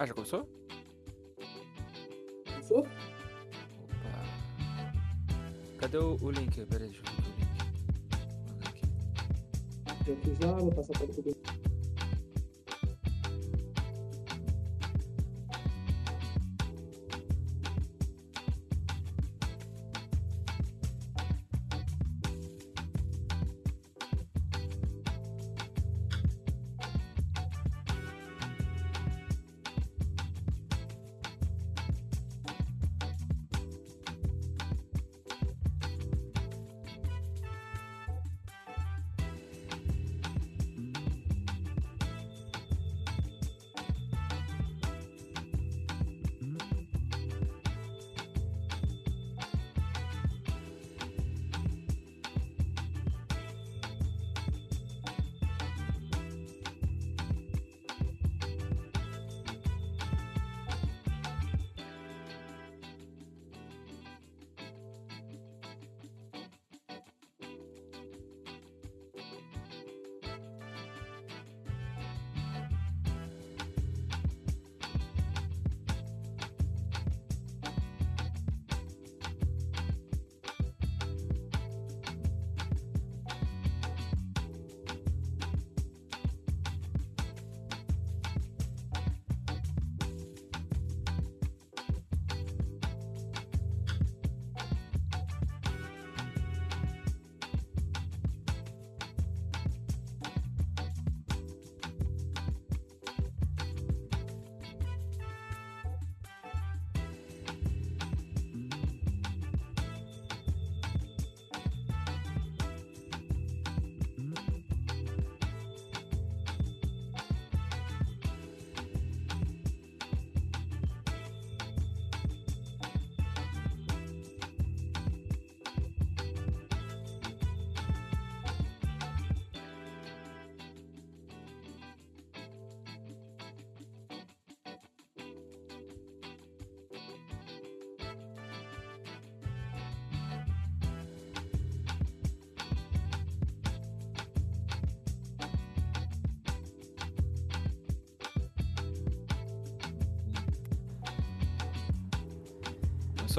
[0.00, 0.48] Ah, já começou?
[2.46, 2.78] Começou?
[2.78, 2.88] Opa.
[5.76, 6.64] Cadê o, o link?
[6.64, 7.52] Pera aí, deixa eu ver o link.
[8.48, 8.86] Manda aqui.
[10.06, 11.49] Já fiz lá, vou passar para todo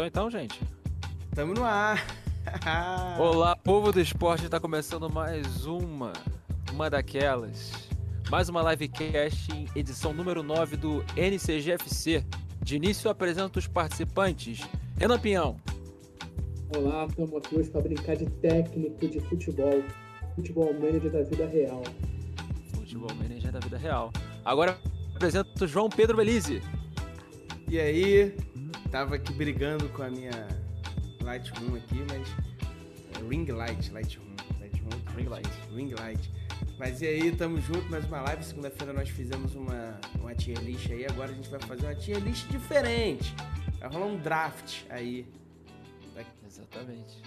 [0.02, 0.60] Começou então, gente?
[1.36, 2.04] Tamo no ar.
[3.20, 6.12] Olá, povo do esporte, tá começando mais uma,
[6.74, 7.72] uma daquelas.
[8.28, 12.26] Mais uma livecast em edição número 9 do NCGFC.
[12.64, 14.62] De início eu apresento os participantes.
[14.98, 15.58] Renan Pinhão,
[16.76, 19.84] Olá, estamos aqui hoje para brincar de técnico de futebol.
[20.36, 21.84] Futebol manager da vida real.
[22.74, 24.12] futebol manager da vida real.
[24.44, 24.80] Agora
[25.16, 26.60] apresento o João Pedro Belize.
[27.70, 28.36] E aí,
[28.92, 30.48] tava aqui brigando com a minha
[31.24, 32.28] Lightroom aqui, mas.
[33.16, 34.26] é Ring Light, Lightroom.
[34.60, 35.50] Lightroom Ring Light.
[35.74, 36.32] Ring Light.
[36.78, 38.44] Mas e aí, tamo junto, mais uma live.
[38.44, 42.20] Segunda-feira nós fizemos uma, uma tier list aí, agora a gente vai fazer uma tier
[42.20, 43.34] list diferente.
[43.80, 45.26] Vai rolar um draft aí.
[46.46, 47.22] Exatamente.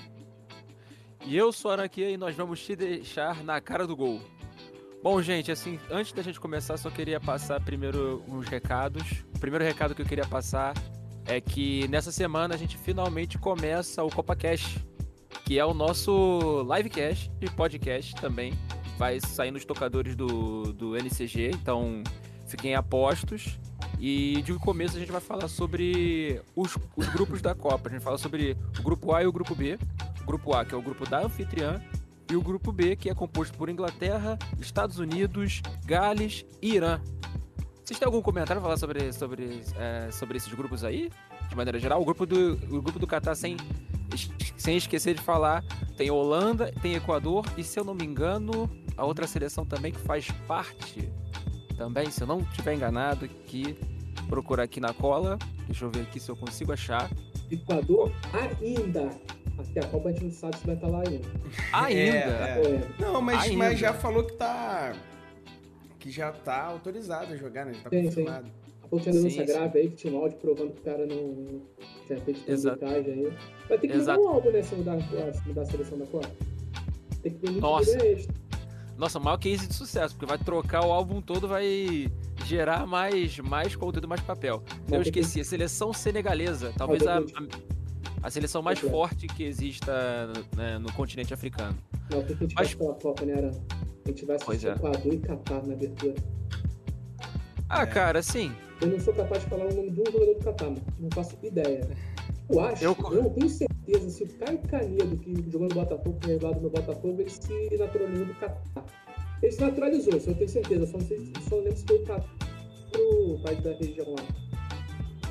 [1.24, 4.20] E eu sou a e nós vamos te deixar na cara do gol.
[5.02, 9.24] Bom, gente, assim, antes da gente começar, só queria passar primeiro uns recados.
[9.34, 10.74] O primeiro recado que eu queria passar
[11.26, 14.84] é que nessa semana a gente finalmente começa o CopaCast,
[15.44, 18.52] que é o nosso livecast e podcast também.
[18.98, 22.02] Vai sair nos tocadores do, do NCG, então
[22.46, 23.58] fiquem apostos.
[23.98, 27.88] E de começo a gente vai falar sobre os, os grupos da Copa.
[27.88, 29.78] A gente fala sobre o grupo A e o grupo B.
[30.22, 31.80] O grupo A, que é o grupo da anfitriã,
[32.30, 37.00] e o grupo B, que é composto por Inglaterra, Estados Unidos, Gales e Irã.
[37.84, 41.10] Vocês têm algum comentário a falar sobre, sobre, é, sobre esses grupos aí?
[41.50, 43.58] De maneira geral, o grupo do, o grupo do Catar, sem,
[44.56, 45.62] sem esquecer de falar,
[45.94, 50.00] tem Holanda, tem Equador e, se eu não me engano, a outra seleção também que
[50.00, 51.12] faz parte
[51.76, 53.76] também, se eu não estiver enganado, que
[54.30, 55.38] procurar aqui na cola.
[55.66, 57.10] Deixa eu ver aqui se eu consigo achar.
[57.50, 59.10] Equador ainda.
[59.58, 61.28] Até a Copa a gente não sabe se vai estar lá ainda.
[61.72, 62.00] Ainda!
[62.02, 62.74] É, é.
[62.76, 63.56] É, Não, mas, Ainda.
[63.58, 64.94] mas já falou que tá.
[66.04, 67.72] Que já tá autorizado a jogar, né?
[67.72, 68.04] Já tá Sim, sim.
[68.08, 68.46] confirmado.
[68.92, 69.46] a denúncia Sim, sim.
[69.46, 71.62] grave aí que tinha um áudio provando que o cara não não
[72.06, 72.78] tinha feito Exato.
[72.78, 73.32] publicagem aí.
[73.66, 74.62] Vai ter que mudar um álbum, né?
[74.62, 76.30] Se mudar, se mudar a seleção da Copa.
[77.22, 77.98] Tem que ter muito Nossa.
[78.98, 82.06] Nossa, maior case de sucesso, porque vai trocar o álbum todo, vai
[82.44, 84.62] gerar mais, mais conteúdo, mais papel.
[84.92, 87.22] Eu ter que- esqueci, a seleção senegalesa, talvez a, a,
[88.22, 88.88] a seleção mais é.
[88.88, 91.74] forte que exista né, no continente africano.
[92.10, 93.50] Não, porque a gente Mas- pela Copa, né, Aran?
[94.04, 94.72] A gente vai Pois assistir é.
[94.88, 96.14] Equador e Catar na abertura.
[97.68, 97.86] Ah, É.
[97.86, 98.52] cara, Tem
[98.82, 101.36] Eu não sou capaz de falar o nome de um jogador do Catar, não faço
[101.42, 101.88] ideia.
[102.50, 106.18] Eu acho, eu, eu não tenho certeza se o Caio Canedo, que jogou no Botafogo,
[106.20, 108.84] que é do no Botafogo, ele se naturalizou do Catar.
[109.42, 111.96] Ele se naturalizou, isso eu tenho certeza, só não, sei, só não lembro se foi
[111.96, 112.30] o Catar
[112.96, 114.22] o pai da região lá.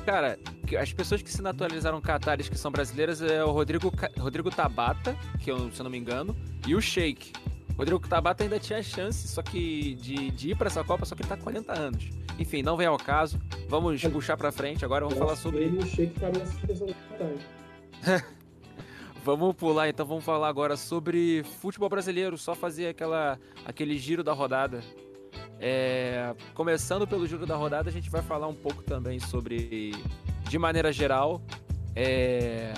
[0.04, 0.38] Cara,
[0.78, 5.50] as pessoas que se naturalizaram catares que são brasileiras é o Rodrigo, Rodrigo Tabata, que
[5.50, 6.36] eu, se eu não me engano,
[6.66, 7.32] e o Sheik.
[7.76, 11.22] Rodrigo Tabata ainda tinha chance só que de, de ir para essa Copa, só que
[11.22, 12.10] ele tá com 40 anos.
[12.38, 13.40] Enfim, não vem ao caso.
[13.68, 15.64] Vamos puxar para frente agora, vamos falar sobre.
[15.64, 16.14] Ele o Sheik
[19.24, 24.34] Vamos pular então, vamos falar agora sobre futebol brasileiro, só fazer aquela, aquele giro da
[24.34, 24.82] rodada.
[25.60, 29.92] É, começando pelo giro da rodada, a gente vai falar um pouco também sobre,
[30.48, 31.40] de maneira geral,
[31.94, 32.74] é,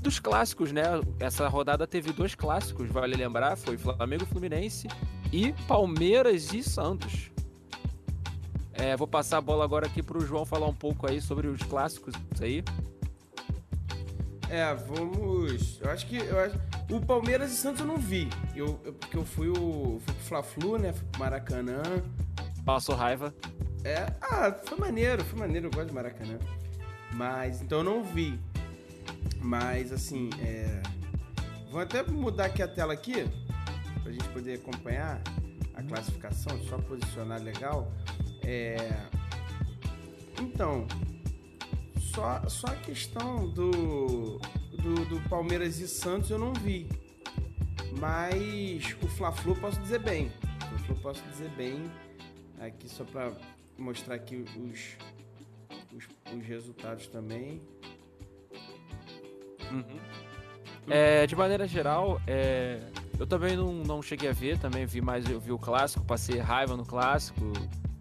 [0.00, 0.84] dos clássicos, né?
[1.18, 4.86] Essa rodada teve dois clássicos, vale lembrar, foi Flamengo Fluminense
[5.32, 7.30] e Palmeiras e Santos.
[8.72, 11.46] É, vou passar a bola agora aqui para o João falar um pouco aí sobre
[11.46, 12.62] os clássicos aí.
[14.50, 15.80] É, vamos.
[15.80, 16.16] Eu acho que.
[16.16, 16.56] Eu acho...
[16.90, 18.28] O Palmeiras e Santos eu não vi.
[18.54, 20.00] Eu, eu, porque eu fui o.
[20.04, 20.92] Fui pro Fla-Flu, né?
[20.92, 21.82] Fui pro Maracanã.
[22.64, 23.34] Passou raiva.
[23.82, 24.06] É.
[24.20, 26.38] Ah, foi maneiro, foi maneiro, eu gosto de Maracanã.
[27.12, 27.62] Mas.
[27.62, 28.38] Então eu não vi.
[29.40, 30.82] Mas assim, é.
[31.70, 33.26] Vou até mudar aqui a tela aqui.
[34.02, 35.22] Pra gente poder acompanhar
[35.74, 37.90] a classificação, só posicionar legal.
[38.42, 38.76] É.
[40.40, 40.86] Então,
[42.14, 44.40] só, só a questão do,
[44.84, 46.86] do, do Palmeiras e Santos eu não vi.
[47.98, 50.30] Mas o Fla-Flu posso dizer bem.
[50.62, 51.90] O Fla-Flu posso dizer bem.
[52.60, 53.32] Aqui só para
[53.78, 54.98] mostrar aqui os,
[55.92, 57.62] os, os resultados também.
[59.70, 59.98] Uhum.
[60.86, 62.78] É, de maneira geral, é,
[63.18, 66.38] eu também não, não cheguei a ver, também vi mais, eu vi o clássico, passei
[66.38, 67.40] raiva no clássico,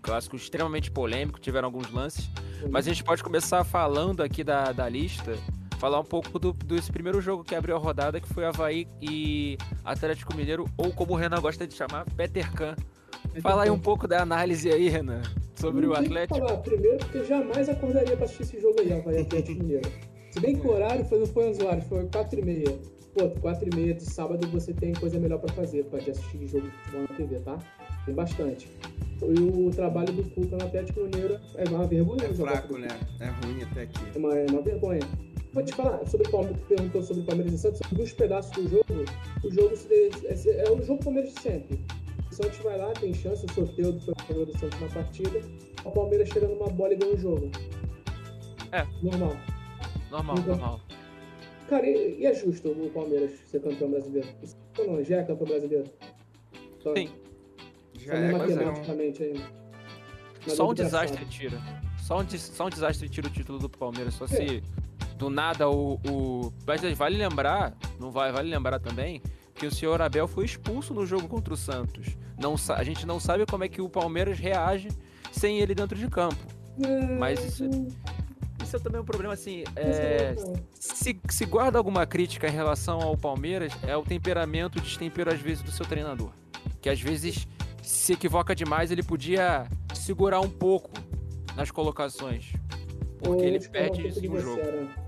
[0.01, 2.29] clássico extremamente polêmico, tiveram alguns lances.
[2.69, 5.37] Mas a gente pode começar falando aqui da, da lista,
[5.83, 9.57] falar um pouco do, desse primeiro jogo que abriu a rodada, que foi Havaí e
[9.83, 12.73] Atlético Mineiro, ou como o Renan gosta de chamar, Peter Can.
[13.41, 15.21] Fala aí um pouco da análise aí, Renan,
[15.55, 16.39] sobre não o Atlético.
[16.39, 19.91] falar primeiro, porque jamais acordaria para assistir esse jogo aí, Havaí Atlético Mineiro.
[20.31, 22.79] Se bem que o horário foi, não foi 11 horas, foi 4 e meia.
[23.13, 26.65] Pô, 4 e meia de sábado você tem coisa melhor para fazer, pode assistir jogo
[26.65, 27.59] de futebol na TV, tá?
[28.05, 28.69] Tem bastante.
[29.21, 32.23] E o trabalho do Cuca no Atlético Mineiro é uma vergonha.
[32.23, 32.87] É fraco, né?
[33.19, 33.99] É ruim até aqui.
[34.15, 35.32] É uma, é uma vergonha.
[35.53, 38.51] Vou te falar, sobre o Palmeiras, perguntou sobre o Palmeiras e Santos, são dois pedaços
[38.53, 38.85] do jogo.
[39.43, 41.79] O jogo é, é o jogo Palmeiras de sempre.
[42.31, 45.41] O Santos vai lá, tem chance, o sorteio do Palmeiras do Santos na partida.
[45.85, 47.51] O Palmeiras chega numa bola e ganha o jogo.
[48.71, 48.83] É.
[49.03, 49.37] Normal.
[50.09, 50.81] Normal, então, normal.
[51.69, 54.27] Cara, e, e, é justo o Palmeiras ser campeão brasileiro?
[54.41, 55.85] Isso não, já é campeão brasileiro?
[56.79, 57.09] Só, Sim.
[57.99, 59.63] Já é matematicamente ainda.
[60.47, 61.57] Só um desastre tira.
[61.99, 64.15] Só um, só um desastre tira o título do Palmeiras.
[64.15, 64.27] Só é.
[64.27, 64.63] se
[65.23, 66.53] do nada o, o.
[66.67, 69.21] Mas vale lembrar, não vai, vale lembrar também,
[69.55, 72.17] que o senhor Abel foi expulso no jogo contra o Santos.
[72.37, 74.89] Não, a gente não sabe como é que o Palmeiras reage
[75.31, 76.45] sem ele dentro de campo.
[76.83, 77.63] É, Mas isso,
[78.61, 79.63] isso é também um problema assim.
[79.77, 80.35] É,
[80.73, 85.39] se, se guarda alguma crítica em relação ao Palmeiras, é o temperamento, o destempero às
[85.39, 86.31] vezes do seu treinador.
[86.81, 87.47] Que às vezes
[87.81, 90.91] se equivoca demais, ele podia segurar um pouco
[91.55, 92.51] nas colocações.
[93.19, 95.02] Porque ele perde isso no jogo.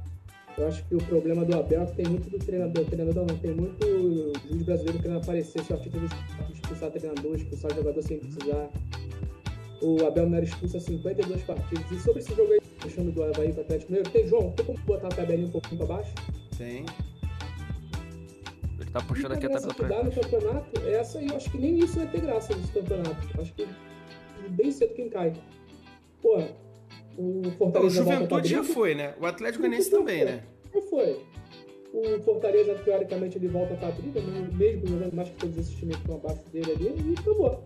[0.58, 2.84] Eu acho que o problema do Abel é que tem muito do treinador.
[2.84, 7.76] O treinador não tem muito juiz brasileiro querendo aparecer só título de expulsar treinador, expulsar
[7.76, 8.70] jogador sem precisar.
[9.82, 11.92] O Abel não era expulso a 52 partidas.
[11.92, 14.80] E sobre esse jogo aí, deixando do Havaí para Atlético Mineiro, tem João, tem como
[14.80, 16.14] botar a tabelinha um pouquinho para baixo?
[16.58, 16.86] Tem.
[18.80, 21.80] Ele tá puxando aqui a tabela pra dá no campeonato, essa eu acho que nem
[21.80, 23.42] isso vai ter graça nesse campeonato.
[23.42, 23.68] Acho que
[24.50, 25.34] bem cedo quem cai.
[26.22, 26.42] Pô,
[27.18, 28.02] o Fortaleza.
[28.02, 29.14] O Juventude já foi, né?
[29.20, 30.32] O Atlético Goianiense também, foi.
[30.32, 30.44] né?
[30.74, 31.26] Já foi.
[31.94, 34.50] O Fortaleza, teoricamente, ele volta pra briga, né?
[34.54, 37.64] mesmo jogando mais que todos esses times que estão abaixo dele ali, e acabou.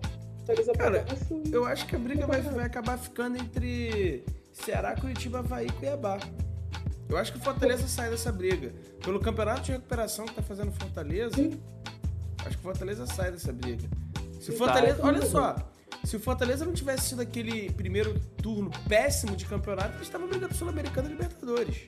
[0.78, 5.68] Cara, baixo, eu acho que a briga vai, vai acabar ficando entre Ceará, Curitiba, Havaí
[5.68, 6.20] e Cuiabá.
[7.08, 8.72] Eu acho que o Fortaleza sai dessa briga.
[9.04, 11.60] Pelo campeonato de recuperação que tá fazendo Fortaleza, Sim.
[12.40, 13.88] acho que o Fortaleza sai dessa briga.
[14.40, 15.00] Se o Fortaleza.
[15.04, 15.56] Olha só,
[16.04, 20.54] se o Fortaleza não tivesse sido aquele primeiro turno péssimo de campeonato, eles estavam brigando
[20.54, 21.88] Sul-Americana e Libertadores.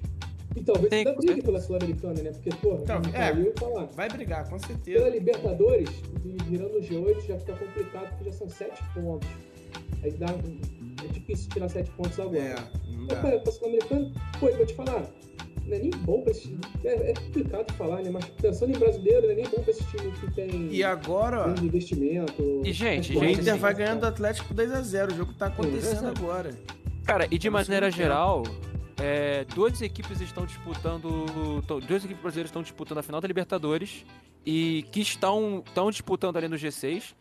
[0.56, 2.32] E talvez ainda brigue pela Sul-Americana, né?
[2.32, 3.86] Porque, pô, então, é, falar.
[3.86, 5.00] vai brigar, com certeza.
[5.00, 5.90] Pela Libertadores,
[6.50, 9.30] virando o G8 já fica complicado, porque já são sete pontos.
[10.04, 12.38] Aí dá, é difícil tirar sete pontos agora.
[12.38, 12.56] É,
[12.92, 13.22] não dá.
[13.22, 15.10] Mas, pra Sul-Americana, pô, eu vou te falar,
[15.66, 16.60] não é nem bom pra esse time.
[16.84, 18.10] É, é, complicado falar, né?
[18.10, 20.68] Mas pensando em brasileiro, não é nem bom pra esse time que tem.
[20.72, 21.54] E agora.
[21.62, 22.62] Investimento.
[22.66, 25.12] E, gente, o Inter vai ganhando do Atlético 2x0.
[25.12, 26.56] O jogo tá acontecendo agora.
[27.06, 28.44] Cara, e de maneira geral,
[28.98, 31.62] é, duas equipes estão disputando.
[31.88, 34.06] Duas equipes brasileiras estão disputando a final da Libertadores
[34.46, 37.14] e que estão, estão disputando ali no G6.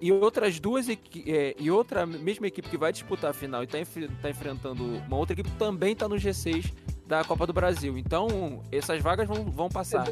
[0.00, 3.78] E outras duas é, e outra mesma equipe que vai disputar a final e está
[4.22, 6.72] tá enfrentando uma outra equipe também está no G6
[7.08, 7.96] da Copa do Brasil.
[7.96, 10.06] Então, essas vagas vão, vão passar.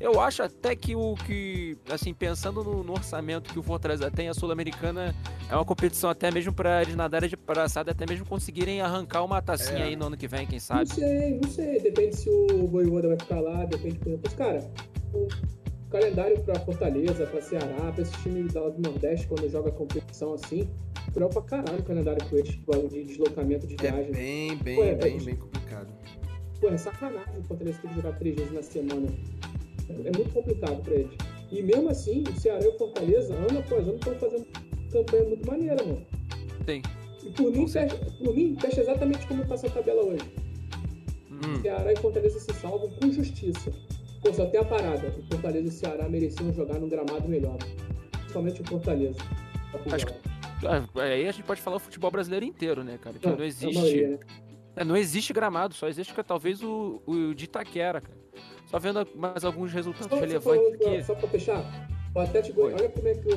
[0.00, 4.28] Eu acho até que o que, assim, pensando no, no orçamento que o Fortaleza tem,
[4.28, 5.14] a Sul-Americana
[5.48, 9.42] é uma competição até mesmo para eles nadarem de braçada, até mesmo conseguirem arrancar uma
[9.42, 9.82] tacinha é.
[9.84, 10.88] aí no ano que vem, quem sabe.
[10.88, 11.80] Não sei, não sei.
[11.80, 14.30] Depende se o Voivoda vai ficar lá, depende, por exemplo.
[14.36, 14.70] Cara,
[15.12, 15.28] o
[15.90, 20.68] calendário para Fortaleza, para Ceará, para esse time do Nordeste, quando joga competição assim,
[21.12, 22.58] cruel pra caralho o calendário com eles,
[22.90, 24.10] de deslocamento de é viagem.
[24.10, 25.88] É bem, bem, Pô, é, bem, é, bem complicado.
[26.60, 29.08] Pô, é sacanagem o Fortaleza ter que jogar três vezes na semana.
[29.88, 31.12] É muito complicado para eles.
[31.50, 34.46] E mesmo assim, o Ceará e o Fortaleza, ano após ano, estão fazendo
[34.92, 36.06] campanha muito maneira, mano.
[36.64, 36.82] Tem.
[37.24, 40.22] E por mim, fecha, por mim, fecha exatamente como passa a tabela hoje.
[41.30, 41.60] Hum.
[41.62, 43.72] Ceará e Fortaleza se salvam com justiça.
[44.34, 45.08] Só tem a parada.
[45.18, 47.56] O Fortaleza e o Ceará mereciam jogar num gramado melhor.
[48.12, 49.18] Principalmente o Fortaleza.
[49.90, 50.14] Acho que,
[50.98, 53.18] é, aí a gente pode falar o futebol brasileiro inteiro, né, cara?
[53.18, 53.74] Que não, não existe.
[53.74, 54.18] Maioria, né?
[54.76, 58.20] é, não existe gramado, só existe talvez o, o de Itaquera, cara.
[58.66, 61.02] Só vendo mais alguns resultados só, relevantes aqui.
[61.02, 63.36] Só pra fechar, o Atlético olha como é, que,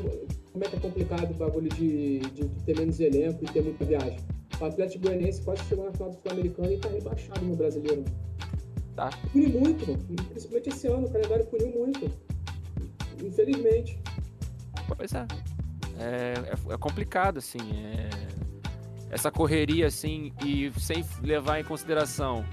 [0.52, 3.84] como é que é complicado o bagulho de, de, ter menos elenco e ter muita
[3.86, 4.20] viagem.
[4.60, 8.04] O Atlético Goianiense quase chegou na final do Sul-Americano e tá rebaixado no brasileiro.
[8.96, 9.10] Tá.
[9.32, 9.86] Puniu muito,
[10.30, 12.12] principalmente esse ano, o calendário puniu muito.
[13.24, 14.00] Infelizmente.
[14.96, 15.26] Pois é.
[15.98, 17.60] É, é, é complicado, assim.
[17.60, 18.10] É...
[19.10, 22.44] Essa correria, assim, e sem levar em consideração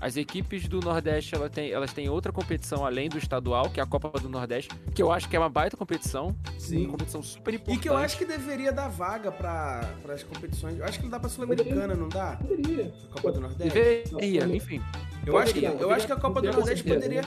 [0.00, 3.82] as equipes do Nordeste elas têm, elas têm outra competição além do estadual, que é
[3.82, 6.34] a Copa do Nordeste, que eu acho que é uma baita competição.
[6.58, 6.82] Sim.
[6.82, 7.76] Uma competição super importante.
[7.76, 10.78] E que eu acho que deveria dar vaga para as competições.
[10.78, 12.34] Eu acho que não dá para Sul-Americana, não dá?
[12.34, 12.92] Deveria.
[13.10, 13.74] Copa do Nordeste?
[13.74, 14.82] Deveria, enfim.
[15.26, 17.20] Eu acho, que, eu acho que a Copa do Nordeste poderia.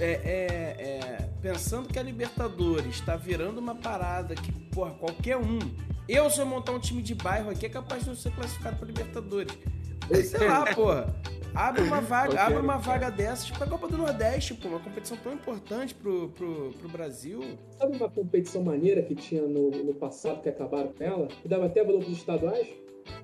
[0.00, 5.58] É, é, é, pensando que a Libertadores está virando uma parada que, porra, qualquer um.
[6.08, 8.76] Eu, se eu montar um time de bairro aqui, é capaz de não ser classificado
[8.76, 9.52] para Libertadores.
[10.24, 11.14] Sei lá, porra.
[11.58, 15.16] Abre uma vaga, abre uma vaga dessas pra tipo, Copa do Nordeste, pô, uma competição
[15.16, 17.42] tão importante pro, pro, pro Brasil.
[17.76, 21.66] Sabe uma competição maneira que tinha no, no passado, que acabaram com ela, que dava
[21.66, 22.68] até valor pros estaduais?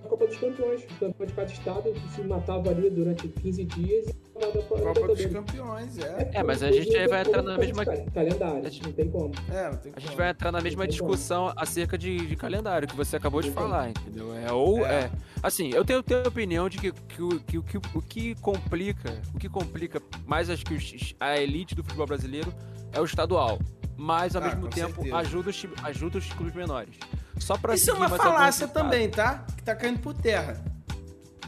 [0.05, 0.85] A Copa dos Campeões.
[0.85, 4.15] O campeão de cada estado se matava ali durante 15 dias e
[4.63, 6.31] Copa dos Campeões, é.
[6.33, 7.85] É, mas a gente aí vai entrar na mesma.
[7.85, 8.83] Calendário, gente...
[8.83, 9.33] não tem como.
[9.53, 11.61] É, não tem a gente vai entrar na mesma discussão como.
[11.61, 14.35] acerca de, de, calendário que você acabou de falar, entendeu?
[14.35, 15.05] É, ou é.
[15.05, 15.11] é.
[15.43, 19.39] Assim, eu tenho, tenho a opinião de que, que, que, que, o que complica, o
[19.39, 20.77] que complica mais acho que
[21.21, 22.53] a elite do futebol brasileiro
[22.93, 23.59] é o estadual.
[23.97, 26.97] Mas ao ah, mesmo tempo ajuda os, ajuda os clubes menores.
[27.39, 29.45] Só pra Isso é uma falácia também, tá?
[29.57, 30.63] Que tá caindo por terra.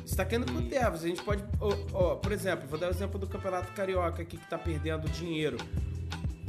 [0.04, 0.90] Isso tá caindo por terra.
[0.90, 1.42] A gente pode.
[1.60, 5.08] Oh, oh, por exemplo, vou dar o exemplo do Campeonato Carioca aqui que tá perdendo
[5.08, 5.56] dinheiro.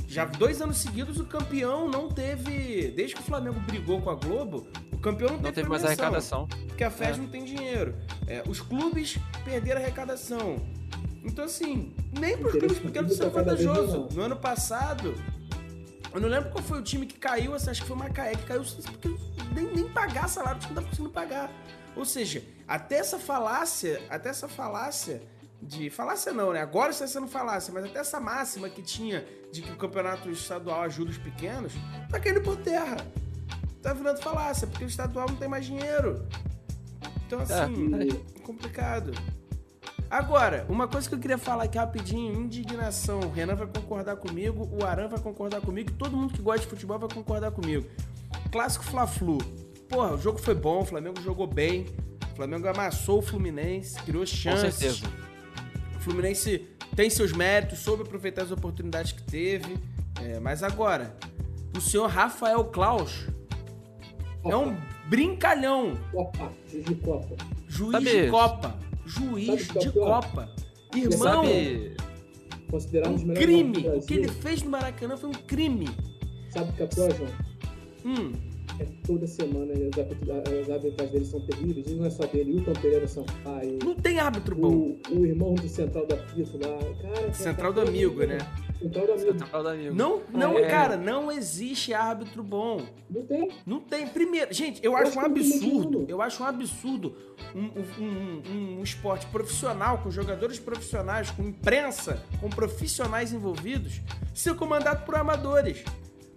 [0.07, 2.91] Já dois anos seguidos o campeão não teve.
[2.91, 6.47] Desde que o Flamengo brigou com a Globo, o campeão não, não teve, mais arrecadação.
[6.67, 7.17] Porque a FES é.
[7.17, 7.95] não tem dinheiro.
[8.25, 10.57] É, os clubes perderam arrecadação.
[11.23, 14.07] Então, assim, nem para os clubes pequenos isso é vantajoso.
[14.13, 15.13] No ano passado,
[16.13, 18.45] eu não lembro qual foi o time que caiu, acho que foi o Macaé que
[18.45, 19.09] caiu porque
[19.53, 21.51] nem, nem pagar salário, o time não tá conseguindo pagar.
[21.95, 25.21] Ou seja, até essa falácia, até essa falácia
[25.61, 25.89] de.
[25.89, 26.61] Falácia não, né?
[26.61, 30.83] Agora está sendo falácia, mas até essa máxima que tinha de que o campeonato estadual
[30.83, 31.73] ajuda os pequenos,
[32.09, 32.97] tá caindo por terra.
[33.81, 36.27] Tá virando falácia, porque o estadual não tem mais dinheiro.
[37.25, 39.11] Então, assim, é, é complicado.
[40.09, 43.19] Agora, uma coisa que eu queria falar aqui rapidinho, indignação.
[43.19, 46.67] O Renan vai concordar comigo, o Aran vai concordar comigo, todo mundo que gosta de
[46.67, 47.85] futebol vai concordar comigo.
[48.49, 49.37] Clássico Fla-Flu.
[49.89, 51.85] Porra, o jogo foi bom, o Flamengo jogou bem.
[52.31, 54.75] O Flamengo amassou o Fluminense, criou chances.
[54.75, 55.07] Com certeza.
[55.95, 56.59] O Fluminense
[56.95, 59.77] tem seus méritos, soube aproveitar as oportunidades que teve.
[60.23, 61.15] É, mas agora,
[61.75, 63.27] o senhor Rafael Klaus
[64.41, 64.53] Opa.
[64.53, 64.77] é um
[65.09, 65.97] brincalhão.
[66.13, 67.35] Opa, juiz de Copa.
[67.67, 70.49] Juiz de Copa juiz de Copa.
[70.95, 71.43] Irmão,
[72.69, 73.87] considerado um crime.
[73.89, 75.87] O que ele fez no Maracanã foi um crime.
[76.49, 77.29] Sabe o que é pior, João?
[78.05, 78.46] Hum.
[78.79, 81.88] É toda semana as arbitragens dele são terríveis.
[81.88, 83.79] E não é só dele, o Tom Pereira Sampaio.
[83.84, 84.98] Não tem árbitro bom.
[85.10, 86.77] O, o irmão do Central da Pito lá.
[87.01, 88.38] Cara, Central do Amigo, né?
[88.79, 89.39] Central do Amigo.
[89.39, 89.96] Central do Amigo.
[89.96, 90.67] Não, não, é.
[90.67, 92.86] cara, não existe árbitro bom.
[93.10, 93.51] Não tem.
[93.65, 94.07] Não tem.
[94.07, 96.05] Primeiro, gente, eu, eu acho, acho um absurdo.
[96.07, 97.15] Eu acho um absurdo
[97.55, 104.01] um, um, um, um, esporte profissional, com jogadores profissionais, com imprensa, com profissionais envolvidos,
[104.34, 105.84] ser comandado por amadores.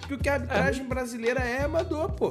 [0.00, 0.88] Porque o que a arbitragem é.
[0.88, 2.30] brasileira é amador, pô.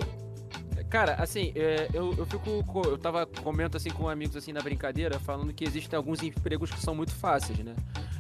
[0.90, 2.82] Cara, assim, é, eu, eu fico.
[2.84, 6.82] Eu tava comento assim com amigos assim na brincadeira, falando que existem alguns empregos que
[6.82, 7.76] são muito fáceis, né?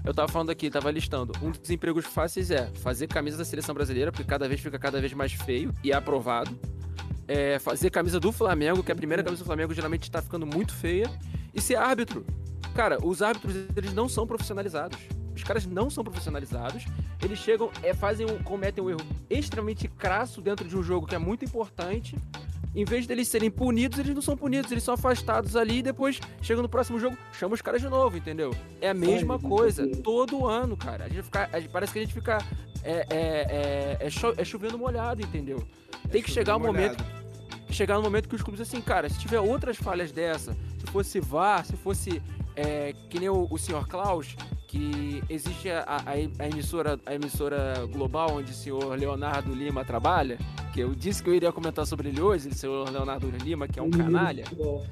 [0.06, 1.34] Eu tava falando aqui, tava listando.
[1.42, 5.02] Um dos empregos fáceis é fazer camisa da seleção brasileira, porque cada vez fica cada
[5.02, 6.58] vez mais feio e é aprovado.
[7.28, 10.74] É fazer camisa do Flamengo, que a primeira camisa do Flamengo geralmente tá ficando muito
[10.74, 11.10] feia.
[11.54, 12.24] E ser árbitro.
[12.76, 15.00] Cara, os árbitros, eles não são profissionalizados.
[15.40, 16.86] Os caras não são profissionalizados.
[17.22, 21.20] Eles chegam, é, fazem cometem um erro extremamente crasso dentro de um jogo que é
[21.20, 22.16] muito importante
[22.76, 26.20] em vez deles serem punidos, eles não são punidos, eles são afastados ali e depois
[26.42, 28.54] chega no próximo jogo, chama os caras de novo, entendeu?
[28.80, 31.06] É a mesma coisa, todo ano, cara.
[31.06, 32.38] A gente fica, a gente, parece que a gente fica.
[32.82, 35.68] É, é, é, é, cho, é chovendo molhado, entendeu?
[36.10, 37.04] Tem que chegar um momento.
[37.72, 41.20] Chegar no momento que os clubes, assim, cara, se tiver outras falhas dessa, se fosse
[41.20, 42.22] VAR, se fosse
[42.56, 44.36] é, que nem o, o senhor Klaus,
[44.70, 50.38] que existe a, a, a, emissora, a emissora global onde o senhor Leonardo Lima trabalha,
[50.72, 53.80] que eu disse que eu iria comentar sobre ele hoje, o senhor Leonardo Lima, que
[53.80, 54.44] é um inimigo canalha.
[54.44, 54.84] Do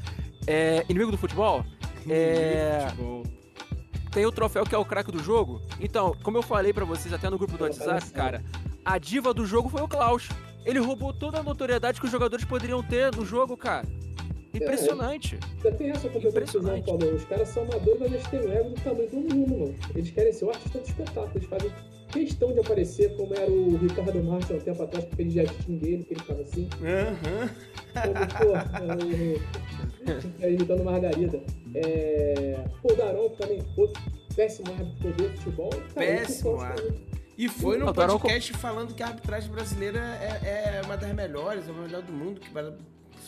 [0.48, 1.64] é, inimigo do futebol?
[2.10, 2.88] É,
[4.12, 5.62] tem o troféu que é o craque do jogo.
[5.80, 8.44] Então, como eu falei para vocês até no grupo do WhatsApp, cara,
[8.84, 10.28] a diva do jogo foi o Klaus.
[10.66, 13.86] Ele roubou toda a notoriedade que os jogadores poderiam ter no jogo, cara.
[14.64, 15.40] Impressionante.
[15.64, 17.16] É, tem essa competição que o João falou.
[17.16, 19.76] Os caras são amadores, mas eles têm o ego do tamanho do mundo, mano.
[19.96, 21.32] Eles querem ser o artista do espetáculo.
[21.36, 21.72] Eles fazem
[22.12, 25.80] questão de aparecer como era o Ricardo há um tempo atrás, porque ele já tinha
[25.80, 26.70] dele, que ele ficava assim.
[26.82, 27.42] Aham.
[27.42, 27.68] Uhum.
[30.40, 31.42] Pô, imitando Margarida.
[31.76, 32.64] É...
[32.82, 32.90] Pô,
[33.40, 34.02] também, outro
[34.36, 35.70] péssimo árbitro de futebol.
[35.94, 37.08] Péssimo árbitro.
[37.38, 41.72] E foi no podcast falando que a arbitragem brasileira é, é, uma das melhores, é
[41.72, 42.50] a melhor do mundo, que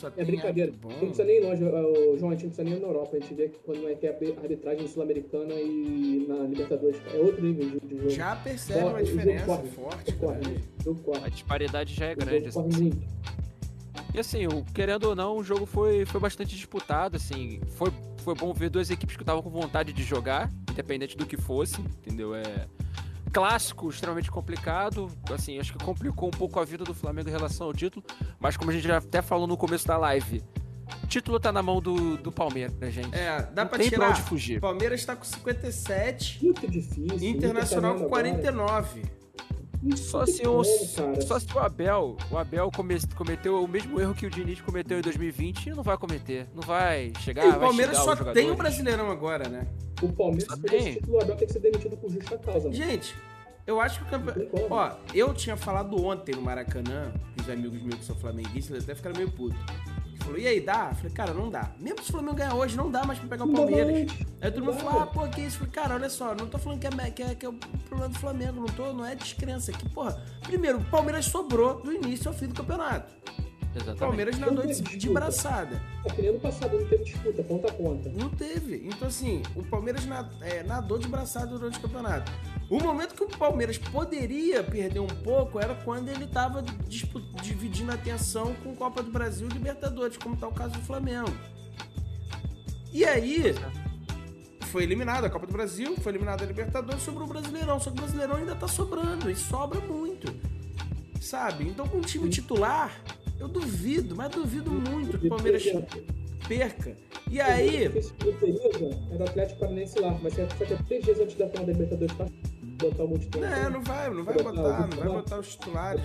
[0.00, 0.72] só é brincadeira.
[0.82, 3.16] Não precisa nem ir longe, o João, a gente não precisa nem ir na Europa.
[3.16, 7.42] A gente vê que quando é que é arbitragem sul-americana e na Libertadores é outro
[7.42, 8.10] nível de jogo.
[8.10, 10.12] Já percebe uma diferença corre, forte.
[10.14, 11.24] Corre, corre.
[11.24, 12.48] A disparidade já é grande.
[12.48, 12.62] Assim.
[12.62, 12.92] Corre.
[14.14, 14.40] E assim,
[14.74, 18.90] querendo ou não, o jogo foi, foi bastante disputado, assim, foi, foi bom ver duas
[18.90, 22.34] equipes que estavam com vontade de jogar, independente do que fosse, entendeu?
[22.34, 22.66] É,
[23.30, 25.10] clássico extremamente complicado.
[25.32, 28.04] Assim, acho que complicou um pouco a vida do Flamengo em relação ao título.
[28.38, 30.42] Mas como a gente já até falou no começo da live,
[31.02, 33.14] o título tá na mão do, do Palmeiras, né, gente?
[33.14, 34.06] É, dá Não pra tem tirar.
[34.06, 34.60] Pra onde fugir.
[34.60, 36.44] Palmeiras tá com 57.
[36.44, 37.28] Muito difícil.
[37.28, 39.02] Internacional com 49.
[39.02, 39.19] Só
[40.26, 40.62] se, o,
[41.22, 44.98] só se o Abel, o Abel come, cometeu o mesmo erro que o Diniz cometeu
[44.98, 46.46] em 2020, não vai cometer.
[46.54, 47.46] Não vai chegar.
[47.46, 49.66] E o Palmeiras só tem o Brasileirão agora, né?
[50.02, 52.68] O Palmeiras, título, o Abel tem que ser demitido por justa causa.
[52.68, 52.74] Mano.
[52.74, 53.14] Gente,
[53.66, 54.50] eu acho que o campeonato.
[54.68, 58.94] Ó, eu tinha falado ontem no Maracanã, os amigos meus que são flamenguistas, eles até
[58.94, 59.58] ficaram meio putos.
[60.20, 60.92] Falou, e aí, dá?
[60.94, 61.70] Falei, cara, não dá.
[61.78, 64.12] Mesmo se o Flamengo ganhar hoje, não dá mais pra pegar o Palmeiras.
[64.40, 65.58] Aí todo mundo falou, ah, pô, que isso?
[65.58, 68.08] Falei, cara, olha só, não tô falando que é, que é, que é o problema
[68.12, 70.22] do Flamengo, não, tô, não é descrença aqui, porra.
[70.42, 73.12] Primeiro, o Palmeiras sobrou do início ao fim do campeonato.
[73.74, 73.98] Exatamente.
[74.00, 75.80] Palmeiras nadou de, de braçada.
[76.04, 78.08] É que nem ano passado não teve disputa, ponta a ponta.
[78.08, 78.82] Não teve.
[78.84, 80.02] Então, assim, o Palmeiras
[80.40, 82.32] é, nadou de braçada durante o campeonato.
[82.68, 86.62] O momento que o Palmeiras poderia perder um pouco era quando ele estava
[87.42, 91.32] dividindo a atenção com Copa do Brasil e Libertadores, como está o caso do Flamengo.
[92.92, 93.54] E aí,
[94.70, 97.78] foi eliminado a Copa do Brasil, foi eliminado a Libertadores, sobrou o Brasileirão.
[97.78, 100.34] Só que o Brasileirão ainda está sobrando e sobra muito.
[101.20, 101.68] Sabe?
[101.68, 102.92] Então, com o time titular,
[103.40, 105.64] eu duvido, mas duvido muito que o Palmeiras
[106.46, 106.96] perca.
[107.30, 107.86] E aí.
[109.12, 112.14] Era Atlético Paranaense lá, mas só que é três dias antes da final da Libertadores
[112.14, 112.26] pra
[112.78, 113.40] botar o multidão.
[113.40, 116.02] Não, não vai, não vai botar, não vai botar os titulares.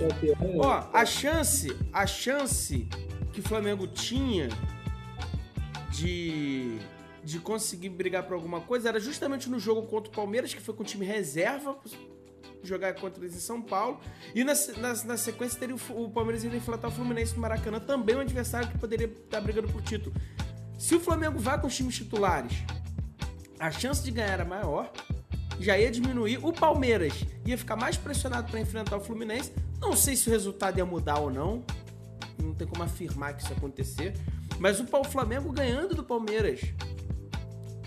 [0.59, 2.87] Ó, a chance, a chance
[3.33, 4.47] que o Flamengo tinha
[5.91, 6.79] de
[7.25, 10.75] de conseguir brigar por alguma coisa era justamente no jogo contra o Palmeiras, que foi
[10.75, 11.75] com o time reserva,
[12.65, 13.99] jogar contra eles em São Paulo.
[14.33, 17.79] E na, na, na sequência teria o, o Palmeiras iria enfrentar o Fluminense no Maracanã,
[17.79, 20.15] também um adversário que poderia estar brigando por título.
[20.77, 22.53] Se o Flamengo vai com os times titulares,
[23.59, 24.91] a chance de ganhar era maior,
[25.59, 26.43] já ia diminuir.
[26.45, 27.13] O Palmeiras
[27.45, 29.53] ia ficar mais pressionado para enfrentar o Fluminense.
[29.79, 31.63] Não sei se o resultado ia mudar ou não.
[32.41, 34.13] Não tem como afirmar que isso ia acontecer.
[34.59, 36.61] Mas o Flamengo ganhando do Palmeiras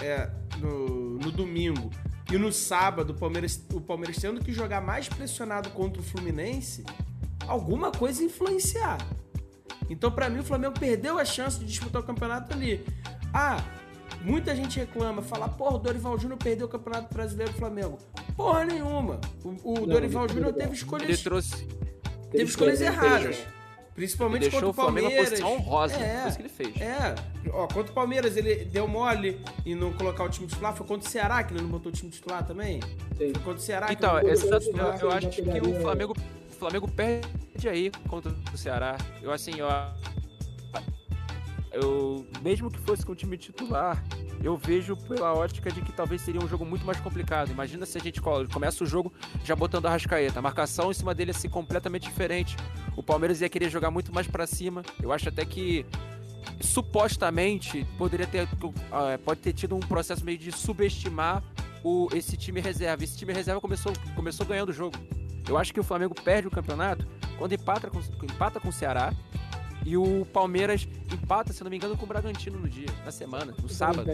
[0.00, 1.90] é, no, no domingo
[2.30, 6.84] e no sábado, o Palmeiras, o Palmeiras tendo que jogar mais pressionado contra o Fluminense,
[7.46, 8.98] alguma coisa influenciar.
[9.88, 12.84] Então, para mim, o Flamengo perdeu a chance de disputar o campeonato ali.
[13.32, 13.56] Ah,
[14.20, 17.98] muita gente reclama, fala, porra, o Dorival Júnior perdeu o Campeonato Brasileiro do Flamengo.
[18.36, 19.20] Porra nenhuma.
[19.42, 21.08] O, o Não, Dorival Júnior teve escolhas.
[21.08, 21.66] Ele trouxe.
[22.30, 23.38] Teve escolhas erradas.
[23.98, 25.30] Principalmente ele contra o Palmeiras.
[25.30, 26.80] Deixou o Flamengo rosa, é, foi isso que ele fez.
[26.80, 27.14] É,
[27.50, 30.72] ó, contra o Palmeiras ele deu mole e não colocar o time titular.
[30.72, 32.80] Foi contra o Ceará que ele não botou o time titular também?
[33.16, 33.32] Sim.
[33.32, 34.98] Foi contra o Ceará então, que ele não botou o time titular.
[35.00, 36.16] Eu, eu acho que o Flamengo,
[36.48, 38.96] o Flamengo perde aí contra o Ceará.
[39.20, 39.66] Eu assim, eu
[41.72, 44.02] eu, mesmo que fosse com o time titular,
[44.42, 47.50] eu vejo pela ótica de que talvez seria um jogo muito mais complicado.
[47.50, 49.12] Imagina se a gente começa o jogo
[49.44, 50.38] já botando a Rascaeta.
[50.38, 52.56] A marcação em cima dele ia ser completamente diferente.
[52.98, 54.82] O Palmeiras ia querer jogar muito mais para cima.
[55.00, 55.86] Eu acho até que
[56.60, 61.44] supostamente poderia ter uh, pode ter tido um processo meio de subestimar
[61.84, 63.04] o, esse time reserva.
[63.04, 64.96] Esse time reserva começou, começou ganhando o jogo.
[65.48, 67.06] Eu acho que o Flamengo perde o campeonato
[67.38, 69.14] quando empata com, empata com o Ceará
[69.86, 73.54] e o Palmeiras empata, se não me engano, com o Bragantino no dia, na semana,
[73.62, 74.10] no sábado.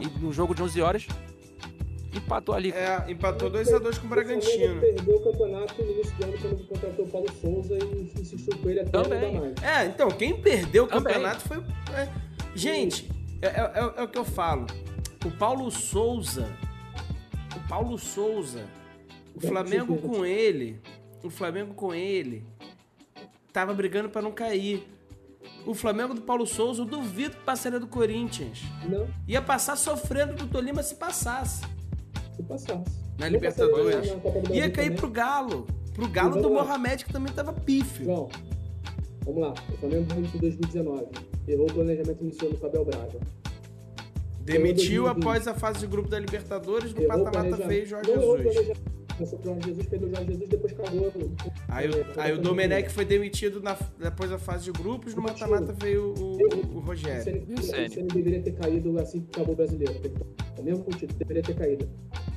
[0.00, 1.06] E no jogo de 11 horas,
[2.14, 2.72] empatou ali.
[2.72, 4.80] É, empatou 2x2 com o Bragantino.
[4.80, 8.70] perdeu o campeonato no início do ano quando contratou o Paulo Souza e insistiu com
[8.70, 9.38] ele até Também.
[9.38, 9.62] mais.
[9.62, 11.04] É, então, quem perdeu o Também.
[11.04, 11.58] campeonato foi.
[11.94, 12.08] É,
[12.54, 13.10] gente,
[13.42, 14.66] é, é, é, é o que eu falo.
[15.24, 16.48] O Paulo Souza.
[17.56, 18.64] O Paulo Souza.
[19.34, 20.80] O Flamengo com ele.
[21.22, 22.44] O Flamengo com ele.
[23.52, 24.86] Tava brigando para não cair.
[25.66, 28.62] O Flamengo do Paulo Souza, eu duvido que passaria do Corinthians.
[28.88, 29.08] Não.
[29.26, 31.62] Ia passar sofrendo do Tolima se passasse
[32.48, 32.98] passasse.
[33.18, 34.08] Na Libertadores.
[34.50, 35.66] Ia cair pro Galo.
[35.94, 38.06] Pro Galo do Mohamed, que também tava pífio.
[38.06, 38.28] João,
[39.24, 39.54] vamos lá.
[39.72, 41.06] O Flamengo de 2019.
[41.46, 43.18] Errou o planejamento inicial do Fabel Braga.
[44.40, 48.97] Demitiu após a fase de grupo da Libertadores, no mata-mata veio Jorge Jesus.
[49.18, 51.12] Começou Jorge Jesus, perdeu o Jorge Jesus, depois cagou.
[51.68, 55.72] Aí, é, aí o Domenech foi demitido na, depois da fase de grupos, no mata-mata
[55.72, 57.44] veio o, o, o Rogério.
[57.58, 60.00] O Ceni deveria ter caído assim que acabou o brasileiro.
[60.56, 61.88] O mesmo contigo, deveria ter caído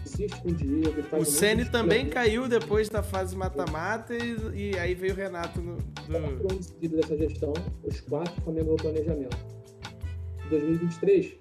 [0.03, 1.17] insiste com o Diego.
[1.19, 5.77] o Ceni também caiu depois da fase mata-mata e, e, aí veio o Renato no.
[5.77, 6.41] Do...
[6.41, 9.37] Quatro seguidos dessa gestão, os quatro Flamengo planejamento.
[10.49, 11.37] 2023.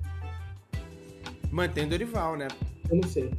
[1.51, 2.49] Mantém Dorival, né?
[2.91, 3.31] Eu não sei.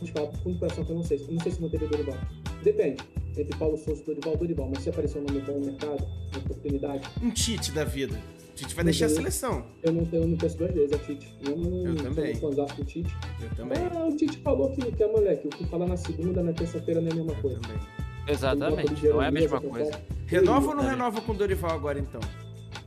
[0.00, 1.20] Vamos falar com coração que eu não sei.
[1.20, 2.16] Eu não sei se manteve Dorival.
[2.62, 3.02] Depende.
[3.36, 4.70] Entre Paulo Souza e Dorival, Dorival.
[4.70, 7.08] Mas se aparecer um nome bom no mercado, uma oportunidade.
[7.22, 8.18] Um Tite da vida.
[8.54, 9.64] Tite vai deixar a seleção.
[9.82, 11.32] Eu não, eu não penso duas vezes a Tite.
[11.44, 12.36] Eu, não, eu também.
[12.36, 13.16] um do Tite.
[13.40, 13.78] Eu também.
[13.78, 15.46] Ah, o Tite falou que, que é moleque.
[15.46, 17.60] O que falar na segunda, na terça-feira não é a mesma coisa.
[17.60, 17.78] também.
[18.26, 19.90] Exatamente, não é a mesma coisa.
[20.26, 22.20] Renova ou não renova com o Dorival agora, então?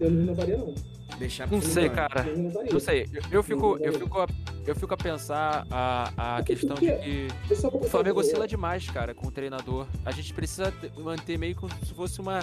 [0.01, 0.73] Eu não renovaria, não.
[1.19, 2.25] Deixar não sei, cara.
[2.71, 3.07] Não sei.
[3.13, 4.27] Eu, eu fico, eu fico, a,
[4.65, 7.27] eu fico a pensar a, a questão de que
[7.71, 9.85] o Flamengo oscila demais, cara, com o treinador.
[10.03, 12.39] A gente precisa manter meio como se fosse uma,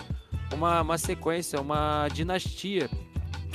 [0.53, 2.88] uma, uma sequência, uma dinastia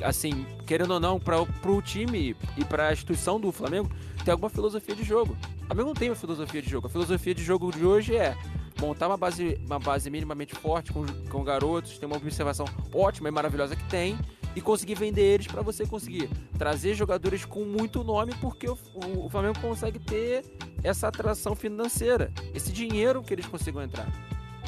[0.03, 3.89] assim, querendo ou não, para o time e para a instituição do Flamengo,
[4.25, 5.37] tem alguma filosofia de jogo.
[5.61, 6.87] O Flamengo não tem uma filosofia de jogo.
[6.87, 8.35] A filosofia de jogo de hoje é
[8.79, 13.31] montar uma base, uma base minimamente forte com, com garotos, ter uma observação ótima e
[13.31, 14.17] maravilhosa que tem
[14.55, 19.25] e conseguir vender eles para você conseguir trazer jogadores com muito nome, porque o, o,
[19.25, 20.45] o, Flamengo consegue ter
[20.83, 24.07] essa atração financeira, esse dinheiro que eles consigam entrar.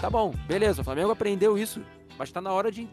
[0.02, 1.82] Tá bom, beleza, o Flamengo aprendeu isso,
[2.18, 2.88] mas tá na hora de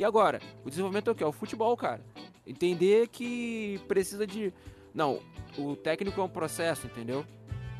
[0.00, 0.40] e agora?
[0.64, 1.24] O desenvolvimento é o quê?
[1.24, 2.00] É o futebol, cara.
[2.46, 4.50] Entender que precisa de.
[4.94, 5.20] Não,
[5.58, 7.22] o técnico é um processo, entendeu?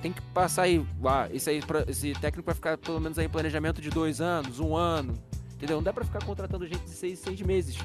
[0.03, 0.85] Tem que passar aí.
[1.05, 4.59] Ah, esse, aí, esse técnico vai ficar pelo menos aí em planejamento de dois anos,
[4.59, 5.15] um ano.
[5.55, 5.77] Entendeu?
[5.77, 7.77] Não dá pra ficar contratando gente de seis, seis meses.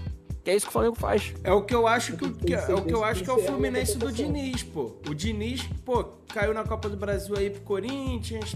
[0.44, 1.34] Que é isso que o Flamengo faz.
[1.44, 3.40] É o que eu acho que, que é o que eu acho que é o
[3.40, 4.96] Fluminense do Diniz, pô.
[5.10, 8.56] O Diniz, pô, caiu na Copa do Brasil aí pro Corinthians,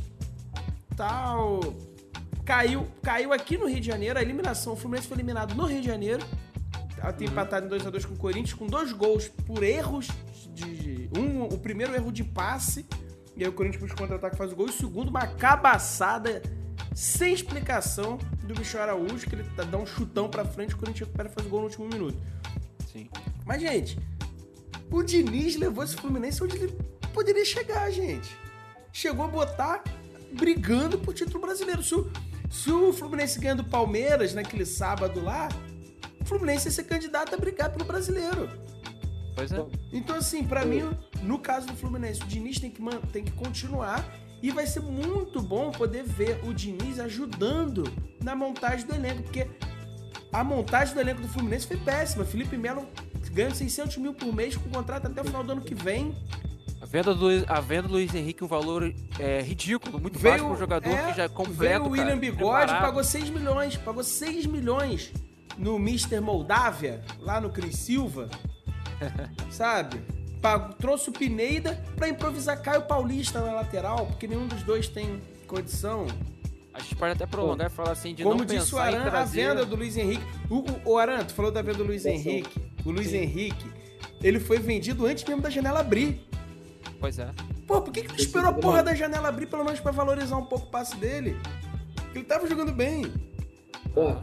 [0.95, 1.59] tal
[2.49, 4.73] Caiu, caiu aqui no Rio de Janeiro, a eliminação.
[4.73, 6.25] O Fluminense foi eliminado no Rio de Janeiro.
[7.15, 7.33] Tem uhum.
[7.33, 10.07] empatado em 2x2 com o Corinthians, com dois gols por erros
[10.55, 11.07] de.
[11.15, 12.87] Um, o primeiro erro de passe.
[13.39, 14.67] E aí o Corinthians puxa o contra-ataque faz o gol.
[14.67, 16.41] E o segundo, uma cabaçada
[16.93, 21.29] sem explicação do Michel Araújo, que ele dá um chutão pra frente, o Corinthians recupera
[21.29, 22.17] e faz o gol no último minuto.
[22.91, 23.09] Sim.
[23.45, 23.97] Mas, gente,
[24.91, 26.77] o Diniz levou esse Fluminense onde ele
[27.13, 28.37] poderia chegar, gente.
[28.91, 29.83] Chegou a botar
[30.33, 31.81] brigando por título brasileiro.
[31.81, 32.11] Se o,
[32.51, 35.47] se o Fluminense ganha do Palmeiras naquele sábado lá,
[36.19, 38.49] o Fluminense ia ser candidato a brigar pelo brasileiro.
[39.39, 39.65] Pois é.
[39.93, 40.89] Então, assim, para mim,
[41.23, 42.81] no caso do Fluminense, o Diniz tem que,
[43.13, 44.05] tem que continuar
[44.41, 47.83] e vai ser muito bom poder ver o Diniz ajudando
[48.21, 49.47] na montagem do elenco, porque
[50.31, 52.25] a montagem do elenco do Fluminense foi péssima.
[52.25, 52.85] Felipe Melo
[53.31, 56.15] ganha 600 mil por mês com contrato até o final do ano que vem.
[56.81, 60.45] A venda do, a venda do Luiz Henrique, um valor é, ridículo, muito veio, baixo
[60.45, 61.57] para um jogador é, que já é completo.
[61.59, 62.81] Veio o William Bigode, preparado.
[62.81, 65.11] pagou 6 milhões, pagou 6 milhões
[65.57, 66.21] no Mr.
[66.21, 68.29] Moldávia, lá no Cris Silva,
[69.51, 70.01] sabe?
[70.41, 75.21] Pagou, trouxe o Pineda para improvisar Caio Paulista na lateral, porque nenhum dos dois tem
[75.47, 76.07] condição.
[76.73, 79.25] A gente pode até prolongar e falar assim de Como não disse o Aran, a
[79.25, 80.23] venda do Luiz Henrique.
[80.49, 82.61] O, o, o Aran, tu falou da venda do Luiz Henrique.
[82.85, 83.17] O Luiz Sim.
[83.17, 83.69] Henrique,
[84.21, 86.21] ele foi vendido antes mesmo da janela abrir.
[86.99, 87.29] Pois é.
[87.67, 90.37] Pô, por que, que tu esperou a porra da janela abrir pelo menos pra valorizar
[90.37, 91.37] um pouco o passe dele?
[92.15, 93.11] Ele tava jogando bem.
[93.95, 94.15] Ó,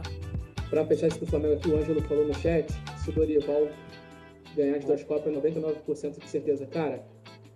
[0.69, 2.67] pra fechar isso do Flamengo aqui, o Ângelo falou no chat,
[3.03, 3.69] se o Dorival
[4.57, 6.65] ganhar as duas Copas é 99% de certeza.
[6.65, 7.05] Cara,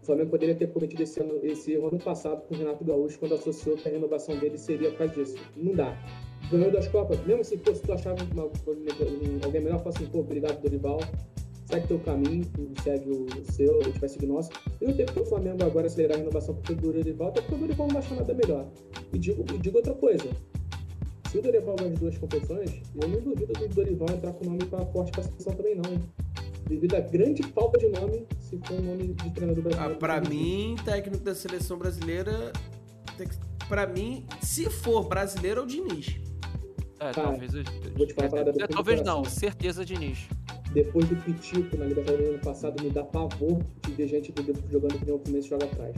[0.02, 3.20] o Flamengo poderia ter cometido esse, ano, esse erro ano passado com o Renato Gaúcho,
[3.20, 5.36] quando associou que a renovação dele seria por causa disso.
[5.56, 5.98] Não dá.
[6.52, 8.44] Ganhou duas Copas, mesmo assim, pô, se tu achava uma,
[9.44, 11.00] alguém melhor, fala assim, pô, obrigado, Dorival,
[11.66, 12.46] segue teu caminho,
[12.84, 14.50] segue o seu, a gente vai seguir o nosso.
[14.82, 17.56] E não tem porque o Flamengo agora acelerar a renovação porque o Dorival, até porque
[17.56, 18.68] o Dorival não achar nada melhor.
[19.14, 20.30] E digo, e digo outra coisa,
[21.30, 24.66] se o Dorival nas duas competições, eu não duvido do Dorival entrar com o nome
[24.66, 25.84] para forte a seleção também não,
[26.68, 29.96] Devido à grande falta de nome, se for o nome de treinador brasileiro.
[29.96, 32.52] Ah, para mim, técnico da seleção brasileira,
[33.68, 36.20] para mim, se for brasileiro, é o Diniz.
[37.00, 37.52] É, Cara, talvez.
[37.96, 40.28] Vou te falar é, é, talvez não, certeza Diniz.
[40.72, 44.72] Depois do Pitico na Libertadores do ano passado, me dá pavor de ver gente do
[44.72, 45.96] jogando que nem o Fluminense joga atrás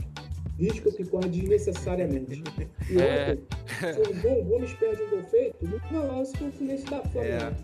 [0.58, 2.42] risco que corre desnecessariamente.
[2.90, 3.32] E é...
[3.32, 5.56] ontem, se o João Gomes perde um gol feito,
[5.90, 7.56] não lance que o Fluminense dá Flamengo.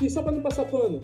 [0.00, 0.04] É.
[0.04, 1.00] E só para não passar pano,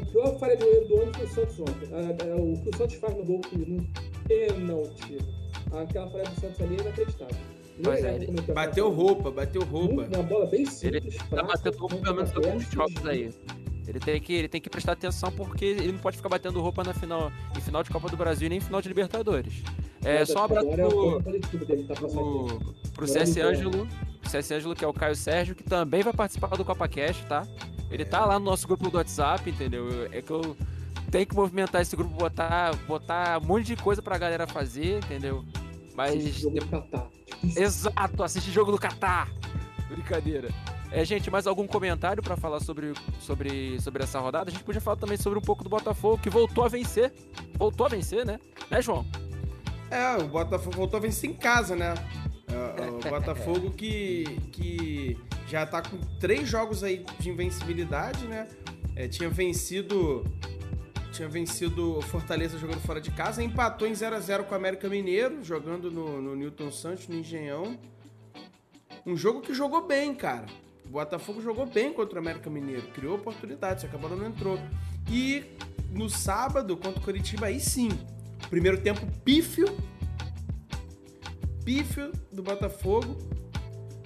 [0.00, 1.88] o pior falha do erro do ano foi o Santos ontem.
[2.34, 3.86] O que o Santos faz no gol no
[4.26, 5.18] pênalti.
[5.72, 7.36] Aquela falha do Santos ali é inacreditável.
[7.84, 10.06] Mas é, bateu roupa, bateu roupa.
[10.14, 11.04] Uma bola bem simples.
[11.04, 13.30] Ele tá batendo roupa pelo menos alguns jogos aí.
[13.86, 16.84] Ele tem, que, ele tem que prestar atenção porque ele não pode ficar batendo roupa
[16.84, 19.62] na final, em final de Copa do Brasil e nem em final de Libertadores.
[20.04, 21.22] É, só um abraço pro,
[21.86, 23.88] tá pro, pro CS Ângelo,
[24.28, 27.46] CS Ângelo, que é o Caio Sérgio, que também vai participar do Copa Cash, tá?
[27.92, 30.08] Ele tá lá no nosso grupo do WhatsApp, entendeu?
[30.10, 30.56] É que eu
[31.10, 35.44] tenho que movimentar esse grupo, botar, botar um monte de coisa pra galera fazer, entendeu?
[35.94, 36.24] Mas.
[36.24, 37.06] Jogo do Catar.
[37.56, 39.28] Exato, assiste jogo do Catar!
[39.88, 40.48] Brincadeira.
[40.90, 44.50] É, gente, mais algum comentário para falar sobre, sobre, sobre essa rodada?
[44.50, 47.12] A gente podia falar também sobre um pouco do Botafogo, que voltou a vencer.
[47.54, 48.38] Voltou a vencer, né?
[48.70, 49.04] Né, João?
[49.90, 51.94] É, o Botafogo voltou a vencer em casa, né?
[52.52, 58.48] É, o Botafogo que, que já tá com três jogos aí de invencibilidade, né?
[58.94, 60.24] É, tinha vencido.
[61.12, 64.88] Tinha vencido Fortaleza jogando fora de casa, empatou em 0 a 0 com o América
[64.88, 67.78] Mineiro, jogando no, no Newton Santos, no Engenhão.
[69.04, 70.46] Um jogo que jogou bem, cara.
[70.86, 74.58] O Botafogo jogou bem contra o América Mineiro, criou oportunidades, acabou não entrou.
[75.10, 75.44] E
[75.90, 77.90] no sábado, contra o Curitiba, aí sim,
[78.48, 79.66] Primeiro tempo pífio.
[81.64, 83.16] Pífio do Botafogo.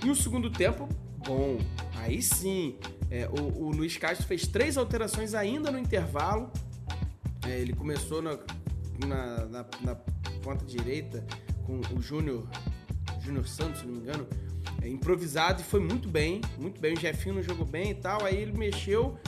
[0.04, 0.88] E o segundo tempo,
[1.26, 1.58] bom.
[1.96, 2.76] Aí sim.
[3.10, 6.50] É, o, o, Luiz Castro fez três alterações ainda no intervalo.
[7.46, 8.38] É, ele começou na,
[9.06, 9.94] na, na, na,
[10.42, 11.24] ponta direita
[11.64, 12.48] com o Júnior
[13.20, 14.26] Júnior Santos, se não me engano.
[14.82, 16.94] É, improvisado e foi muito bem, muito bem.
[16.94, 18.24] O Jefinho não jogou bem e tal.
[18.24, 19.18] Aí ele mexeu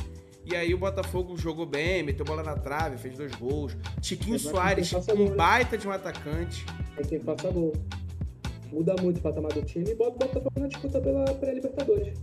[0.45, 3.77] e aí o Botafogo jogou bem, meteu bola na trave, fez dois gols.
[4.01, 5.35] Tiquinho Soares, um né?
[5.37, 6.65] baita de um atacante.
[6.97, 7.73] É quem faça gol.
[8.73, 12.15] Muda muito o patamar do time e bota o Botafogo na disputa pela, pela Libertadores.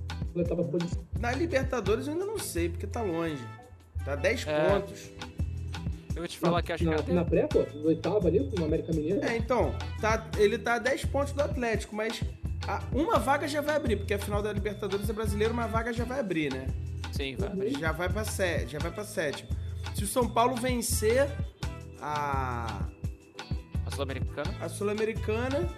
[1.19, 3.43] Na Libertadores eu ainda não sei, porque tá longe.
[4.03, 4.69] Tá 10 é.
[4.69, 5.11] pontos.
[6.09, 7.11] Eu vou te falar na, que acho na, que.
[7.11, 9.23] Na pré, pô, no oitavo ali, com o América Mineiro.
[9.23, 12.21] É, então, tá, ele tá a 10 pontos do Atlético, mas
[12.67, 15.91] a, uma vaga já vai abrir, porque a final da Libertadores é brasileira, uma vaga
[15.91, 16.67] já vai abrir, né?
[17.11, 17.69] Sim, vai.
[17.71, 19.49] Já vai para sé, já vai para sétimo.
[19.93, 21.29] Se o São Paulo vencer
[22.01, 22.87] a
[23.85, 25.69] a Sul-Americana, a Sul-Americana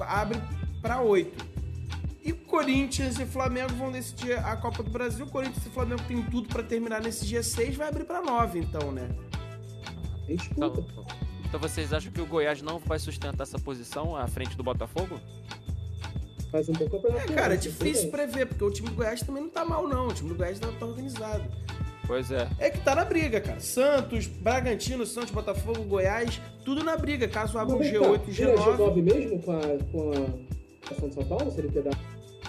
[0.00, 0.40] abre
[0.80, 1.44] para oito.
[2.22, 5.26] E Corinthians e Flamengo vão decidir a Copa do Brasil.
[5.26, 8.90] Corinthians e Flamengo tem tudo para terminar nesse dia 6, vai abrir para 9 então,
[8.90, 9.08] né?
[10.26, 10.72] Então,
[11.44, 15.20] então vocês acham que o Goiás não vai sustentar essa posição à frente do Botafogo?
[16.54, 17.32] faz um bom campeonato.
[17.32, 20.06] É, cara, é difícil prever, porque o time do Goiás também não tá mal, não.
[20.06, 21.44] O time do Goiás tá, tá organizado.
[22.06, 22.48] Pois é.
[22.58, 23.60] É que tá na briga, cara.
[23.60, 27.26] Santos, Bragantino, Santos, Botafogo, Goiás, tudo na briga.
[27.28, 28.56] Caso abra um G8 e G9.
[28.56, 31.92] G9 mesmo com a, com a ação de São Paulo, se ele pegar,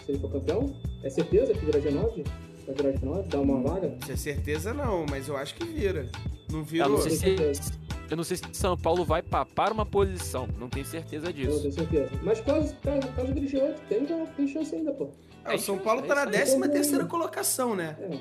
[0.05, 0.75] se ele for campeão?
[1.03, 2.25] É certeza que vira G9?
[2.65, 3.27] Vai virar G9?
[3.27, 3.95] Dá uma vaga?
[4.05, 6.09] Se é certeza, não, mas eu acho que vira.
[6.51, 6.87] Não virou?
[6.87, 7.71] Eu não sei se,
[8.09, 11.51] eu não sei se São Paulo vai papar uma posição, não tenho certeza disso.
[11.51, 12.09] Não tenho certeza.
[12.23, 15.09] Mas caso, caso, caso dirigir outro, tem, tem chance ainda, pô.
[15.43, 17.95] É, o São Paulo tá na 13 terceira colocação, né?
[17.99, 18.17] É.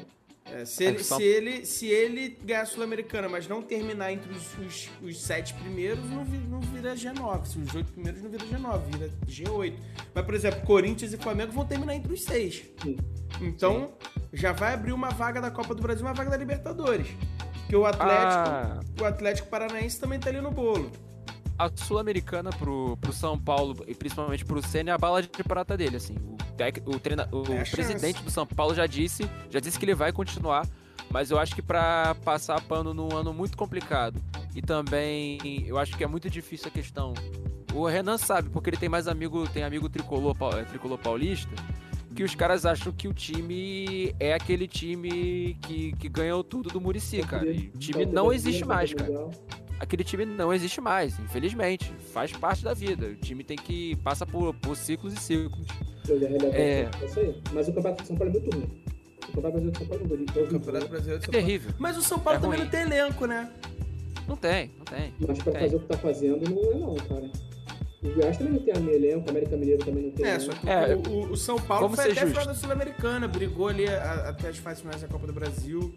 [0.54, 4.58] É, se, ele, se, ele, se ele ganhar a Sul-Americana, mas não terminar entre os,
[4.58, 7.44] os, os sete primeiros, não, não vira G9.
[7.44, 9.74] Se os oito primeiros não vira G9, vira G8.
[10.14, 12.62] Mas, por exemplo, Corinthians e Flamengo vão terminar entre os seis.
[12.80, 12.96] Sim.
[13.40, 14.20] Então, Sim.
[14.32, 17.08] já vai abrir uma vaga da Copa do Brasil, uma vaga da Libertadores.
[17.62, 18.80] Porque o Atlético, ah.
[19.00, 20.92] o Atlético Paranaense também tá ali no bolo.
[21.58, 25.76] A Sul-Americana pro, pro São Paulo e principalmente pro Senna é a bala de prata
[25.76, 26.14] dele, assim.
[26.14, 29.84] O, tec, o, treina, o é presidente do São Paulo já disse, já disse que
[29.84, 30.66] ele vai continuar,
[31.10, 34.20] mas eu acho que para passar pano num ano muito complicado
[34.54, 37.14] e também eu acho que é muito difícil a questão.
[37.72, 40.36] O Renan sabe, porque ele tem mais amigo, tem amigo tricolor,
[40.68, 41.50] tricolor paulista,
[42.14, 46.80] que os caras acham que o time é aquele time que, que ganhou tudo do
[46.80, 47.50] Murici, cara.
[47.50, 49.28] E o time não existe mais, cara.
[49.80, 51.92] Aquele time não existe mais, infelizmente.
[52.12, 53.06] Faz parte da vida.
[53.06, 53.96] O time tem que.
[53.96, 55.66] passa por, por ciclos e ciclos.
[56.52, 56.88] É...
[57.52, 58.70] Mas o Campeonato de São Paulo é muito ruim.
[59.28, 60.44] O Campeonato Brasileiro de São Paulo é muito ruim.
[60.44, 61.44] O Campeonato Brasileiro de São Paulo.
[61.44, 61.74] É terrível.
[61.78, 62.64] Mas o São Paulo é também ruim.
[62.64, 63.50] não tem elenco, né?
[64.26, 65.14] Não tem, não tem.
[65.20, 65.62] Mas pra tem.
[65.62, 67.30] fazer o que tá fazendo, não é não, cara.
[68.02, 70.26] O Goiás também não tem elenco, o América Mineiro também não tem.
[70.26, 73.88] É, só que é, o, o, São Paulo foi até fora da Sul-Americana, brigou ali
[73.88, 75.94] a, até as fases finais da Copa do Brasil.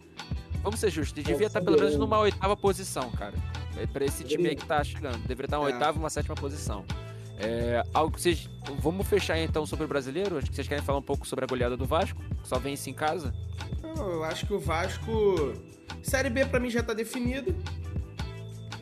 [0.63, 3.33] Vamos ser justos, devia estar pelo menos numa oitava posição, cara.
[3.79, 5.19] É pra esse time aí que tá chegando.
[5.19, 5.73] Deveria estar uma é.
[5.73, 6.85] oitava uma sétima posição.
[7.39, 8.49] É, algo que vocês.
[8.79, 10.37] Vamos fechar então sobre o brasileiro?
[10.37, 12.89] Acho que vocês querem falar um pouco sobre a goleada do Vasco, que só vence
[12.89, 13.33] em casa.
[13.95, 15.53] eu acho que o Vasco.
[16.01, 17.55] Série B pra mim já tá definido.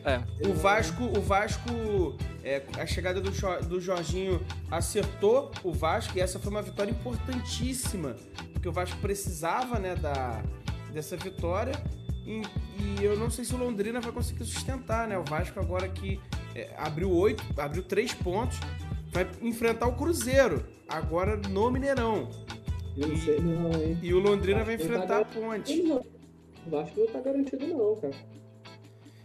[0.04, 0.22] É.
[0.48, 3.30] O Vasco, o Vasco, é, a chegada do,
[3.68, 8.14] do Jorginho acertou o Vasco e essa foi uma vitória importantíssima,
[8.52, 10.40] porque o Vasco precisava, né, da,
[10.92, 11.74] dessa vitória
[12.26, 12.42] e,
[12.78, 15.16] e eu não sei se o Londrina vai conseguir sustentar, né?
[15.16, 16.20] O Vasco agora que
[16.54, 18.58] é, abriu oito, abriu três pontos,
[19.12, 22.28] vai enfrentar o Cruzeiro agora no Mineirão.
[22.96, 23.98] Eu não sei não, hein?
[24.02, 25.80] E o Londrina vai enfrentar tá a Ponte.
[25.82, 28.14] O Vasco não tá garantido não, cara.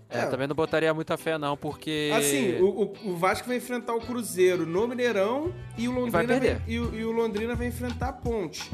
[0.10, 2.12] É, é, também não botaria muita fé, não, porque.
[2.14, 6.62] Assim, o, o, Vasco vai enfrentar o Cruzeiro no Mineirão e o Londrina, vai, vai
[6.68, 8.70] e, e, o, Londrina vai enfrentar a Ponte.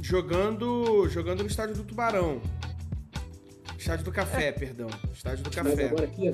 [0.00, 2.40] Jogando, jogando no estádio do Tubarão.
[3.78, 4.52] Estádio do Café, é.
[4.52, 4.88] perdão.
[5.12, 5.70] Estádio do Café.
[5.70, 6.32] Mas agora aqui,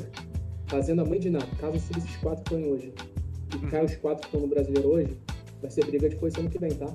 [0.66, 2.94] fazendo a mãe de nada, caso esses quatro forem hoje
[3.52, 3.68] e hum.
[3.70, 5.18] caia os quatro que estão no brasileiro hoje,
[5.61, 6.87] vai ser briga de posição ano que vem, tá?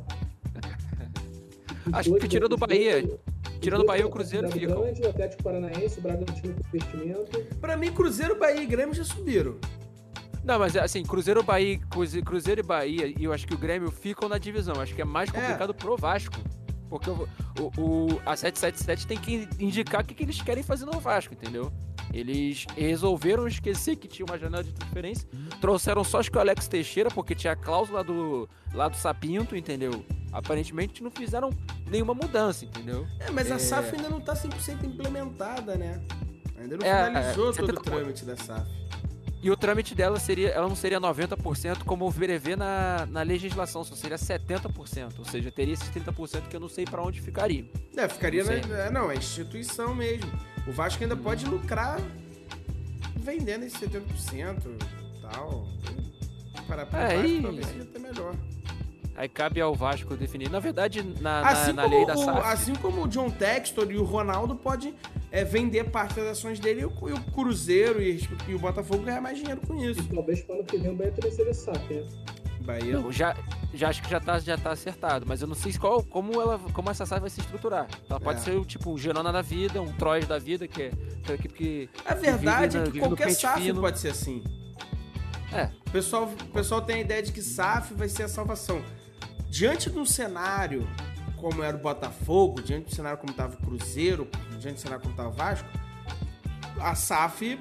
[1.93, 3.07] Acho que tirando do Bahia.
[3.61, 4.77] Tirando o Bahia, o Cruzeiro fica.
[4.77, 7.45] O Atlético Paranaense, o Bragantino com investimento.
[7.59, 9.55] Pra mim, Cruzeiro, Bahia e Grêmio já subiram.
[10.43, 11.79] Não, mas assim, Cruzeiro, Bahia,
[12.25, 14.79] Cruzeiro e Bahia, e eu acho que o Grêmio ficam na divisão.
[14.79, 15.73] Acho que é mais complicado é.
[15.73, 16.39] pro Vasco.
[16.89, 17.27] Porque o,
[17.59, 21.33] o, o, a 777 tem que indicar o que, que eles querem fazer no Vasco,
[21.33, 21.71] entendeu?
[22.11, 25.29] Eles resolveram esquecer que tinha uma janela de transferência.
[25.61, 29.55] Trouxeram só acho que o Alex Teixeira, porque tinha a cláusula do, lá do Sapinto,
[29.55, 30.03] entendeu?
[30.31, 31.49] aparentemente não fizeram
[31.87, 33.07] nenhuma mudança, entendeu?
[33.19, 33.59] É, mas a é...
[33.59, 36.01] SAF ainda não está 100% implementada, né?
[36.57, 38.69] Ainda não é, finalizou é, todo o trâmite da SAF.
[39.41, 43.83] E o trâmite dela seria, ela não seria 90% como o prevê na, na legislação,
[43.85, 45.13] só seria 70%.
[45.17, 47.65] Ou seja, teria esses 30% que eu não sei para onde ficaria.
[47.95, 48.77] É, ficaria não na.
[48.77, 50.29] É, não, é instituição mesmo.
[50.67, 51.23] O Vasco ainda hum.
[51.23, 51.99] pode lucrar
[53.15, 54.63] vendendo esses 70%
[55.15, 55.67] e tal.
[56.67, 58.35] Para, para é, o Vasco, talvez seja até melhor.
[59.19, 60.49] Aí cabe ao Vasco definir.
[60.49, 62.39] Na verdade, na, assim na, na lei da SAF...
[62.47, 64.93] Assim como o John Textor e o Ronaldo pode
[65.29, 69.03] é, vender parte das ações dele e o, e o Cruzeiro e, e, o Botafogo
[69.03, 69.99] ganhar mais dinheiro com isso.
[69.99, 72.05] E talvez para o que vem o Bahia também seja SAF, né?
[72.61, 72.97] Bahia...
[72.97, 73.35] Não, já,
[73.73, 76.57] já acho que já tá, já tá acertado, mas eu não sei qual, como, ela,
[76.71, 77.87] como essa SAF vai se estruturar.
[78.09, 78.43] Ela pode é.
[78.43, 80.91] ser tipo um Gerona da vida, um Troyes da vida, que é
[81.21, 81.89] aquela equipe que...
[82.05, 83.81] A verdade é que qualquer SAF fino.
[83.81, 84.41] pode ser assim.
[85.51, 85.65] É.
[85.85, 88.81] O pessoal, o pessoal tem a ideia de que SAF vai ser a salvação
[89.49, 90.87] diante de um cenário
[91.37, 94.29] como era o Botafogo, diante do cenário como estava o Cruzeiro,
[94.59, 95.69] diante do cenário como estava o Vasco,
[96.79, 97.59] a SAF,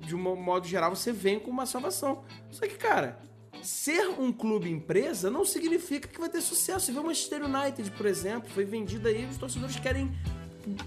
[0.00, 2.24] de um modo geral, você vem com uma salvação.
[2.50, 3.20] Só que, cara,
[3.62, 6.86] ser um clube empresa não significa que vai ter sucesso.
[6.86, 10.10] Você vê o Manchester United, por exemplo, foi vendido aí, os torcedores querem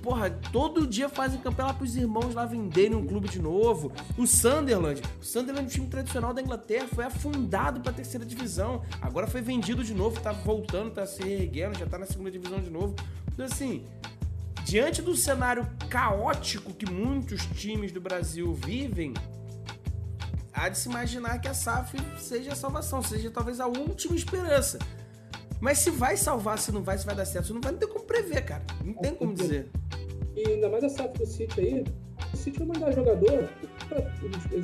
[0.01, 3.91] porra, todo dia fazem campanha lá pros irmãos lá venderem um clube de novo.
[4.17, 8.84] O Sunderland, o Sunderland, o time tradicional da Inglaterra, foi afundado pra terceira divisão.
[9.01, 12.59] Agora foi vendido de novo, tá voltando, tá se erguendo, já tá na segunda divisão
[12.59, 12.95] de novo.
[13.32, 13.86] Então, assim,
[14.63, 19.13] diante do cenário caótico que muitos times do Brasil vivem,
[20.53, 24.80] há de se imaginar que a SAF seja a salvação, seja talvez a última esperança.
[25.64, 27.80] Mas se vai salvar, se não vai, se vai dar certo, se não vai, não
[27.80, 28.66] tem como prever, cara.
[28.84, 29.70] Não tem como dizer.
[30.36, 31.86] E ainda mais a SAF do City aí,
[32.34, 33.49] o City vai mandar jogador,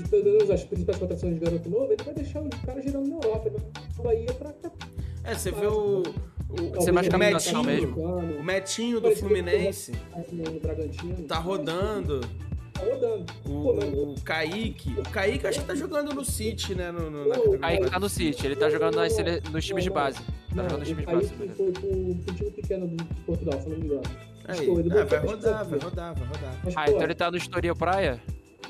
[0.09, 3.15] pelo menos as principais contratações de garoto novo, ele vai deixar o cara girando na
[3.15, 3.57] Europa, ele
[3.95, 4.71] vai Bahia pra cá.
[5.23, 6.03] É, você vê o.
[6.49, 8.01] O, você mais Metinho, mesmo.
[8.01, 9.93] o Metinho do Fluminense.
[11.29, 12.19] Tá rodando.
[12.79, 13.25] Tá rodando.
[13.45, 14.95] O, o, o Kaique.
[14.97, 16.91] O Kaique acho que tá jogando no City, né?
[16.91, 19.13] No, no, o Kaique tá no City, ele tá jogando nas,
[19.51, 20.19] nos times de base.
[20.55, 21.33] Tá jogando nos times de base.
[21.33, 24.03] O Kaique foi pro, time pequeno de Portugal, se não me engano.
[24.47, 26.55] Aí, ah, vai rodar, vai rodar, vai rodar.
[26.75, 28.19] Ah, então ele tá no Estoril Praia?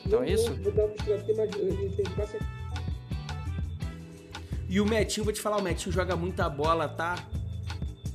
[0.05, 0.53] Então é isso?
[0.55, 2.37] Vou dar uma porque ele tem quase
[4.69, 7.15] e o Metinho, vou te falar, o Metinho joga muita bola, tá?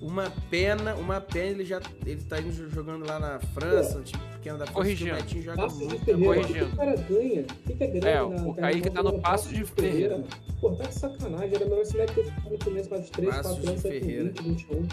[0.01, 4.23] Uma pena, uma pena, ele já ele tá indo jogando lá na França, um time
[4.45, 5.25] pequeno da França, Corrigindo.
[5.25, 6.05] que joga Passo de muito.
[6.05, 6.73] Ferreira, o que corrigindo.
[6.73, 7.41] o cara ganha?
[7.43, 10.25] O que, que é grande É, na- o Kaique tá no Passo de Ferreira.
[10.61, 11.55] Pô, tá de sacanagem.
[11.55, 14.01] Era melhor esse moleque ter ficado no começo mais 3, Passos 4 anos, de aí
[14.01, 14.25] com Ferreira.
[14.25, 14.89] 20, 21.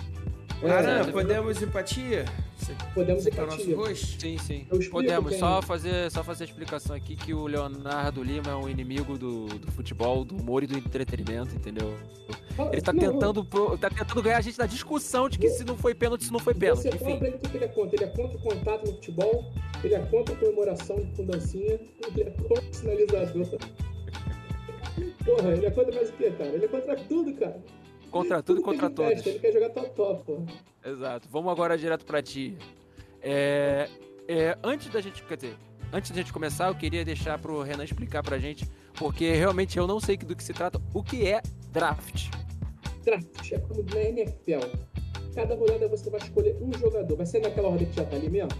[0.64, 2.26] Aran, É, podemos empatia?
[2.58, 3.76] Você, Podemos você que é o nosso empatia.
[3.78, 4.22] host?
[4.22, 4.68] Sim, sim.
[4.92, 5.36] Podemos.
[5.38, 9.46] Só fazer, só fazer a explicação aqui que o Leonardo Lima é um inimigo do,
[9.48, 11.98] do futebol, do humor e do entretenimento, entendeu?
[12.56, 15.50] Fala- Ele tá não, tentando, pro- tá tentando ganhar a gente na discussão de que
[15.50, 16.84] se não foi pênalti, se não foi pênalti.
[16.84, 17.20] Você fala Enfim.
[17.20, 17.96] pra ele o que que ele é contra.
[17.96, 19.52] Ele é contra o contato no futebol,
[19.84, 23.48] ele é contra a comemoração com dancinha, ele é contra o sinalizador.
[25.26, 26.50] Porra, ele é contra mais o que, cara?
[26.50, 27.58] Ele é contra tudo, cara.
[28.12, 29.26] Contra tudo e contra ele todos.
[29.26, 30.44] Ele quer jogar totó, pô.
[30.86, 31.28] Exato.
[31.32, 32.58] Vamos agora direto pra ti.
[33.22, 33.90] É,
[34.28, 35.56] é, antes da gente, quer dizer,
[35.94, 39.88] antes da gente começar, eu queria deixar pro Renan explicar pra gente, porque realmente eu
[39.88, 41.42] não sei do que se trata, o que é
[41.72, 42.30] draft.
[43.06, 44.60] Draft é como na NFL.
[45.34, 47.16] Cada rodada você vai escolher um jogador.
[47.16, 48.52] Vai ser naquela ordem que já tá ali mesmo?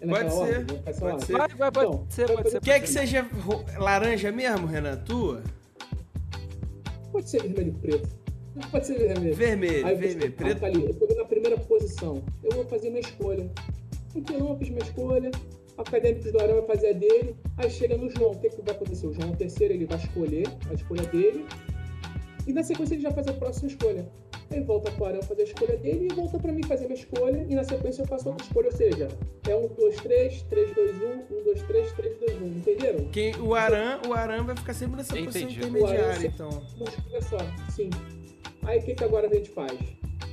[0.00, 0.66] É Pode ser, ordem?
[0.66, 1.32] Ser pode ser.
[1.36, 2.60] Vai, vai, pode Então, ser, pode ser.
[2.62, 3.28] Quer que seja
[3.78, 4.96] laranja mesmo, Renan?
[4.96, 5.42] Tua?
[7.12, 8.08] Pode ser vermelho e preto.
[8.70, 9.34] Pode ser vermelho.
[9.34, 10.64] Vermelho, Aí vermelho, tá preto.
[10.64, 12.22] ali, eu tô na primeira posição.
[12.42, 13.50] Eu vou fazer minha escolha.
[14.14, 15.30] Então eu fiz minha escolha.
[15.76, 17.36] O Acadêmicos do Arão vai fazer a dele.
[17.56, 18.32] Aí chega no João.
[18.32, 19.06] O que, que vai acontecer?
[19.06, 21.46] O João, o terceiro, ele vai escolher a escolha dele.
[22.46, 24.06] E na sequência ele já faz a próxima escolha.
[24.52, 27.46] Aí volta pro Arão fazer a escolha dele e volta pra mim fazer minha escolha.
[27.48, 28.66] E na sequência eu faço outra escolha.
[28.66, 29.08] Ou seja,
[29.48, 32.46] é 1, 2, 3, 3, 2, 1, 1, 2, 3, 3, 2, 1.
[32.46, 33.04] Entenderam?
[33.12, 35.58] Quem, o Aran, o Aran vai ficar sempre nessa posição Entendi.
[35.60, 36.48] intermediária, O Aran- então.
[36.76, 37.38] Uma escolha só.
[37.70, 37.90] Sim.
[38.64, 39.78] Aí o que, que agora a gente faz?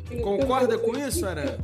[0.09, 1.57] Tem- Concorda tem- com isso, Aran?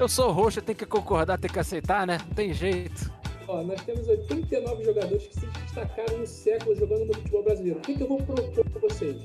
[0.00, 2.18] Eu sou roxo, tenho que concordar, tenho que aceitar, né?
[2.26, 3.10] Não tem jeito.
[3.48, 7.78] Ó, nós temos 89 jogadores que se destacaram no século jogando no futebol brasileiro.
[7.78, 9.16] O que, que eu vou propor para vocês?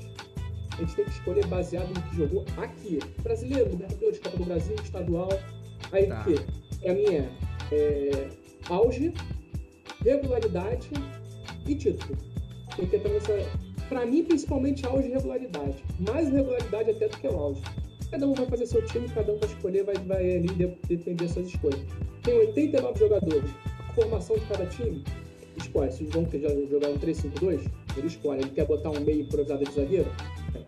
[0.82, 2.98] A gente tem que escolher baseado no que jogou aqui.
[3.22, 5.28] Brasileiro, Libertadores, Copa do Brasil, estadual.
[5.92, 6.20] Aí Tá.
[6.20, 6.78] o que?
[6.80, 7.28] Pra mim é,
[7.72, 8.28] é
[8.68, 9.12] auge,
[10.04, 10.88] regularidade
[11.66, 12.16] e título.
[12.76, 13.32] Tem que ter essa.
[13.88, 15.76] Pra mim, principalmente auge e regularidade.
[16.00, 17.60] Mais regularidade até do que o auge.
[18.10, 21.28] Cada um vai fazer seu time, cada um vai escolher, vai, vai ali de- defender
[21.28, 21.80] suas escolhas.
[22.22, 23.50] Tem 89 jogadores.
[23.88, 25.04] A formação de cada time
[25.56, 25.92] escolhe.
[25.92, 27.60] Se o João quer jogar um 3-5-2,
[27.96, 28.40] ele escolhe.
[28.42, 30.10] Ele quer botar um meio improvisado de zagueiro,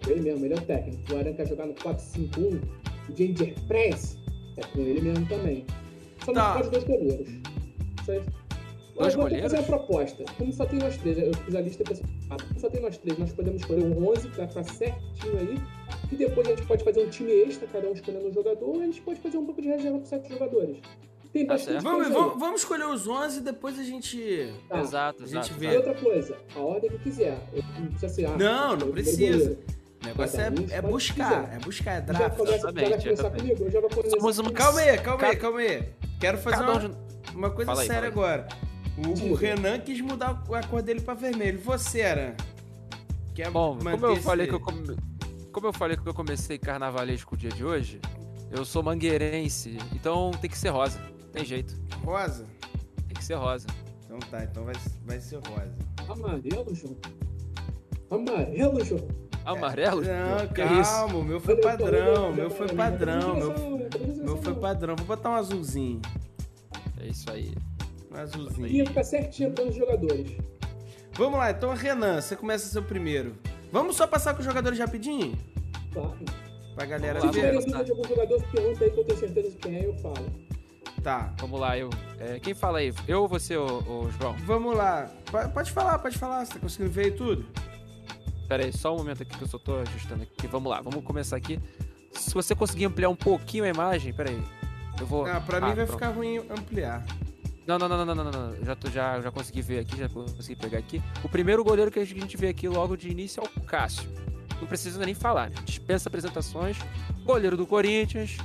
[0.09, 1.12] ele mesmo, ele é o técnico.
[1.12, 2.61] O Aran quer jogar no 4-5-1,
[3.09, 4.18] o Ginger Press,
[4.57, 5.64] é com ele mesmo também.
[6.24, 6.55] Só não Tá.
[6.55, 7.28] pode dois goleiros.
[8.97, 9.43] Dois goleiros?
[9.43, 10.24] fazer a proposta.
[10.39, 11.95] Como só tem nós três, eu fiz a lista pra
[12.39, 15.59] como só tem nós três, nós podemos escolher um 11 pra ficar certinho aí.
[16.12, 18.80] E depois a gente pode fazer um time extra, cada um escolhendo um jogador, ou
[18.80, 20.76] a gente pode fazer um pouco de reserva com sete jogadores.
[21.35, 21.82] Tem Tá bastante.
[21.82, 22.24] Vamos, coisa aí.
[22.24, 24.55] vamos, vamos escolher os 11 e depois a gente.
[24.68, 24.80] Tá.
[24.80, 25.55] Exato, A gente exato.
[25.61, 25.66] vê.
[25.66, 25.89] E exato.
[25.89, 27.39] outra coisa, a ordem que quiser.
[27.53, 29.59] Eu- Não precisa ser ah, Não, não precisa.
[30.03, 30.51] O negócio é, é
[30.82, 32.37] pode buscar, é buscar, é draft.
[32.39, 33.64] já Exatamente, comigo?
[33.64, 34.11] Eu já.
[34.11, 35.89] Somos Calma aí, calma aí, calma aí.
[36.20, 36.91] Quero fazer um uma,
[37.35, 38.47] uma coisa aí, séria agora.
[38.97, 39.35] O, o.
[39.35, 41.59] Renan quis mudar a cor dele pra vermelho.
[41.61, 42.35] Você, Aran?
[43.35, 44.97] Quer Bom, como eu esse- falei que eu come-
[45.51, 47.99] como eu falei que eu comecei carnavalesco o dia de hoje,
[48.53, 51.01] eu sou mangueirense, então tem que ser rosa.
[51.35, 51.74] Tem jeito,
[52.05, 52.45] Rosa?
[53.07, 53.66] tem que ser rosa.
[54.05, 54.74] Então tá, então vai,
[55.05, 55.74] vai ser rosa.
[56.09, 56.97] Amarelo, João.
[58.11, 59.09] Amarelo, João.
[59.45, 60.03] Amarelo?
[60.03, 60.91] Não, Que isso?
[60.91, 63.55] calma, o meu foi eu padrão, meu foi padrão, meu,
[64.24, 64.97] meu foi padrão.
[64.97, 66.01] Vou botar um azulzinho.
[67.01, 67.53] É isso aí.
[68.12, 68.66] Um azulzinho.
[68.68, 70.37] Ia ficar certinho para os jogadores.
[71.14, 73.37] Vamos lá, então Renan, você começa seu primeiro.
[73.70, 75.37] Vamos só passar com os jogadores rapidinho?
[75.93, 76.16] Claro.
[76.74, 77.32] Pra galera Se ver.
[77.32, 79.95] tiverem dúvida de algum jogador, pergunta aí que eu tenho certeza de quem é, eu
[79.99, 80.26] falo.
[81.05, 81.33] Tá.
[81.39, 81.91] Vamos lá, eu.
[82.19, 82.93] é, quem fala aí?
[83.07, 84.35] Eu ou você, ô, ô, João?
[84.47, 85.11] Vamos lá.
[85.31, 86.45] Po- Pode falar, pode falar.
[86.47, 87.45] Você tá conseguindo ver aí tudo?
[88.49, 90.47] Pera aí, só um momento aqui que eu só tô ajustando aqui.
[90.47, 91.61] Vamos lá, vamos começar aqui.
[92.13, 94.43] Se você conseguir ampliar um pouquinho a imagem, pera aí.
[94.99, 95.27] Eu vou.
[95.27, 95.93] Ah, pra mim vai pronto.
[95.93, 97.05] ficar ruim ampliar.
[97.67, 98.65] Não, não, não, não, não, não, não.
[98.65, 101.03] Já, tô, já, já consegui ver aqui, já consegui pegar aqui.
[101.23, 104.09] O primeiro goleiro que a gente vê aqui logo de início é o Cássio.
[104.61, 105.57] Não precisa nem falar, né?
[105.65, 106.79] Dispensa apresentações.
[107.25, 108.37] Goleiro do Corinthians,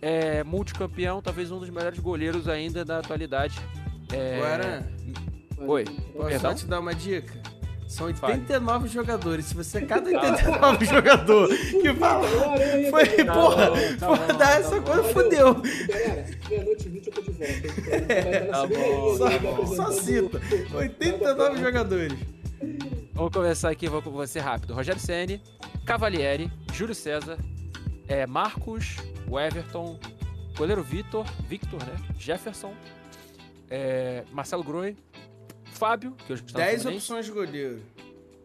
[0.00, 3.58] é, multicampeão, talvez um dos melhores goleiros ainda da atualidade.
[4.12, 4.36] É...
[4.36, 4.88] Agora,
[5.58, 5.84] Oi.
[5.84, 6.54] posso Perdão?
[6.54, 7.32] te dar uma dica?
[7.88, 8.32] São Fale.
[8.40, 9.44] 89 jogadores.
[9.46, 12.28] Se você é cada 89 jogador que fala.
[12.28, 13.26] O Aranha, Foi, porra,
[13.96, 15.54] tá porra, bom, dá tá essa coisa, fudeu.
[15.54, 17.46] Galera, meia-noite e 20 eu tô de volta.
[18.50, 20.40] Tá bom, linha, Só, cita.
[20.72, 22.18] o- 89 jogadores.
[23.14, 24.74] Vamos começar aqui, vou, vou ser rápido.
[24.74, 25.40] Rogério Ceni,
[25.84, 27.38] Cavalieri, Júlio César,
[28.08, 28.96] é, Marcos,
[29.28, 29.98] o Everton,
[30.56, 31.94] goleiro Vitor, Victor, né?
[32.18, 32.72] Jefferson,
[33.70, 34.96] é, Marcelo Groi,
[35.72, 37.04] Fábio, que hoje está no 10 Fluminense.
[37.04, 37.82] opções de goleiro.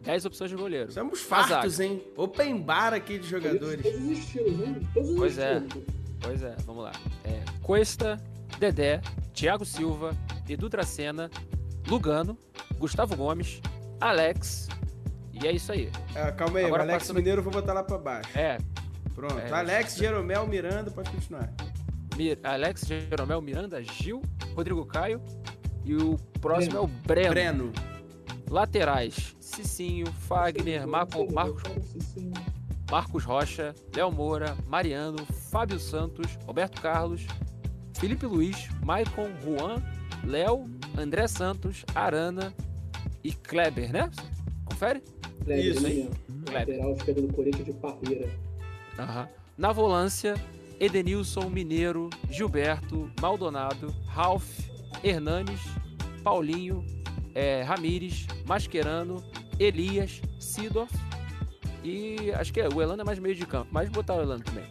[0.02, 0.90] 10 opções de goleiro.
[0.90, 2.02] Estamos fartos, hein?
[2.18, 3.84] Open bar aqui de jogadores.
[3.84, 4.88] Todos os estilos, hein?
[4.94, 5.58] Todos os Pois é.
[5.60, 5.84] estilos.
[6.20, 6.92] Pois é, vamos lá.
[7.24, 8.20] É, Cuesta,
[8.60, 9.00] Dedé,
[9.34, 10.16] Thiago Silva,
[10.50, 11.30] Edu Dracena,
[11.88, 12.38] Lugano,
[12.78, 13.62] Gustavo Gomes,
[14.00, 14.68] Alex.
[15.34, 15.90] E é isso aí.
[16.16, 18.38] Ah, calma aí, Agora o Alex passando- Mineiro eu vou botar lá pra baixo.
[18.38, 18.58] É,
[19.16, 19.38] Pronto.
[19.38, 21.52] É, Alex, Jeromel, Miranda, pode continuar.
[22.18, 24.22] Mir- Alex, Jeromel, Miranda, Gil,
[24.56, 25.22] Rodrigo Caio.
[25.84, 27.30] E o próximo é o Breno.
[27.32, 27.72] Breno.
[28.50, 31.64] Laterais: Cicinho, Fagner, Marco, Marcos,
[32.90, 37.26] Marcos Rocha, Léo Moura, Mariano, Fábio Santos, Roberto Carlos,
[37.98, 39.82] Felipe Luiz, Maicon, Juan,
[40.24, 42.54] Léo, André Santos, Arana
[43.24, 44.12] e Kleber, né?
[44.66, 45.02] Confere?
[45.46, 45.96] Kleber, Isso, né, hein?
[46.28, 46.44] mesmo.
[46.46, 46.76] Kleber.
[46.78, 48.30] Lateral esquerdo do Corinthians de Parreira.
[49.58, 50.36] Na volância,
[50.80, 54.60] Edenilson, Mineiro, Gilberto, Maldonado, Ralph,
[55.04, 55.62] Hernanes,
[56.24, 56.86] Paulinho,
[57.36, 59.24] eh, Ramires, Mascherano,
[59.60, 60.92] Elias, Sidorf
[61.84, 64.44] e acho que é, o Elano é mais meio de campo, mas botar o Elano
[64.44, 64.66] também.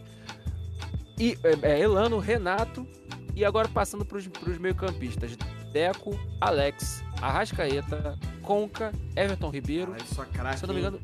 [1.18, 2.86] E é, é, Elano, Renato
[3.34, 5.36] e agora passando para os meio-campistas:
[5.72, 10.58] Deco, Alex, Arrascaeta, Conca, Everton Ribeiro, Caralho, só craque.
[10.58, 11.00] se eu não me engano,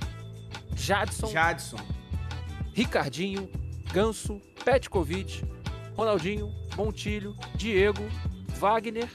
[0.74, 1.78] Jadson, Jadson.
[2.76, 3.48] Ricardinho,
[3.90, 5.42] Ganso, Petkovic,
[5.96, 8.02] Ronaldinho, Montilho, Diego,
[8.58, 9.08] Wagner,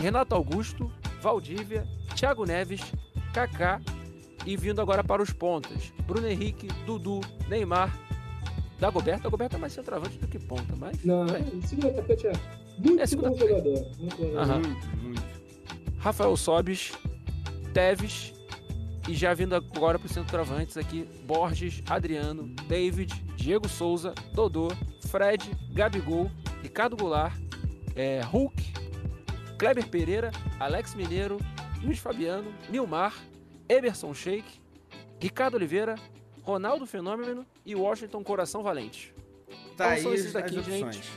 [0.00, 0.90] Renato Augusto,
[1.22, 1.86] Valdívia,
[2.16, 2.80] Thiago Neves,
[3.32, 3.80] Kaká
[4.44, 7.96] e vindo agora para os pontas, Bruno Henrique, Dudu, Neymar,
[8.80, 9.22] Dagoberto.
[9.22, 12.32] Dagoberto é mais centroavante do que ponta, mas Não, o segundo atacante é
[12.78, 13.86] muito É, segundo bom jogador.
[13.96, 14.38] Muito bom jogador.
[14.40, 14.58] Aham.
[14.58, 15.22] Muito, muito.
[15.98, 16.92] Rafael Sobis,
[17.72, 18.32] Teves
[19.10, 24.68] e já vindo agora para os centroavantes aqui, Borges, Adriano, David, Diego Souza, Dodô,
[25.08, 26.30] Fred, Gabigol,
[26.62, 27.34] Ricardo Goulart,
[27.96, 28.72] é, Hulk,
[29.58, 30.30] Kleber Pereira,
[30.60, 31.38] Alex Mineiro,
[31.82, 33.12] Luiz Fabiano, Nilmar,
[33.68, 34.60] Emerson Sheik,
[35.18, 35.96] Ricardo Oliveira,
[36.42, 39.12] Ronaldo Fenômeno e Washington Coração Valente.
[39.76, 40.94] Tá Então são esses as daqui, opções.
[40.94, 41.10] gente.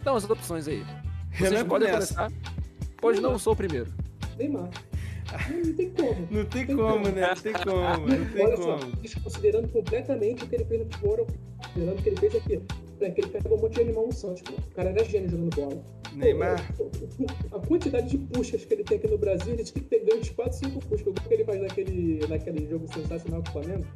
[0.00, 0.84] Então as opções aí.
[1.32, 2.14] Vocês Renan podem começa.
[2.14, 2.32] começar,
[2.98, 3.92] pois não sou o primeiro.
[4.38, 4.70] Neymar.
[5.48, 6.28] Não, tem como.
[6.30, 7.28] Não tem como, né?
[7.28, 8.96] Não tem como, não tem Olha só, como.
[8.96, 11.26] desconsiderando completamente o que ele fez no futebol,
[11.58, 12.62] considerando o que ele fez aqui.
[13.00, 14.42] É que ele pegou um monte de animal no Santos.
[14.42, 14.52] pô.
[14.52, 15.84] O cara era gênio jogando bola.
[16.12, 16.60] Neymar.
[17.52, 20.20] A quantidade de puxas que ele tem aqui no Brasil, ele tinha que ter ganho
[20.20, 21.06] de 4, 5 puxas.
[21.06, 23.86] O que ele faz naquele, naquele jogo sensacional com o Flamengo,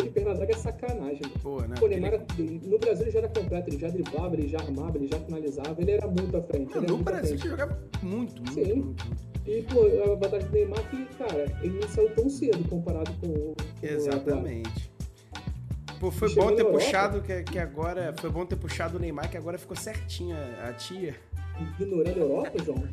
[0.00, 1.22] ele fez na zaga é sacanagem.
[1.42, 1.74] Pô, né?
[1.78, 4.96] Pô, o Neymar, no Brasil ele já era completo, ele já driblava, ele já armava,
[4.96, 6.76] ele já finalizava, ele era muito à frente.
[6.76, 8.74] ele era No Brasil ele jogava muito, muito, Sim.
[8.74, 9.28] muito, muito.
[9.46, 13.28] E, pô, a vantagem do Neymar que, cara, ele não saiu tão cedo comparado com
[13.28, 13.56] o.
[13.56, 14.90] com o Exatamente.
[15.98, 18.14] Pô, foi Chegou bom ter puxado que, que agora.
[18.20, 21.14] Foi bom ter puxado o Neymar, que agora ficou certinha a tia.
[21.80, 22.84] Ignorando a Europa, João.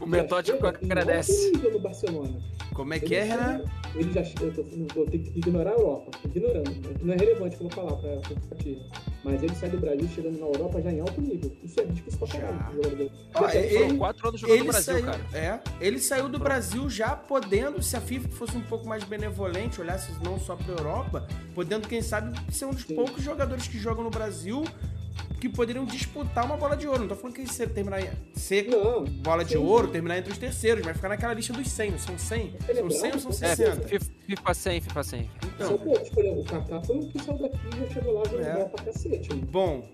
[0.00, 1.52] O metódico agradece.
[1.52, 2.38] no Barcelona.
[2.74, 3.64] Como é que Ele é, Renan?
[3.94, 4.62] Ele já eu, tô,
[5.00, 6.70] eu tenho que ignorar a Europa, ignorando.
[7.02, 8.82] Não é relevante o que eu vou falar pra ti.
[9.22, 11.52] Mas ele sai do Brasil chegando na Europa já em alto nível.
[11.62, 12.80] Isso é difícil pra caralho.
[13.34, 15.20] Ó, Ele- ele- Foram quatro anos jogando no Brasil, saiu, cara.
[15.32, 19.80] é, ele saiu do Brasil já podendo, se a FIFA fosse um pouco mais benevolente,
[19.80, 22.96] olhasse não só pra Europa, podendo, quem sabe, ser um dos Sim.
[22.96, 24.64] poucos jogadores que jogam no Brasil
[25.44, 27.00] que poderiam disputar uma bola de ouro.
[27.02, 28.00] Não tô falando que se terminar
[28.34, 29.92] ser Não, bola de sim, ouro, sim.
[29.92, 31.90] terminar entre os terceiros, mas ficar naquela lista dos 100.
[31.90, 32.56] Não são 100?
[32.66, 33.88] Ele é São 100 ou são bravo, É, 60?
[33.88, 35.30] FIFA FIFA 100, FIFA 100.
[35.44, 38.24] Então, Só pô, tipo, o Kaká foi o que saiu daqui e já chegou lá
[38.24, 38.64] jogando É.
[38.64, 39.28] pra cacete.
[39.28, 39.46] mano.
[39.50, 39.88] bom,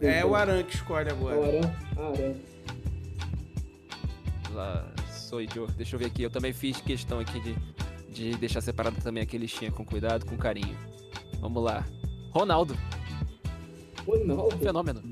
[0.00, 1.46] é o Aran que escolhe É o agora.
[1.46, 2.08] Aran.
[2.08, 2.34] Aran.
[4.52, 5.72] Lá, sou idiota.
[5.74, 6.22] Deixa eu ver aqui.
[6.24, 7.54] Eu também fiz questão aqui de,
[8.12, 10.76] de deixar separado também aquele listinha com cuidado, com carinho.
[11.40, 11.86] Vamos lá.
[12.32, 12.76] Ronaldo,
[14.18, 14.58] Ronaldo.
[14.58, 15.02] fenômeno.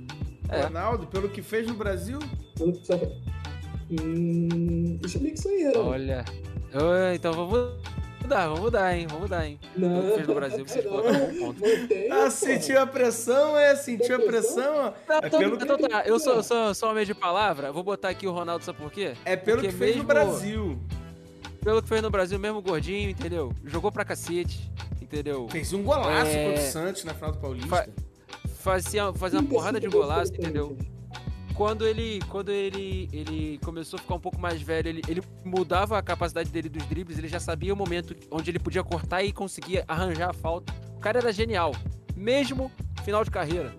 [0.48, 2.18] É, Ronaldo, pelo que fez no Brasil,
[2.56, 2.80] Pelo que
[3.90, 5.80] Hum, explica isso aí, Aran.
[5.80, 6.24] olha.
[6.74, 7.70] Oi, então vamos
[8.20, 9.06] mudar, vamos mudar, hein?
[9.06, 9.58] Vamos mudar, hein?
[9.76, 11.60] Não, Pelo que fez no Brasil, vocês não, colocaram um ponto.
[11.60, 12.30] mantém, ah, pô.
[12.30, 13.74] sentiu a pressão, é?
[13.76, 14.74] Sentiu a pressão?
[15.08, 18.10] Não, É então, pelo, então tá, eu sou, sou, sou homem de palavra, vou botar
[18.10, 19.14] aqui o Ronaldo, sabe por quê?
[19.24, 20.78] é pelo Porque que fez no mesmo- Brasil.
[21.62, 23.52] Pelo que fez no Brasil, mesmo gordinho, entendeu?
[23.64, 24.70] Jogou pra cacete,
[25.00, 25.48] entendeu?
[25.50, 26.44] Fez um golaço É.
[26.46, 27.68] contra o Santos na final do Paulista.
[27.68, 27.88] Fa-
[28.68, 30.76] Fazia, fazia uma 35 porrada de golaço, entendeu?
[31.54, 35.98] Quando ele quando ele ele começou a ficar um pouco mais velho, ele, ele mudava
[35.98, 39.32] a capacidade dele dos dribles, ele já sabia o momento onde ele podia cortar e
[39.32, 40.72] conseguia arranjar a falta.
[40.96, 41.72] O cara era genial,
[42.14, 42.70] mesmo
[43.04, 43.74] final de carreira.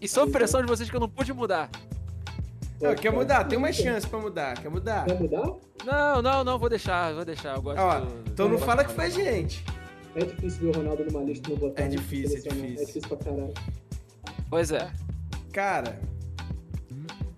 [0.00, 1.70] E sob pressão de vocês que eu não pude mudar.
[2.80, 3.44] Não, quer mudar?
[3.44, 4.60] Tem uma chance pra mudar.
[4.60, 5.06] Quer mudar?
[5.06, 5.50] Quer mudar?
[5.84, 7.56] Não, não, não, vou deixar, vou deixar.
[7.56, 9.64] Eu gosto Ó, do- então não do- fala que foi a gente.
[10.16, 11.82] É difícil ver o Ronaldo numa lista e não botar.
[11.82, 12.58] É difícil, é Selecionar.
[12.58, 12.82] difícil.
[12.82, 13.52] É difícil pra caralho.
[13.52, 14.90] Tá Pois é.
[15.52, 16.00] Cara,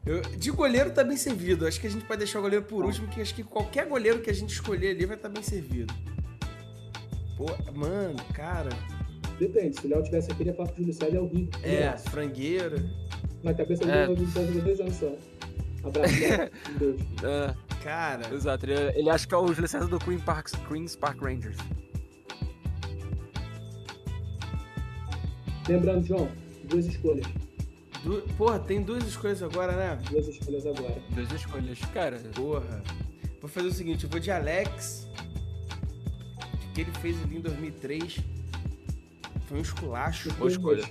[0.06, 1.66] Eu, de goleiro tá bem servido.
[1.66, 4.20] Acho que a gente pode deixar o goleiro por último, que acho que qualquer goleiro
[4.20, 5.92] que a gente escolher ali vai estar tá bem servido.
[7.36, 8.70] Pô, mano, cara.
[9.38, 11.50] Depende, se o Léo tivesse aqui, ele ia falar que o Júlio César é horrível.
[11.62, 11.96] É, é.
[11.96, 12.76] frangueiro.
[13.42, 14.06] Na cabeça é.
[14.06, 15.12] do Júlio César dois anos só.
[15.84, 16.14] Abraço,
[16.78, 17.00] Deus.
[17.22, 17.54] É.
[17.82, 18.34] Cara.
[18.34, 21.56] Exato, ele, ele acha que é o Júlio César do Queen Park, Queen's Park Rangers.
[25.68, 26.28] Lembrando, João,
[26.64, 27.26] duas escolhas.
[28.02, 28.22] Du...
[28.36, 29.98] Porra, tem duas escolhas agora, né?
[30.10, 30.96] Duas escolhas agora.
[31.10, 32.18] Duas escolhas, cara.
[32.34, 32.82] Porra.
[33.40, 35.08] Vou fazer o seguinte, eu vou de Alex,
[36.74, 38.18] que ele fez ali em 2003.
[39.46, 40.32] Foi um esculacho.
[40.34, 40.84] Boa escolha.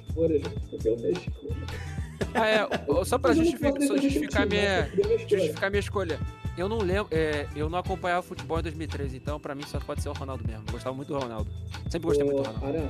[2.33, 4.89] Ah, é, só pra justificar, só justificar, minha,
[5.27, 6.19] justificar minha escolha.
[6.57, 10.01] Eu não lembro, é, eu não acompanhava futebol em 2003, então pra mim só pode
[10.01, 10.63] ser o Ronaldo mesmo.
[10.67, 11.49] Eu gostava muito do Ronaldo.
[11.89, 12.89] Sempre gostei muito do Ronaldo.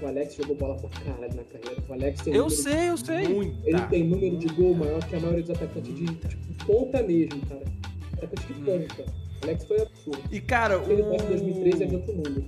[0.00, 1.82] O Alex jogou bola pra caralho na carreira.
[1.88, 3.28] O Alex tem Eu sei, eu sei.
[3.28, 3.68] Muita.
[3.68, 7.40] Ele tem número de gol maior que a maioria dos atacantes de tipo, ponta mesmo,
[7.46, 7.64] cara.
[8.12, 8.64] Atacante de hum.
[8.64, 9.02] ponta.
[9.02, 10.22] O Alex foi absurdo.
[10.30, 11.14] E, cara, Ele o...
[11.14, 12.44] em 2003 é de outro mundo.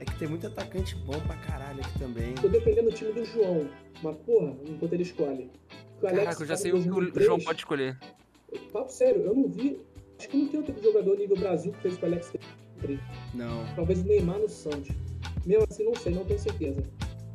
[0.00, 2.34] É que tem muito atacante bom pra caralho aqui também.
[2.34, 3.68] Tô defendendo o time do João.
[4.02, 5.50] Mas, porra, enquanto ele escolhe.
[6.00, 7.96] O Alex Caraca, eu já sei o que o João pode escolher.
[8.72, 9.78] Papo sério, eu não vi.
[10.18, 12.32] Acho que não tem outro jogador nível Brasil que fez com o Alex
[12.80, 13.00] 3.
[13.34, 13.64] Não.
[13.74, 14.94] Talvez o Neymar no Santos.
[15.46, 16.82] Mesmo assim, não sei, não tenho certeza.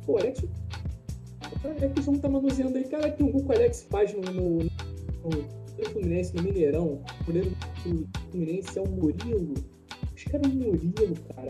[0.04, 0.40] Pô, o Alex.
[0.40, 2.84] Que o João tá manuseando aí.
[2.84, 7.02] Cara, que o Hulk Alex faz no, no, no, Fluminense, no Mineirão.
[7.20, 7.50] O goleiro
[7.84, 9.54] do Fluminense é o Murilo.
[10.14, 11.48] Acho que era o Murilo, cara.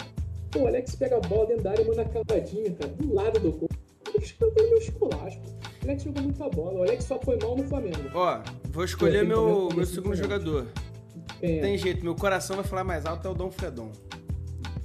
[0.51, 3.15] Pô, o Alex pega a bola dentro da área e manda a cavadinha, cara, do
[3.15, 3.69] lado do gol.
[4.17, 5.41] Acho que foi meu esculacho.
[5.83, 6.81] O Alex jogou muita bola.
[6.81, 8.11] O Alex só foi mal no Flamengo.
[8.15, 10.67] Ó, vou escolher meu, meu segundo jogador.
[11.41, 11.61] É.
[11.61, 13.91] Tem jeito, meu coração vai falar mais alto, é o Dom Fredon.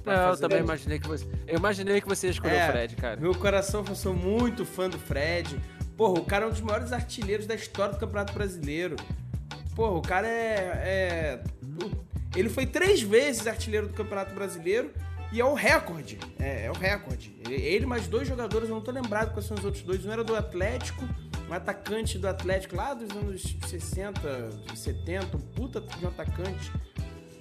[0.04, 1.26] Não, eu também imaginei que você.
[1.46, 3.20] Eu imaginei que você escolheu é, o Fred, cara.
[3.20, 5.58] Meu coração, eu sou muito fã do Fred.
[5.96, 8.96] Porra, o cara é um dos maiores artilheiros da história do Campeonato Brasileiro.
[9.74, 11.40] Porra, o cara é.
[11.40, 11.44] é
[12.36, 14.90] ele foi três vezes artilheiro do Campeonato Brasileiro
[15.32, 16.18] e é o recorde.
[16.38, 17.34] É, é o recorde.
[17.48, 20.04] Ele mais dois jogadores, eu não tô lembrado quais são os outros dois.
[20.04, 21.04] Um era do Atlético,
[21.48, 26.72] um atacante do Atlético lá dos anos 60, 70, um puta de um atacante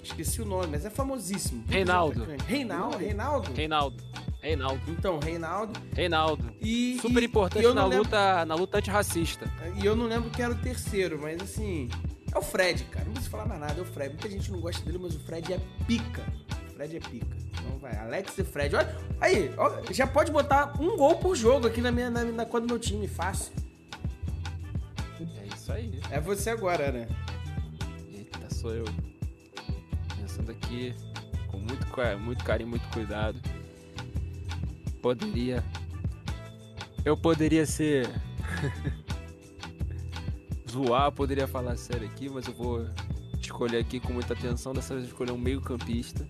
[0.04, 1.64] Esqueci o nome, mas é famosíssimo.
[1.68, 2.26] Reinaldo.
[2.46, 2.98] Reinaldo?
[2.98, 3.54] Reinaldo?
[3.54, 4.04] Reinaldo.
[4.42, 4.82] Reinaldo.
[4.92, 5.80] Então, Reinaldo.
[5.96, 6.54] Reinaldo.
[6.62, 8.04] E, Super importante e na, lembro...
[8.04, 9.50] luta, na luta antirracista.
[9.82, 11.90] E eu não lembro quem era o terceiro, mas assim.
[12.36, 13.06] É o Fred, cara.
[13.06, 14.10] Não preciso falar mais nada, é o Fred.
[14.10, 16.24] Muita gente não gosta dele, mas o Fred é pica.
[16.68, 17.38] O Fred é pica.
[17.52, 18.76] Então vai, Alex e Fred.
[18.76, 22.44] Olha, aí, ó, já pode botar um gol por jogo aqui na minha na, na
[22.44, 23.54] do meu time, fácil.
[25.22, 26.02] É isso aí.
[26.12, 27.08] É você agora, né?
[28.12, 28.86] Eita, sou eu
[30.34, 30.96] pensando aqui
[31.48, 31.86] com muito,
[32.20, 33.40] muito carinho, muito cuidado.
[35.02, 35.64] Poderia.
[37.06, 38.10] Eu poderia ser.
[40.70, 42.88] Zoar, poderia falar sério aqui, mas eu vou
[43.40, 44.74] escolher aqui com muita atenção.
[44.74, 46.28] Dessa vez escolher um meio-campista.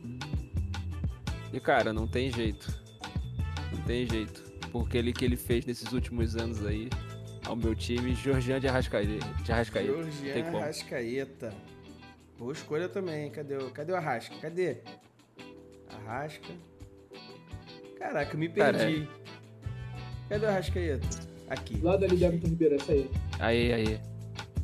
[1.54, 2.74] E cara, não tem jeito.
[3.72, 4.44] Não tem jeito.
[4.72, 6.90] Porque ele que ele fez nesses últimos anos aí
[7.46, 9.26] ao meu time, Georgian de Arrascaeta.
[9.44, 9.94] De Arrascaeta.
[9.94, 11.54] Georgian Arrascaeta.
[12.38, 13.30] Boa escolha também.
[13.32, 14.36] Cadê o, cadê o Arrasca?
[14.42, 14.78] Cadê?
[15.90, 16.54] Arrasca.
[17.98, 19.08] Caraca, me perdi.
[19.08, 19.24] Cara,
[20.30, 21.08] Cadê o Arrascaeta?
[21.50, 21.80] Aqui.
[21.82, 23.10] Lá da Liga Everton Ribeiro, essa aí.
[23.40, 24.00] Aí, aí.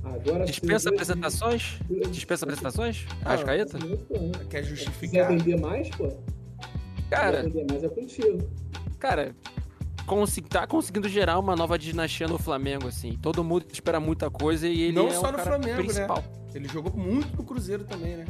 [0.03, 1.80] Agora Dispensa apresentações?
[2.11, 3.05] Dispensa apresentações?
[3.24, 3.78] Ah, Arrascaeta?
[4.49, 5.28] Quer justificar?
[5.28, 6.09] Quer vender mais, pô?
[7.09, 7.43] Cara.
[7.43, 8.49] Quer vender mais é contigo.
[8.97, 9.36] Cara,
[10.49, 13.17] tá conseguindo gerar uma nova dinastia no Flamengo, assim.
[13.22, 15.84] Todo mundo espera muita coisa e ele Não é só o no Flamengo, né?
[15.84, 16.17] principal.
[16.17, 16.39] Né?
[16.54, 18.26] Ele jogou muito no Cruzeiro também, né?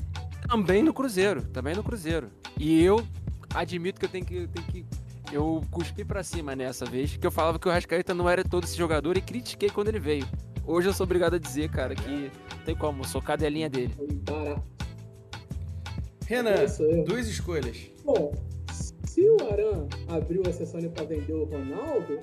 [0.48, 2.28] Também no Cruzeiro, também no Cruzeiro.
[2.58, 3.06] E eu
[3.54, 4.36] admito que eu tenho que.
[4.36, 4.86] Eu, tenho que,
[5.32, 8.64] eu cuspi pra cima nessa vez, que eu falava que o Rascaeta não era todo
[8.64, 10.28] esse jogador e critiquei quando ele veio.
[10.66, 12.32] Hoje eu sou obrigado a dizer, cara, que
[12.66, 13.94] tem como, sou cadelinha dele.
[16.26, 16.66] Renan,
[17.06, 17.90] duas escolhas.
[18.04, 18.34] Bom,
[19.06, 22.20] se o Aran abriu a sessão pra vender o Ronaldo,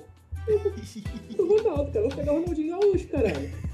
[0.47, 0.59] eu
[1.37, 2.05] vou o Ronaldo, cara.
[2.05, 3.66] Eu vou pegar o Ronaldinho Gaúcho, caralho.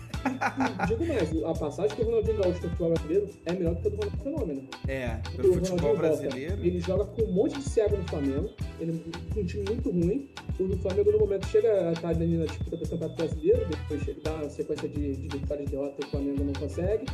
[0.88, 3.88] Digo mais, a passagem que o Ronaldinho Gaúcho no futebol brasileiro é melhor do que
[3.88, 4.70] a do Ronaldo Fenômeno.
[4.88, 6.52] É, pelo futebol brasileiro.
[6.52, 8.50] Volta, ele joga com um monte de cego no Flamengo,
[8.80, 9.04] ele
[9.34, 10.30] com um time muito ruim.
[10.60, 14.22] O Flamengo, no momento, chega a estar ali na disputa do Campeonato Brasileiro, depois ele
[14.24, 17.06] dá uma sequência de, de vitórias e derrotas e o Flamengo não consegue.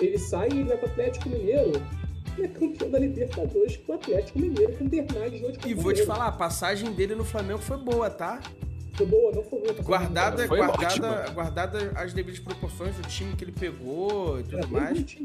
[0.00, 1.72] Ele sai e ele vai para o Atlético Mineiro.
[2.38, 6.06] É campeão da Libertadores com o Atlético Mineiro, com o Bernardo de E vou te
[6.06, 8.40] falar, a passagem dele no Flamengo foi boa, tá?
[8.94, 9.72] Foi boa, não foi boa.
[9.82, 14.66] Guardada, foi guardada, guardada as devidas proporções do time que ele pegou e tudo é,
[14.66, 15.16] mais.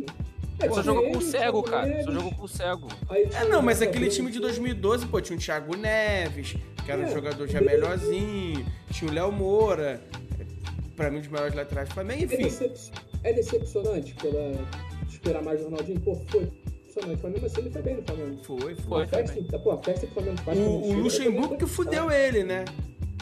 [0.59, 2.03] É, só jogou com o cego, cara.
[2.03, 2.88] Só jogou com o cego.
[3.09, 7.05] É, não, mas aquele time de 2012, pô, tinha o Thiago Neves, que era um
[7.05, 10.01] é, jogador já melhorzinho, tinha o Léo Moura.
[10.95, 12.24] pra mim, um dos maiores laterais do Flamengo.
[12.24, 12.36] Enfim.
[12.36, 12.91] É, decep
[13.24, 14.53] é decepcionante pela
[15.09, 15.99] esperar mais do Ronaldinho?
[15.99, 16.47] Pô, foi
[16.86, 17.22] decepcionante.
[17.24, 18.43] Mas mesmo assim ele foi bem no Flamengo.
[18.43, 19.03] Foi, foi.
[19.03, 20.57] A festa, foi pô, a festa que o Flamengo faz.
[20.57, 22.63] O, o Luxemburgo que fudeu ele, né?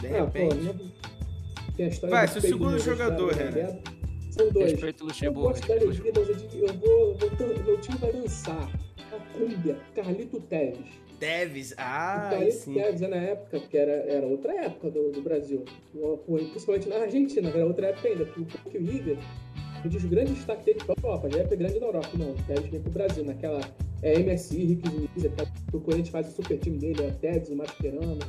[0.07, 0.55] De ah, repente.
[0.55, 3.51] Pô, tem a história Vai, seu peito segundo do jogador, Renan.
[3.51, 3.79] Renan.
[4.31, 4.71] São dois.
[4.71, 5.49] Respeito o Eu Luxemburgo.
[5.49, 8.69] gosto da respeito o alegria, mas eu vou, eu vou, meu time vai dançar.
[9.11, 10.85] A cúmbia, Carlito Teves.
[11.19, 12.73] Teves, ah, o Carlito sim.
[12.73, 15.63] Teves é na época, que era, era outra época do, do Brasil.
[15.93, 18.25] O- o- Principalmente na Argentina, era outra época ainda.
[18.25, 19.17] Porque o River,
[19.85, 22.31] um dos grandes destaques dele para a Europa, já é grande na Europa, não.
[22.31, 23.61] O Teves vem pro Brasil, naquela
[24.01, 25.31] é, MSI, Rick Diniz,
[25.71, 28.19] o Corinthians faz o super time dele, é o Teves, o Mascherano,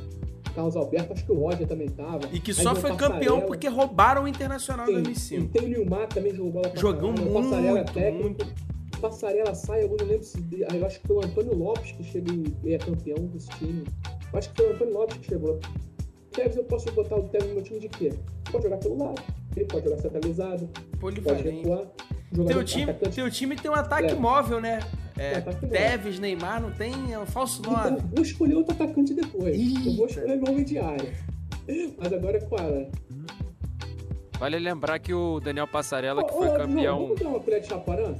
[0.55, 2.21] Carlos Alberto, acho que o Roger também tava.
[2.31, 2.97] E que só foi Passarella.
[3.19, 5.49] campeão porque roubaram o Internacional em Tem, e 2005.
[5.51, 8.23] tem o Nilmar também jogou pra Jogou muito, técnico.
[8.23, 8.47] muito.
[9.01, 10.39] Passarela sai, eu não lembro se.
[10.71, 12.33] ah, Eu acho que foi o Antônio Lopes que chegou
[12.63, 13.83] e é campeão desse time.
[14.31, 15.59] Eu acho que foi o Antônio Lopes que chegou.
[16.31, 18.13] Tevez, eu posso botar o Tevez no meu time de quê?
[18.51, 19.21] Pode jogar pelo lado,
[19.55, 21.81] ele pode jogar centralizado, pode recuar.
[22.47, 23.15] Teu time, atacante.
[23.15, 24.15] teu time tem um ataque É.
[24.15, 24.79] móvel, né?
[25.17, 25.39] É.
[25.39, 28.03] Teves, Neymar, não tem é um falso Então, 9.
[28.13, 29.55] vou escolher outro atacante depois.
[29.57, 30.19] Eu vou Eita.
[30.19, 31.13] escolher meu homem de área.
[31.97, 32.89] Mas agora é qual?
[34.37, 36.99] Vale lembrar que o Daniel Passarela, que Ô, foi João, campeão.
[36.99, 38.15] vamos dar uma colher de chaparã?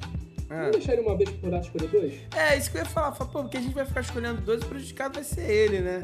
[0.50, 0.56] Ah.
[0.58, 2.14] Vamos deixar ele uma vez por data escolher dois?
[2.36, 3.12] É, isso que eu ia falar.
[3.14, 6.02] Fala, Pô, porque a gente vai ficar escolhendo dois, o prejudicado vai ser ele, né?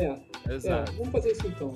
[0.47, 0.91] É, é, Exato.
[0.93, 1.73] vamos fazer isso então.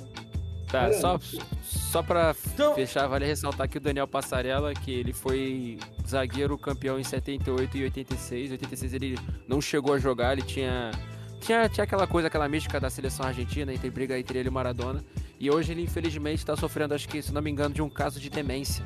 [0.75, 1.19] Tá, só,
[1.63, 6.99] só pra Então- fechar, vale ressaltar que o Daniel Passarella, que ele foi zagueiro campeão
[6.99, 8.51] em 78 e 86.
[8.51, 9.17] 86 ele
[9.47, 10.91] não chegou a jogar, ele tinha.
[11.39, 15.03] Tinha, tinha aquela coisa, aquela mística da seleção argentina, entre briga entre ele e Maradona.
[15.39, 18.19] E hoje ele, infelizmente, está sofrendo, acho que, se não me engano, de um caso
[18.19, 18.83] de demência.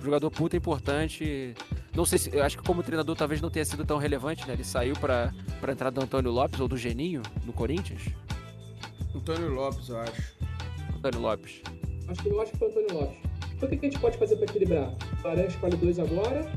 [0.00, 1.54] Um jogador puta importante.
[1.96, 2.30] Não sei se.
[2.36, 4.52] Eu acho que como treinador talvez não tenha sido tão relevante, né?
[4.52, 5.32] Ele saiu pra
[5.68, 8.02] entrar do Antônio Lopes ou do Geninho no Corinthians.
[9.14, 10.34] Antônio Lopes, eu acho.
[11.08, 11.62] Antônio Lopes.
[12.08, 13.18] Acho que eu acho que foi o Antônio Lopes.
[13.56, 14.94] Então o que a gente pode fazer pra equilibrar?
[15.24, 16.52] O Aranha escolhe dois agora.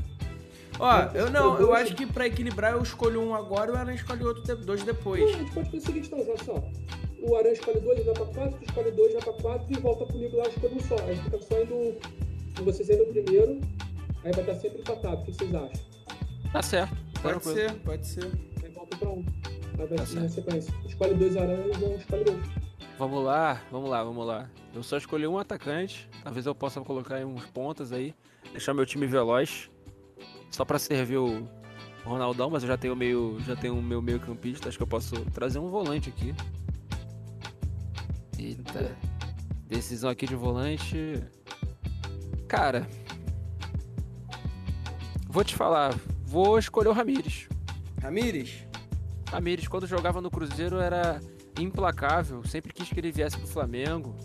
[0.78, 1.82] Ó, eu não, eu Dois.
[1.82, 4.80] acho que pra equilibrar eu escolho um agora e o Aran escolhe outro, de- dois
[4.80, 5.22] Não, depois.
[5.22, 6.64] a gente pode fazer o seguinte, então, João, só.
[7.20, 10.06] O Aranha escolhe dois, vai pra quatro, tu escolhe dois, vai pra quatro e volta
[10.06, 10.96] comigo lá, escolhe um só.
[11.06, 11.98] Aí fica só indo.
[12.64, 13.60] Vocês indo primeiro,
[14.24, 15.22] aí vai estar sempre empatado.
[15.22, 15.70] O que vocês acham?
[16.52, 16.96] Tá certo.
[17.22, 17.54] Pode tranquilo.
[17.56, 18.32] ser, pode ser.
[18.64, 19.24] Aí volta pra um.
[19.78, 20.34] Aí vai Tá ser na certo.
[20.34, 20.74] sequência.
[20.86, 22.38] Escolhe dois aranhas e o João escolhe dois.
[23.02, 24.48] Vamos lá, vamos lá, vamos lá.
[24.72, 26.08] Eu só escolhi um atacante.
[26.22, 28.14] Talvez eu possa colocar aí uns pontas aí.
[28.52, 29.68] Deixar meu time veloz.
[30.52, 31.48] Só pra servir o
[32.04, 33.40] Ronaldão, mas eu já tenho meio.
[33.40, 34.68] Já tenho o meu meio campista.
[34.68, 36.32] Acho que eu posso trazer um volante aqui.
[38.38, 38.96] Eita.
[39.66, 41.24] Decisão aqui de volante.
[42.46, 42.86] Cara.
[45.26, 45.92] Vou te falar.
[46.24, 47.48] Vou escolher o Ramires.
[48.00, 48.64] Ramires?
[49.28, 51.20] Ramires, quando jogava no Cruzeiro, era
[51.58, 52.42] implacável.
[52.44, 54.16] Sempre quis que ele viesse pro Flamengo.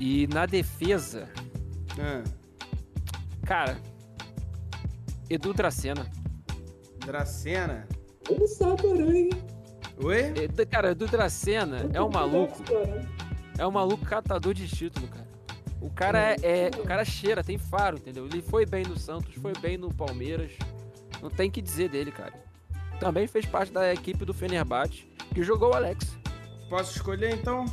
[0.00, 1.28] E na defesa,
[2.00, 2.22] Ah,
[3.44, 3.76] cara,
[5.28, 6.06] Edu Dracena.
[7.04, 7.86] Dracena.
[8.28, 9.30] Vamos sabe, aranha, hein?
[10.02, 10.20] Oi?
[10.44, 12.62] Edu- Cara, Edu Dracena é um maluco.
[13.58, 15.26] É um maluco catador de título, cara.
[15.80, 18.26] O cara é, é- O cara cheira, tem faro, entendeu?
[18.26, 20.52] Ele foi bem no Santos, foi bem no Palmeiras.
[21.20, 22.32] Não tem o que dizer dele, cara.
[23.00, 26.16] Também fez parte da equipe do Fenerbahçe, que jogou o Alex.
[26.68, 27.64] Posso escolher então?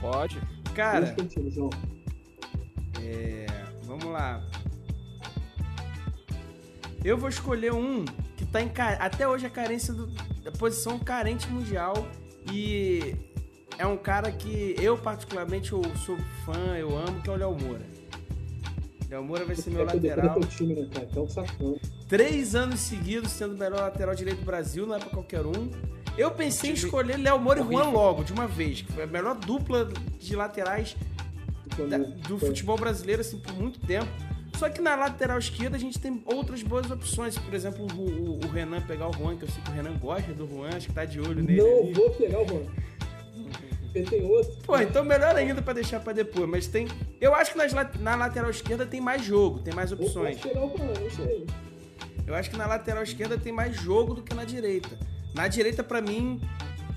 [0.00, 0.40] Pode.
[0.74, 1.14] Cara,
[3.02, 3.46] é,
[3.84, 4.42] vamos lá.
[7.04, 8.04] Eu vou escolher um
[8.36, 10.06] que tá em até hoje a carência do,
[10.42, 11.94] da posição carente mundial
[12.52, 13.14] e
[13.78, 17.56] é um cara que eu particularmente eu sou fã, eu amo, que é o Léo
[17.58, 17.95] Moura.
[19.10, 20.40] Léo Moura vai ser meu É lateral.
[20.40, 21.06] teu time, né, cara?
[21.10, 21.76] Então, sacão.
[22.08, 25.70] Três anos seguidos sendo o melhor lateral direito do Brasil, não é pra qualquer um.
[26.18, 29.06] Eu pensei em escolher Léo Moura e Juan logo, de uma vez, que foi a
[29.06, 29.88] melhor dupla
[30.18, 30.96] de laterais
[31.88, 31.98] da-
[32.28, 34.08] do futebol brasileiro, assim, por muito tempo.
[34.56, 37.36] Só que na lateral esquerda a gente tem outras boas opções.
[37.38, 39.98] Por exemplo, o, o- o Renan pegar o Juan, que eu sei que o Renan
[39.98, 41.60] gosta do Juan, acho que tá de olho nele.
[41.60, 41.92] Não ali.
[41.92, 42.62] vou pegar o Juan.
[43.96, 44.52] Porque tem outro.
[44.64, 46.48] Pô, então melhor ainda pra deixar pra depois.
[46.48, 46.86] Mas tem.
[47.20, 50.38] Eu acho que nas na lateral esquerda tem mais jogo, tem mais opções.
[52.26, 54.98] Eu acho que na lateral esquerda tem mais jogo do que na direita.
[55.34, 56.40] Na direita, pra mim,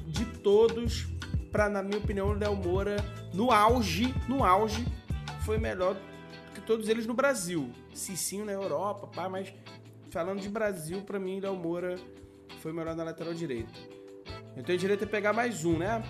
[0.07, 1.07] de todos,
[1.51, 2.97] pra, na minha opinião, o Léo Moura,
[3.33, 4.85] no auge, no auge,
[5.45, 5.95] foi melhor
[6.53, 7.69] que todos eles no Brasil.
[7.93, 9.53] Cicinho na Europa, pá, mas
[10.09, 11.95] falando de Brasil, pra mim, Léo Moura
[12.59, 13.71] foi melhor na lateral direita.
[14.57, 16.03] Eu tenho direito a pegar mais um, né?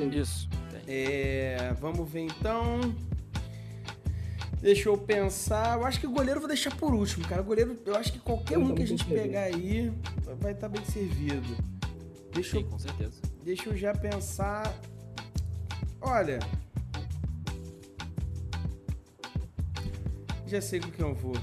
[0.00, 0.48] Isso.
[0.70, 0.82] Tem.
[0.86, 2.80] É, vamos ver então.
[4.60, 5.78] Deixa eu pensar.
[5.78, 7.42] Eu acho que o goleiro eu vou deixar por último, cara.
[7.42, 9.92] O goleiro, eu acho que qualquer Eu um que a gente pegar aí
[10.40, 11.56] vai estar bem servido.
[12.32, 13.20] Deixa Sim, eu, com certeza.
[13.44, 14.72] deixa eu já pensar.
[16.00, 16.38] Olha.
[20.46, 21.34] Já sei com quem eu vou.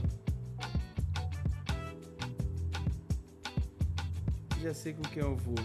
[4.62, 5.56] Já sei com quem eu vou.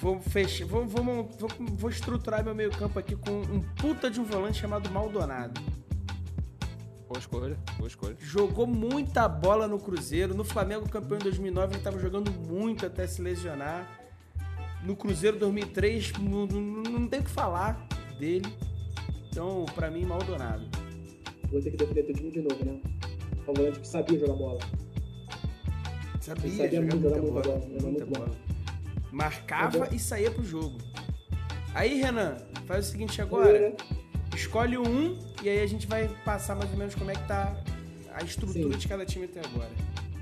[0.00, 0.66] Vou fechar.
[0.66, 1.28] Vou, vou, vou,
[1.76, 5.60] vou estruturar meu meio-campo aqui com um puta de um volante chamado Maldonado.
[7.06, 8.16] Boa escolha, boa escolha.
[8.20, 10.32] Jogou muita bola no Cruzeiro.
[10.34, 13.86] No Flamengo, campeão em 2009, ele tava jogando muito até se lesionar.
[14.84, 17.86] No Cruzeiro 2003, não, não, não tem o que falar
[18.18, 18.46] dele.
[19.28, 20.64] Então, pra mim, Maldonado.
[21.50, 22.80] Vou ter que defender time de novo, né?
[23.46, 24.60] Um volante que sabia jogar bola.
[26.20, 27.58] Sabia, Ele sabia jogar muita jogar bola.
[27.58, 28.12] muita bola, muita bom.
[28.12, 28.49] bola.
[29.12, 29.88] Marcava bom.
[29.94, 30.78] e saía pro jogo.
[31.74, 32.36] Aí, Renan,
[32.66, 33.58] faz o seguinte agora.
[33.70, 33.72] né?
[34.34, 37.54] Escolhe um e aí a gente vai passar mais ou menos como é que tá
[38.14, 38.78] a estrutura Sim.
[38.78, 39.70] de cada time até agora.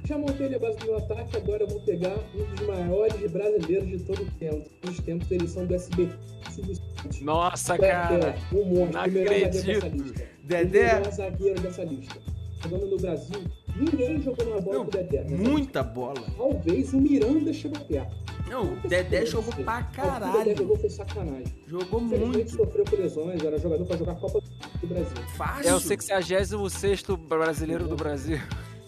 [0.05, 3.31] Já montei ele a base do meu ataque, agora eu vou pegar um dos maiores
[3.31, 4.69] brasileiros de todo o tempo.
[4.81, 6.15] Todos os tempos, eles são do SBT.
[6.51, 7.21] Santos.
[7.21, 8.35] Nossa, Dedé, cara.
[8.53, 9.81] um monstro, não o melhor zagueiro acredito.
[9.81, 10.29] dessa lista.
[10.45, 10.81] Dedé?
[10.81, 12.19] O melhor zagueiro dessa lista.
[12.63, 13.43] Jogando no Brasil,
[13.79, 15.25] ninguém jogou uma bola Não, com o Dedé.
[15.25, 16.21] nessa muita bola.
[16.37, 18.17] Talvez o Miranda chegou perto.
[18.49, 20.57] Não, o Dedé jogou pra O que o Dedé caralho.
[20.57, 21.55] jogou foi sacanagem.
[21.67, 22.51] Jogou muito.
[22.51, 24.41] sofreu com lesões, era jogador pra jogar a Copa
[24.81, 25.17] do Brasil.
[25.37, 25.69] Fácil.
[25.71, 28.39] É o 66 brasileiro do Brasil.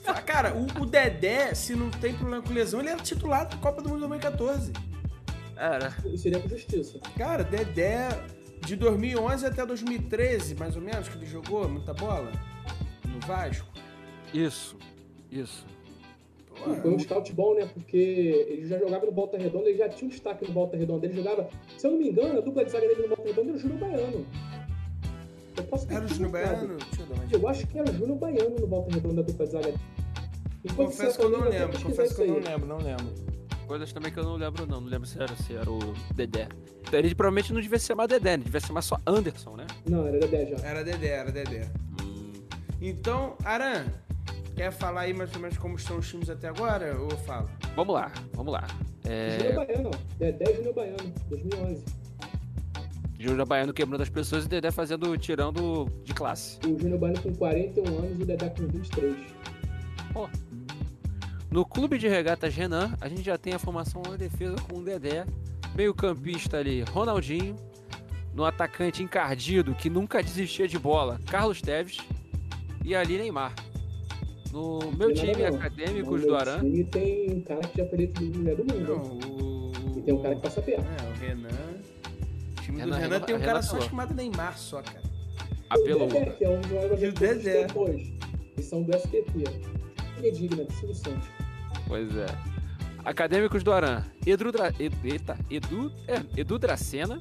[0.06, 3.56] Ah, Cara, o, o Dedé, se não tem problema com lesão, ele era titular da
[3.58, 4.72] Copa do Mundo 2014.
[5.56, 5.94] Era.
[6.06, 6.98] E seria com justiça.
[7.18, 8.08] Cara, Dedé,
[8.64, 12.32] de 2011 até 2013, mais ou menos, que ele jogou muita bola
[13.06, 13.66] no Vasco.
[14.32, 14.76] Isso.
[15.30, 15.66] Isso.
[16.68, 17.68] E foi um scout bom, né?
[17.72, 21.06] Porque ele já jogava no Volta Redonda, ele já tinha um destaque no Volta Redonda.
[21.06, 23.48] Ele jogava, se eu não me engano, a dupla de zaga dele no Volta Redonda
[23.48, 24.26] era o Júnior Baiano.
[25.56, 26.30] Eu posso Era o Júnior.
[26.30, 26.78] Baiano?
[27.32, 29.74] Eu acho que era o Júnior Baiano no Volta Redonda, a dupla de zaga
[30.76, 33.06] Confesso que eu não lembro, confesso que eu não lembro, não lembro.
[33.66, 34.80] Coisas também que eu não lembro, não.
[34.80, 35.78] Não lembro se era, se era o
[36.14, 36.48] Dedé.
[36.92, 38.42] Ele provavelmente não devia se chamar Dedé, né?
[38.44, 39.66] devia se chamar só Anderson, né?
[39.88, 40.56] Não, era Dedé já.
[40.66, 41.70] Era Dedé, era Dedé.
[42.02, 42.32] Hum.
[42.82, 43.86] Então, Aran,
[44.60, 46.94] quer falar aí mais ou menos como estão os times até agora?
[47.00, 47.48] Ou eu falo?
[47.74, 48.66] Vamos lá, vamos lá.
[49.02, 49.90] Júnior É, Baiano.
[50.18, 51.84] Dedé e Júnior Baiano, 2011.
[53.18, 56.58] Júnior Baiano quebrando as pessoas e Dedé fazendo, tirando de classe.
[56.66, 59.16] O Júnior Baiano com 41 anos e o Dedé com 23.
[61.50, 64.84] No clube de regatas Renan, a gente já tem a formação na defesa com o
[64.84, 65.24] Dedé,
[65.74, 67.56] meio campista ali, Ronaldinho,
[68.34, 71.96] no atacante encardido que nunca desistia de bola, Carlos Teves
[72.84, 73.54] e ali Neymar.
[74.52, 75.56] No meu time não.
[75.56, 78.64] acadêmicos No do Aran, time tem um cara que já foi eleito do melhor do
[78.74, 78.88] mundo.
[78.88, 79.98] Não, o.
[79.98, 80.80] E tem um cara que passa perto.
[80.84, 81.48] É, o Renan.
[81.48, 85.02] O time do Renan, Renan, Renan- tem um cara Renan só chamado Neymar, só, cara.
[85.68, 86.06] apelou.
[86.06, 87.66] O Dedé, que é um E existe Dedé.
[87.66, 88.12] depois.
[88.56, 89.44] Eles são do SBT.
[90.18, 91.28] Ele é digno de Silvio Santos.
[91.86, 92.26] Pois é.
[93.04, 94.72] Acadêmicos do Aran, Edu, Dra...
[94.78, 97.18] Eita, Edu, é, Edu Dracena,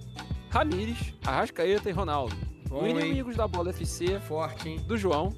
[0.50, 2.36] Ramires, Arrascaeta e Ronaldo.
[2.68, 2.86] Bom?
[2.86, 4.80] Inimigos da Bola FC, Forte, hein?
[4.86, 5.34] do João,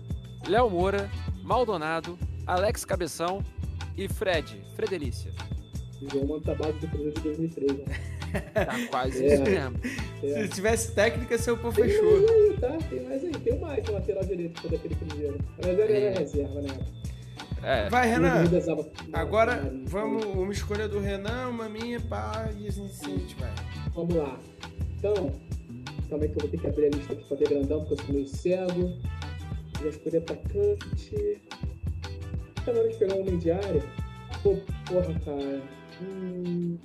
[0.47, 1.09] Léo Moura,
[1.43, 2.17] Maldonado,
[2.47, 3.43] Alex Cabeção
[3.97, 5.31] e Fred, Fredelícia.
[6.01, 7.71] O João Mano tá base do Cruzeiro de 2003.
[7.77, 7.85] Né?
[8.53, 9.33] Tá quase É.
[9.33, 9.79] isso mesmo.
[10.23, 10.43] É.
[10.43, 12.21] Se tivesse técnica, seu pô Tem fechou.
[12.21, 12.77] mais aí, tá?
[12.89, 13.31] Tem mais aí.
[13.31, 15.37] Tem o Mike, lateral direito daquele Cruzeiro.
[15.57, 16.17] Mas ele era É.
[16.17, 16.69] reserva, né?
[17.61, 18.43] É, Vai, Renan.
[19.11, 23.51] Agora, vamos, uma escolha do Renan, uma minha, pá, e assim assim a gente vai.
[23.93, 24.39] Vamos lá.
[24.97, 25.13] Então,
[26.13, 28.05] aí que eu vou ter que abrir a lista aqui pra ver grandão, porque eu
[28.05, 28.97] sou meio cego.
[29.81, 31.41] Já escolhi atacante.
[32.63, 33.83] Tá na hora de pegar um homem de área.
[34.43, 34.55] Pô,
[34.85, 35.61] porra, cara.
[36.01, 36.77] Hum...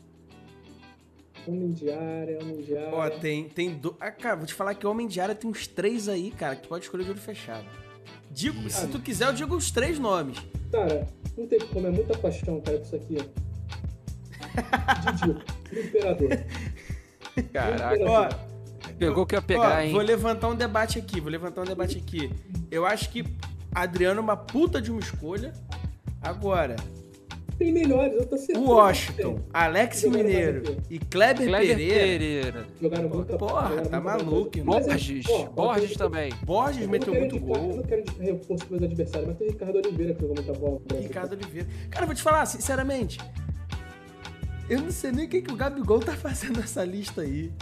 [1.47, 2.94] Homem de área, homem de área.
[2.94, 3.97] Ó, tem, tem do...
[4.01, 6.62] Ah, cara, vou te falar que Homem de Área tem uns três aí, cara, que
[6.62, 7.64] tu pode escolher de olho fechado.
[8.32, 10.38] Digo, se tu quiser, eu digo os três nomes.
[10.72, 11.07] Cara,
[11.38, 13.16] não tem como, é muita paixão, cara, com isso aqui.
[15.05, 15.30] Didi,
[15.72, 16.28] o Imperador.
[17.53, 18.05] caraca.
[18.05, 18.28] Ó,
[18.99, 19.93] Pegou o que ia pegar, ó, hein?
[19.93, 22.30] vou levantar um debate aqui, vou levantar um debate aqui.
[22.70, 23.24] Eu acho que
[23.74, 25.53] Adriano é uma puta de uma escolha.
[26.22, 26.76] Agora,
[27.59, 28.59] Tem melhores, eu tô certeza.
[28.59, 31.95] o Washington, Alex Mineiro e Kleber, Kleber Pereira.
[31.95, 32.66] Pereira.
[32.80, 34.78] Jogaram muito Porra, jogaram tá maluco, irmão.
[34.80, 36.32] Borges, Borges também.
[36.45, 37.76] Borges eu meteu muito indicar- Eu gol.
[37.76, 40.80] não quero reforço para os adversários, mas tem o Ricardo Oliveira que jogou muita bola.
[41.01, 41.68] Ricardo Oliveira.
[41.91, 43.18] Cara, eu vou te falar, sinceramente.
[44.68, 47.53] Eu não sei nem o que, que o Gabigol tá fazendo nessa lista aí.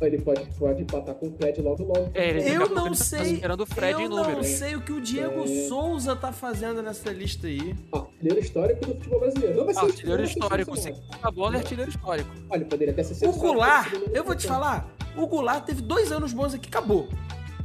[0.00, 2.10] Ele pode, pode empatar com o Fred logo logo.
[2.14, 3.34] É, ele- Eu não tá sei.
[3.34, 4.44] esperando o Fred eu em número, não hein?
[4.44, 5.68] sei o que o Diego É.
[5.68, 7.74] Souza tá fazendo nessa lista aí.
[7.92, 9.56] Artilheiro histórico do futebol brasileiro.
[9.56, 10.94] Não vai ser Artilheiro histórico, sim.
[11.22, 12.30] A bola é artilheiro histórico.
[12.48, 16.32] Olha, poderia até ser O Goulart, eu vou te falar, o Goulart teve dois anos
[16.32, 17.08] bons aqui, acabou.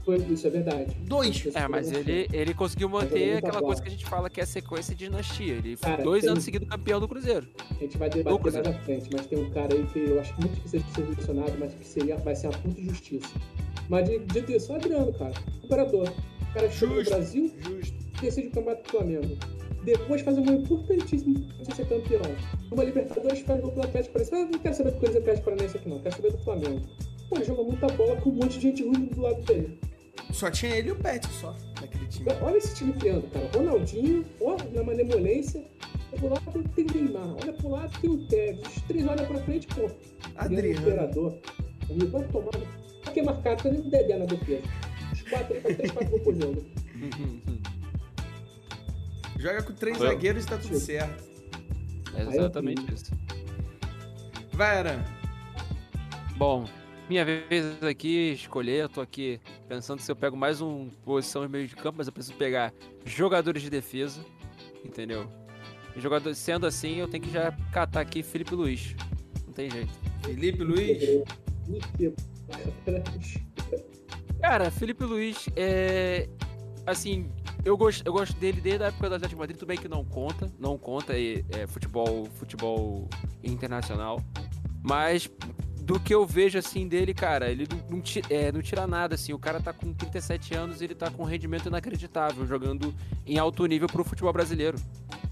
[0.06, 0.94] Foi- Isso é verdade.
[1.06, 1.46] Dois.
[1.56, 3.66] É, mas foi ele, ele conseguiu jogou manter aquela bola.
[3.68, 5.54] coisa que a gente fala que é sequência de dinastia.
[5.54, 7.48] Ele foi Cara, dois tem- anos seguido campeão do Cruzeiro.
[7.72, 10.34] A gente vai debater mais à frente, mas tem um cara aí que eu acho
[10.40, 13.30] muito difícil de ser selecionado, mas que seria, vai ser uma puta injustiça.
[13.90, 15.34] Mas dito isso, o Adriano, cara,
[15.64, 16.10] operador.
[16.50, 17.96] O cara chega no Brasil, Justo.
[18.22, 19.38] decide o campeonato do Flamengo.
[19.86, 22.22] Depois faz um gol importantíssimo pra ser campeão.
[22.72, 24.48] Uma Libertadores faz gol pelo Atlético Paranaense.
[24.48, 26.82] Ah, não quero saber do Corinthians Atlético Paranaense aqui não, quero saber do Flamengo.
[27.30, 29.78] Pô, ele joga muita bola com um monte de gente ruim do lado dele.
[30.32, 32.26] Só tinha ele e o Pet só naquele time.
[32.42, 33.50] Olha esse time criando, cara.
[33.56, 35.64] Ronaldinho, ó, na malemolência.
[36.18, 38.68] Pro lado tem o Neymar, olha pro lado tem o Tevez.
[38.68, 39.90] Os três olham pra frente, pô.
[40.36, 40.82] Adriano.
[40.82, 41.38] Imperador.
[41.90, 42.52] Amigo, vai tomar.
[43.06, 44.64] Aqui é marcado, tá nem o Dedé na defesa.
[45.12, 46.66] Os quatro faz três, quatro gols por jogo.
[49.40, 50.08] Joga com três Foi.
[50.08, 51.24] zagueiros e tá tudo certo.
[52.16, 53.12] É exatamente isso.
[54.54, 55.04] Vai, Aran.
[56.38, 56.66] Bom,
[57.10, 61.50] minha vez aqui escolher, eu tô aqui pensando se eu pego mais um posição no
[61.50, 62.74] meio de campo, mas eu preciso pegar
[63.06, 64.24] jogadores de defesa,
[64.84, 65.30] entendeu?
[65.96, 68.96] E jogador, sendo assim, eu tenho que já catar aqui Felipe Luiz.
[69.46, 69.94] Não tem jeito.
[70.24, 71.24] Felipe Luiz.
[74.42, 76.28] Cara, Felipe Luiz é.
[76.86, 77.30] Assim,
[77.64, 79.88] eu gosto, eu gosto dele desde a época do Atlético de Madrid, tudo bem que
[79.88, 83.08] não conta, não conta é, é, futebol, futebol
[83.42, 84.22] internacional.
[84.84, 85.30] Mas
[85.84, 89.16] do que eu vejo assim dele, cara, ele não, não ti- é, não tira nada,
[89.16, 89.34] assim.
[89.34, 92.94] O cara tá com 37 anos e ele tá com um rendimento inacreditável, jogando
[93.28, 94.78] em alto nível pro futebol brasileiro.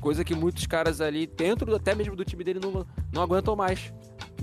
[0.01, 3.93] Coisa que muitos caras ali, dentro até mesmo do time dele, não, não aguentam mais.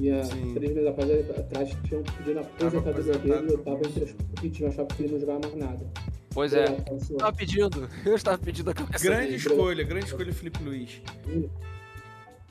[0.01, 0.23] E há
[0.55, 3.29] três meses atrás, atrás tinham pedido a aposentadoria aposentado.
[3.41, 5.87] dele e eu tava entre as que tinham achado que ele não jogava mais nada.
[6.31, 6.67] Pois é.
[6.89, 9.37] Eu assim, Eu ó, tava pedindo, eu estava pedindo a cabeça Grande dele.
[9.37, 11.03] escolha, grande escolha, Felipe Luiz.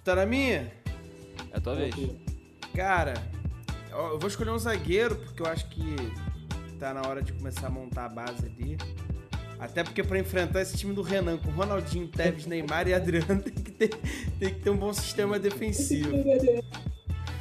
[0.03, 0.71] Tá na minha?
[1.51, 1.95] É a tua vez.
[2.75, 3.13] Cara,
[3.97, 5.95] eu vou escolher um zagueiro, porque eu acho que
[6.79, 8.77] tá na hora de começar a montar a base ali.
[9.59, 13.53] Até porque pra enfrentar esse time do Renan com Ronaldinho, Tevez, Neymar e Adriano tem
[13.53, 13.89] que ter,
[14.39, 16.11] tem que ter um bom sistema defensivo.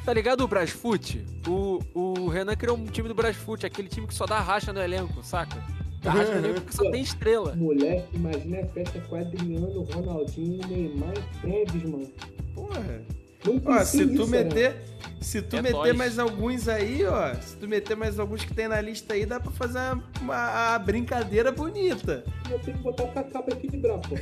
[0.05, 1.23] Tá ligado o Brasfoot?
[1.47, 4.81] O, o Renan criou um time do Brasfoot, aquele time que só dá racha no
[4.81, 5.63] elenco, saca?
[6.01, 7.55] Dá racha no elenco porque só tem estrela.
[7.55, 11.13] Moleque, imagina a festa com Adriano, Ronaldinho, Neymar
[11.45, 12.13] e Tevez, mano.
[12.55, 13.03] Porra.
[13.47, 14.45] Não Ó, se tu nisso, né?
[14.45, 14.77] meter.
[15.21, 15.97] Se tu É meter nóis.
[15.97, 17.35] mais alguns aí, ó.
[17.35, 20.71] Se tu meter mais alguns que tem na lista aí, dá pra fazer uma, uma-
[20.71, 22.25] uma brincadeira bonita.
[22.51, 24.17] Eu tenho que botar pra equilibrar, pô.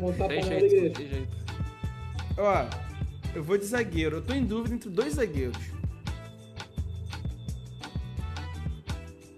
[0.00, 0.94] Montar a Tem jeito, igreja.
[0.94, 1.36] tem jeito.
[2.38, 2.64] Ó,
[3.34, 4.16] eu vou de zagueiro.
[4.16, 5.56] Eu tô em dúvida entre dois zagueiros.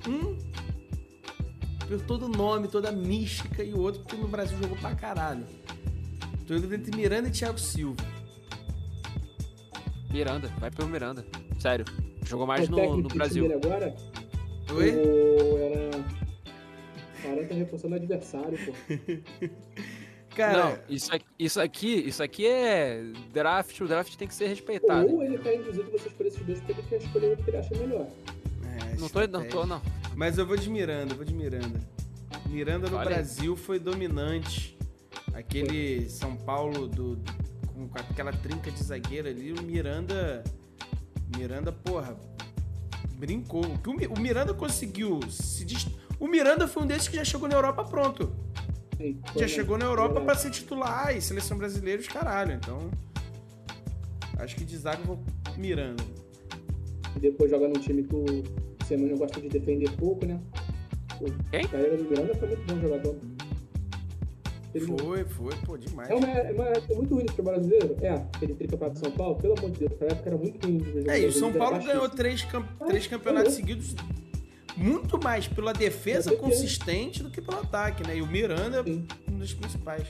[0.09, 0.37] Um,
[1.87, 4.95] por todo o nome, toda a mística, e o outro porque no Brasil jogou pra
[4.95, 5.45] caralho.
[6.47, 8.03] Tô em dúvida entre Miranda e Thiago Silva.
[10.13, 11.25] Miranda, vai pelo Miranda.
[11.59, 11.85] Sério.
[12.25, 13.53] Jogou mais O no, no Brasil.
[13.53, 13.95] agora,
[14.73, 14.91] Oi?
[14.95, 15.59] o...
[15.59, 15.91] era...
[17.23, 18.73] Cara, tá reforçando o adversário, pô.
[20.35, 23.03] Cara, Não, isso aqui, isso aqui, isso aqui é
[23.33, 25.09] draft, o draft tem que ser respeitado.
[25.13, 27.51] Ou ele tá induzindo você a escolher esses dois porque ele quer escolher o que
[27.51, 28.07] ele acha melhor.
[28.65, 29.83] é, Não tô, não tô, não.
[30.15, 31.81] Mas eu vou de Miranda, eu vou de Miranda.
[32.49, 33.11] Miranda no Olha.
[33.11, 34.79] Brasil foi dominante.
[35.35, 37.50] Aquele São Paulo do, do-
[37.89, 40.43] com aquela trinca de zagueiro ali, o Miranda.
[41.37, 42.17] Miranda, porra,
[43.17, 43.65] brincou.
[43.65, 45.89] O, que o Mi- o Miranda conseguiu se dest...
[46.19, 48.33] O Miranda foi um desses que já chegou na Europa pronto.
[48.97, 49.49] Sim, Já né?
[49.49, 52.53] chegou na Europa pra ser titular e seleção brasileira, os caralho.
[52.55, 52.91] Então.
[54.39, 55.25] Acho que de zaga eu vou
[55.57, 56.03] Miranda.
[57.17, 58.27] E depois joga num time que o
[58.87, 60.41] Semana gosta de defender pouco, né?
[61.51, 61.65] Quem?
[61.65, 63.17] A galera do Miranda foi muito bom jogador.
[64.75, 66.09] Ele não- Foi, foi, pô, demais.
[66.11, 67.97] É uma, é uma época muito ruim do futebol brasileiro?
[68.01, 70.79] É, aquele tricampeonato de São Paulo, pelo amor de Deus, aquela época era muito ruim.
[70.79, 73.95] de ver É, e o São Paulo ganhou três, cam- três campeonatos seguidos
[74.77, 78.17] muito mais pela defesa É, porque- consistente do que pelo ataque, né?
[78.17, 79.05] E o Miranda é Sim.
[79.29, 80.07] um dos principais.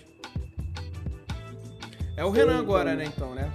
[2.16, 3.04] É o Renan Sim, agora, então.
[3.04, 3.52] né, então, né?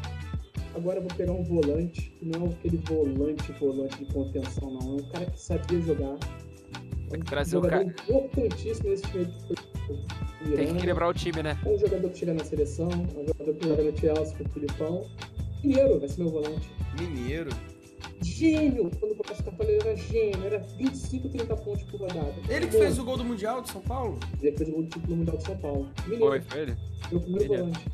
[0.75, 4.97] Agora eu vou pegar um volante, que não é aquele volante, volante de contenção, não.
[4.97, 6.17] É um cara que sabia jogar.
[7.11, 8.09] É um trazer o jogador cara.
[8.09, 9.25] importantíssimo nesse time
[10.53, 11.57] Tem que equilibrar o time, né?
[11.65, 14.43] É um jogador que chega na seleção, é um jogador que joga no Chelsea com
[14.43, 15.05] o Filipão.
[15.63, 16.69] Mineiro vai ser meu volante.
[16.99, 17.49] Mineiro.
[18.21, 18.89] Gênio!
[18.99, 22.33] Quando o Costa falando, ele era gênio, era 25, 30 pontos por rodada.
[22.47, 24.19] Ele que fez o gol do Mundial de São Paulo?
[24.41, 25.89] Ele fez o gol do título mundial de São Paulo.
[26.03, 26.77] Mineiro, Foi, foi ele.
[27.11, 27.65] meu primeiro Mineiro.
[27.65, 27.91] volante.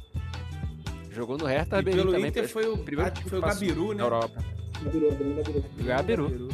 [1.12, 2.30] Jogou no Hertha E pelo também.
[2.30, 3.96] Inter foi o, primeiro ah, foi o Gabiru, né?
[3.96, 4.46] Na Europa.
[4.84, 5.64] Gabiru, Gabiru, Gabiru.
[5.84, 6.50] Gabiru.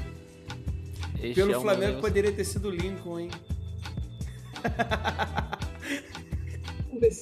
[1.36, 3.30] Pelo é um Flamengo poderia ter sido o Lincoln, hein?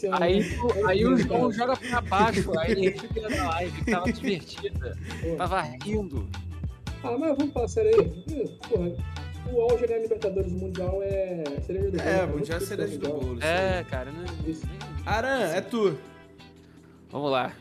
[0.08, 0.24] Ano.
[0.24, 0.58] Aí, né?
[0.62, 5.36] o- aí o João joga pra baixo, aí ele fica na live, tava divertida, Pô.
[5.38, 6.28] tava rindo.
[7.04, 8.58] Ah, mas vamos falar sério aí.
[8.68, 8.96] Porra,
[9.54, 12.02] o auge é ganhar Libertadores do Mundial é cereja do bolo.
[12.02, 12.28] É, cara.
[12.28, 13.44] Mundial é cereja do bolo.
[13.44, 14.12] É, cara.
[14.48, 14.66] Isso.
[15.06, 15.98] Aran, é tu.
[17.12, 17.54] Vamos lá.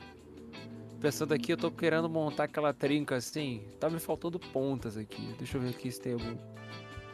[1.00, 3.62] pensando aqui, eu tô querendo montar aquela trinca assim.
[3.78, 5.34] Tá me faltando pontas aqui.
[5.36, 6.36] Deixa eu ver aqui se tem algum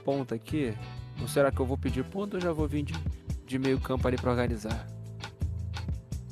[0.05, 0.73] ponta aqui.
[1.21, 2.95] Ou será que eu vou pedir ponta ou já vou vir de,
[3.51, 4.87] de meio campo ali pra organizar?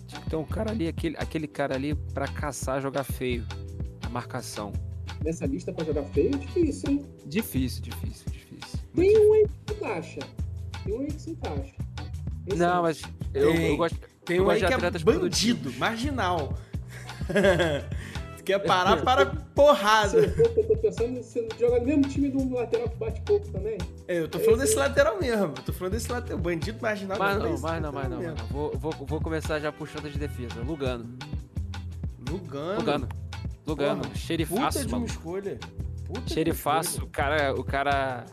[0.07, 3.45] Tinha que ter um cara ali, aquele, aquele cara ali pra caçar, jogar feio.
[4.07, 4.73] A marcação.
[5.25, 7.07] Nessa lista pra jogar feio, difícil, hein?
[7.27, 8.79] Difícil, difícil, difícil.
[8.95, 10.21] Tem um aí que se encaixa.
[10.85, 11.75] Tem um aí que se encaixa.
[12.47, 13.03] Esse Não, mas
[13.35, 13.67] eu, Tem.
[13.67, 13.99] eu gosto.
[14.25, 15.77] Tem eu um gosto aí de que é atletas bandido, produtivos.
[15.77, 16.55] marginal.
[18.49, 20.19] Quer parar para porrada.
[20.19, 23.47] Eu tô pensando se você joga no mesmo time de um lateral que bate pouco
[23.51, 23.77] também.
[24.09, 25.45] É, eu tô falando desse lateral mesmo.
[25.45, 26.39] Eu tô falando desse lateral.
[26.39, 27.19] Bandido marginal.
[27.19, 28.47] Mas falei não, mas não, mas não, mas não.
[28.47, 30.55] Vou, vou, vou começar já puxando de defesa.
[30.63, 31.05] Lugano.
[32.29, 32.79] Lugano.
[32.79, 33.09] Lugano.
[33.67, 34.03] Lugano.
[34.03, 35.07] Porra, Xerifaço, Puta de uma mano.
[35.11, 35.59] escolha.
[36.07, 36.89] Puta de uma Xerifaço.
[36.91, 37.07] escolha.
[37.07, 38.25] O cara, o cara.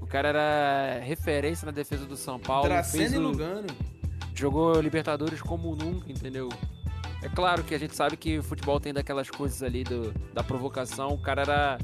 [0.00, 2.68] O cara era referência na defesa do São Paulo.
[2.68, 3.66] Dracena e Lugano.
[4.32, 6.48] jogou Libertadores como nunca, entendeu?
[7.22, 10.44] É claro que a gente sabe que o futebol tem daquelas coisas ali do, da
[10.44, 11.08] provocação.
[11.08, 11.78] O cara era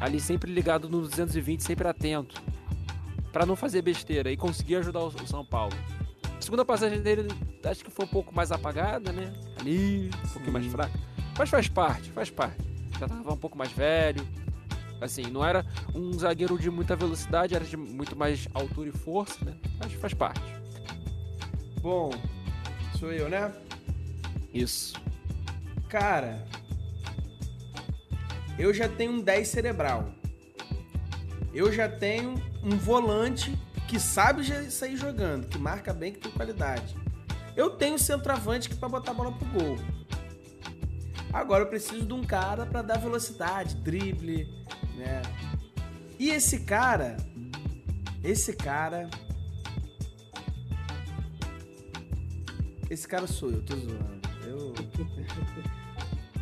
[0.00, 2.40] ali sempre ligado no 220, sempre atento.
[3.32, 5.74] Pra não fazer besteira e conseguir ajudar o, o São Paulo.
[6.38, 7.28] A segunda passagem dele,
[7.64, 9.32] acho que foi um pouco mais apagada, né?
[9.58, 10.70] Ali, um pouquinho mais Sim.
[10.70, 11.00] fraca.
[11.36, 12.62] Mas faz parte, faz parte.
[12.98, 14.26] Já tava um pouco mais velho.
[15.00, 19.44] Assim, não era um zagueiro de muita velocidade, era de muito mais altura e força,
[19.44, 19.54] né?
[19.78, 20.40] Mas faz parte.
[21.82, 22.10] Bom,
[22.98, 23.52] sou eu, né?
[24.54, 24.94] Isso.
[25.88, 26.46] Cara,
[28.56, 30.14] eu já tenho um 10 cerebral.
[31.52, 36.96] Eu já tenho um volante que sabe sair jogando, que marca bem, que tem qualidade.
[37.56, 39.76] Eu tenho um centroavante que para botar a bola pro gol.
[41.32, 44.48] Agora eu preciso de um cara para dar velocidade, drible,
[44.96, 45.20] né?
[46.18, 47.16] E esse cara,
[48.22, 49.10] esse cara,
[52.88, 54.23] esse cara sou eu, tô zoando.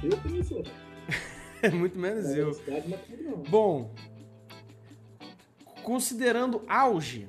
[0.02, 0.62] Eu isso.
[1.62, 2.60] é muito menos Na eu.
[2.66, 3.36] não é tudo não.
[3.38, 3.94] Bom,
[5.82, 7.28] considerando auge,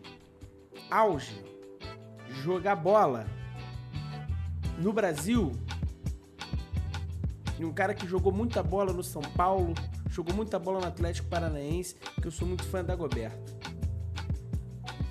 [0.90, 1.40] auge,
[2.44, 3.26] jogar bola
[4.80, 5.52] no Brasil,
[7.60, 9.74] e um cara que jogou muita bola no São Paulo,
[10.10, 13.54] jogou muita bola no Atlético Paranaense, que eu sou muito fã da Goberto.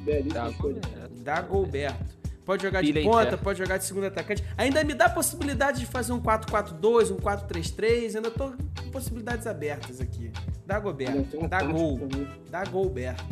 [0.01, 0.81] Belíssima escolha.
[1.23, 2.22] Da Goberto.
[2.45, 3.39] Pode jogar de Pilha em ponta, terra.
[3.39, 4.43] pode jogar de segundo atacante.
[4.59, 8.17] Ainda me dá a possibilidade de fazer um 4-4-2, um 4-3-3.
[8.17, 8.51] Ainda tô
[8.83, 10.31] com possibilidades abertas aqui.
[10.67, 11.49] Da Ainda Goberto.
[11.49, 11.99] tática gol.
[12.01, 12.29] também.
[12.51, 13.25] Da Golberto.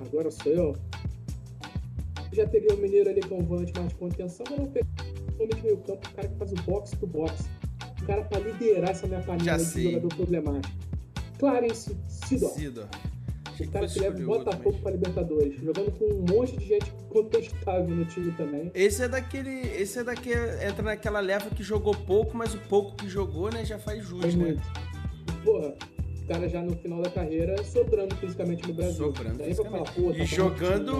[0.00, 0.76] Agora sou eu.
[2.32, 4.88] Já peguei o Mineiro ali com o volante mais de contenção, mas não peguei
[5.38, 7.44] o de meio campo, o cara que faz o boxe do boxe.
[8.02, 10.74] O cara pra liderar essa minha panela de jogador problemático.
[11.38, 12.50] Clarence Sidor.
[12.50, 12.88] Sidor.
[13.56, 15.60] Que cara que leva o Botafogo mas- pra Libertadores.
[15.62, 18.70] Jogando com um monte de gente contestável no time também.
[18.74, 19.60] Esse é daquele.
[19.76, 20.64] Esse é daquele.
[20.66, 24.20] Entra naquela leva que jogou pouco, mas o pouco que jogou, né, já faz jus,
[24.20, 24.36] Foi né?
[24.36, 24.62] muito.
[25.44, 25.74] Porra,
[26.26, 29.06] cara já no final da carreira sobrando fisicamente no Brasil.
[29.06, 30.92] Sobrando falar, tá E jogando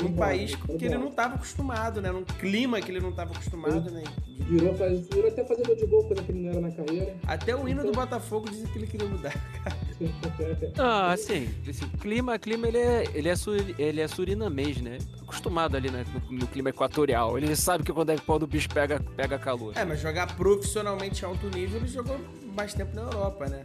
[0.00, 2.10] num embora, país que ele não estava acostumado, né?
[2.10, 4.04] Num clima que ele não estava acostumado, né?
[4.48, 7.14] Virou, faz- virou até fazedor de gol, coisa que ele não era na carreira.
[7.26, 9.34] Até o hino do Então- Botafogo dizem que ele queria mudar.
[10.78, 14.98] Ah, assim, esse clima, clima ele é, ele é, suri, ele é surinamês, né?
[15.22, 17.36] Acostumado ali né, no, no clima equatorial.
[17.36, 19.72] Ele sabe que quando é quando o bicho pega, pega calor.
[19.76, 22.16] É, mas jogar profissionalmente a alto nível, ele jogou
[22.52, 23.64] mais tempo na Europa, né?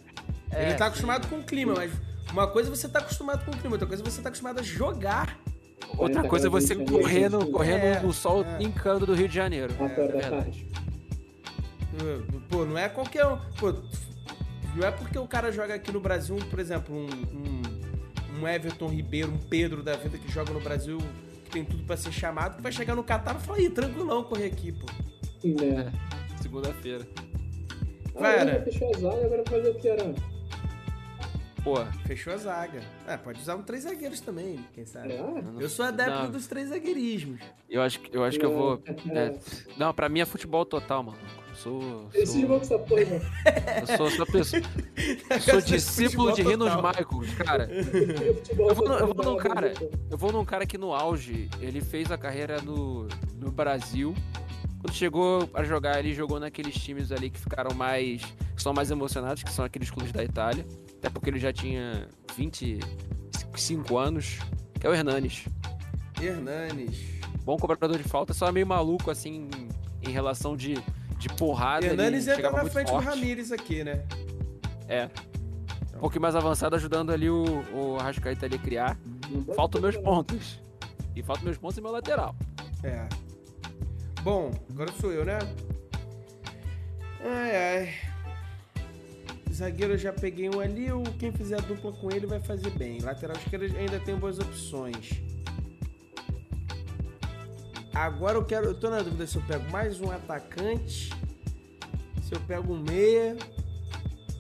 [0.52, 0.90] É, ele tá sim.
[0.90, 1.92] acostumado com o clima, mas
[2.32, 4.60] uma coisa é você tá acostumado com o clima, outra coisa é você tá acostumado
[4.60, 5.38] a jogar.
[5.98, 7.52] Outra 40 coisa é você de correr no, temperatura.
[7.52, 8.64] correr É, no, sol é.
[8.64, 9.74] encando do Rio de Janeiro.
[9.74, 10.30] É da verdade.
[10.30, 10.72] tarde.
[12.50, 13.38] Pô, não é qualquer um.
[13.60, 13.74] Pô,
[14.76, 18.88] não é porque o cara joga aqui no Brasil, por exemplo, um, um, um Everton
[18.88, 20.98] Ribeiro, um Pedro da vida que joga no Brasil,
[21.46, 24.24] que tem tudo pra ser chamado, que vai chegar no Catar e falar, ih, tranquilão
[24.24, 24.88] correr aqui, pô.
[25.44, 25.92] Né?
[26.42, 27.08] Segunda-feira.
[28.16, 28.62] Ah, Cara.
[28.64, 30.14] fechou a zaga, agora fazer o que, Aran?
[31.64, 31.76] Pô,
[32.06, 32.82] Fechou a zaga.
[33.08, 35.14] É, pode usar um três zagueiros também, quem sabe.
[35.14, 35.24] É?
[35.60, 36.30] Eu sou adepto Não.
[36.32, 37.40] dos três zagueirismos.
[37.70, 38.82] eu acho, que- eu acho que eu vou.
[38.86, 39.18] É.
[39.28, 39.36] é,
[39.78, 41.18] não, pra mim é futebol total, mano.
[41.50, 42.10] Eu sou.
[42.14, 43.22] Esse com essa porra, mano.
[43.80, 44.62] eu sou, sou, pessoa-
[45.40, 46.70] sou discípulo de Rinos.
[46.76, 47.70] Michaels, cara.
[47.72, 49.90] Eu vou, no- eu vou num cara, pô.
[50.12, 53.08] eu vou num cara que no auge, ele fez a carreira no,
[53.40, 54.14] no Brasil.
[54.84, 58.22] Quando chegou a jogar, ele jogou naqueles times ali que ficaram mais.
[58.54, 60.68] que são mais emocionados, que são aqueles clubes da Itália.
[60.98, 64.40] Até porque ele já tinha 25 anos,
[64.78, 65.46] que é o Hernanes.
[66.22, 67.00] Hernanes.
[67.46, 69.50] Bom cobrador de falta, só meio maluco assim
[70.02, 70.74] em relação de,
[71.18, 71.86] de porrada.
[71.86, 73.06] Hernanes ele entra na frente forte.
[73.06, 74.04] do Ramires aqui, né?
[74.90, 75.10] É.
[75.96, 78.98] Um pouquinho mais avançado, ajudando ali o, o Arrascaeta ali a criar.
[79.56, 80.60] Faltam meus pontos.
[81.16, 82.36] E faltam meus pontos e meu lateral.
[82.84, 83.08] É.
[84.24, 85.38] Bom, agora sou eu, né?
[87.20, 87.94] Ai, ai.
[89.52, 92.70] Zagueiro eu já peguei um ali, ou quem fizer a dupla com ele vai fazer
[92.70, 93.02] bem.
[93.02, 95.22] Lateral esquerdo ainda tem boas opções.
[97.94, 98.68] Agora eu quero.
[98.68, 101.10] Eu tô na dúvida se eu pego mais um atacante.
[102.22, 103.36] Se eu pego um meia.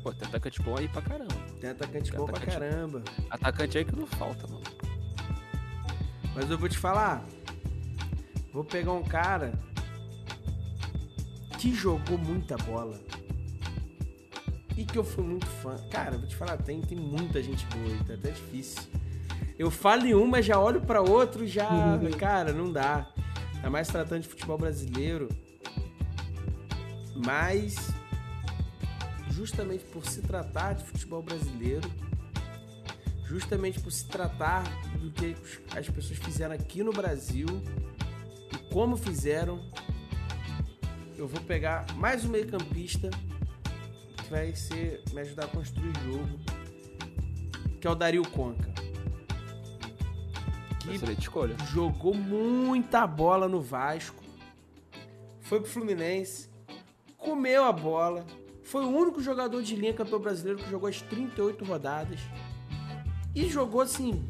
[0.02, 1.36] Pô, tem atacante bom aí pra caramba.
[1.60, 3.04] Tem atacante tem bom atacante, pra caramba.
[3.30, 4.64] Atacante aí que não falta, mano.
[6.34, 7.26] Mas eu vou te falar.
[8.54, 9.52] Vou pegar um cara
[11.64, 13.00] que jogou muita bola.
[14.76, 15.78] E que eu fui muito fã.
[15.90, 18.82] Cara, vou te falar, tem, tem muita gente boa, tá até difícil.
[19.58, 21.70] Eu falo em uma, já olho para outro, já.
[21.70, 22.12] Uhum.
[22.18, 23.10] Cara, não dá.
[23.62, 25.30] Tá mais tratando de futebol brasileiro.
[27.16, 27.94] Mas
[29.30, 31.90] justamente por se tratar de futebol brasileiro,
[33.24, 34.64] justamente por se tratar
[35.00, 35.34] do que
[35.74, 37.48] as pessoas fizeram aqui no Brasil
[38.52, 39.62] e como fizeram,
[41.24, 43.10] eu vou pegar mais um meio-campista
[44.18, 46.40] que vai ser me ajudar a construir o jogo,
[47.80, 48.70] que é o Dario Conca.
[50.82, 51.56] Que Excelente escolha.
[51.72, 54.22] jogou muita bola no Vasco,
[55.40, 56.50] foi pro Fluminense,
[57.18, 58.26] comeu a bola,
[58.62, 62.20] foi o único jogador de linha campeão brasileiro que jogou as 38 rodadas.
[63.34, 64.28] E jogou assim,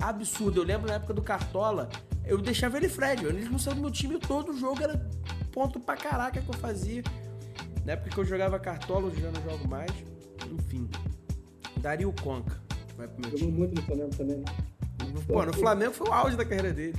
[0.00, 0.60] absurdo.
[0.62, 1.90] Eu lembro na época do Cartola,
[2.24, 3.26] eu deixava ele Fred.
[3.26, 5.06] Ele não saiu do meu time, todo jogo era
[5.52, 7.02] ponto pra caraca que eu fazia.
[7.84, 9.90] Na época que eu jogava Cartola, hoje já não jogo mais.
[10.50, 10.88] Enfim.
[11.78, 12.60] Dario Conca.
[12.96, 14.36] Vai pro meu Jogou muito no Flamengo também.
[14.36, 14.44] Né?
[15.26, 16.96] Pô, no Flamengo foi o auge da carreira dele.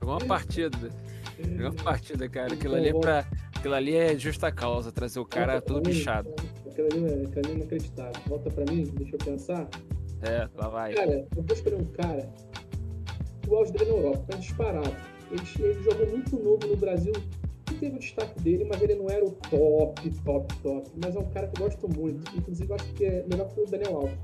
[0.00, 0.90] Jogou uma partida.
[1.38, 2.54] Jogou uma partida, cara.
[2.54, 3.24] Aquilo ali é pra
[3.58, 6.32] Aquilo ali é justa causa, trazer o cara Volta todo bichado.
[6.64, 8.22] Aquilo ali, é, aquilo ali é inacreditável.
[8.28, 9.68] Volta pra mim, deixa eu pensar.
[10.22, 10.94] É, lá vai.
[10.94, 12.32] Cara, eu vou escolher um cara.
[13.48, 14.96] O auge dele na Europa, tá disparado.
[15.32, 17.12] Ele, ele jogou muito novo no Brasil.
[17.78, 20.90] Teve o destaque dele, mas ele não era o top, top, top.
[21.02, 22.36] Mas é um cara que eu gosto muito.
[22.36, 24.18] Inclusive, eu acho que é melhor que o Daniel Alves.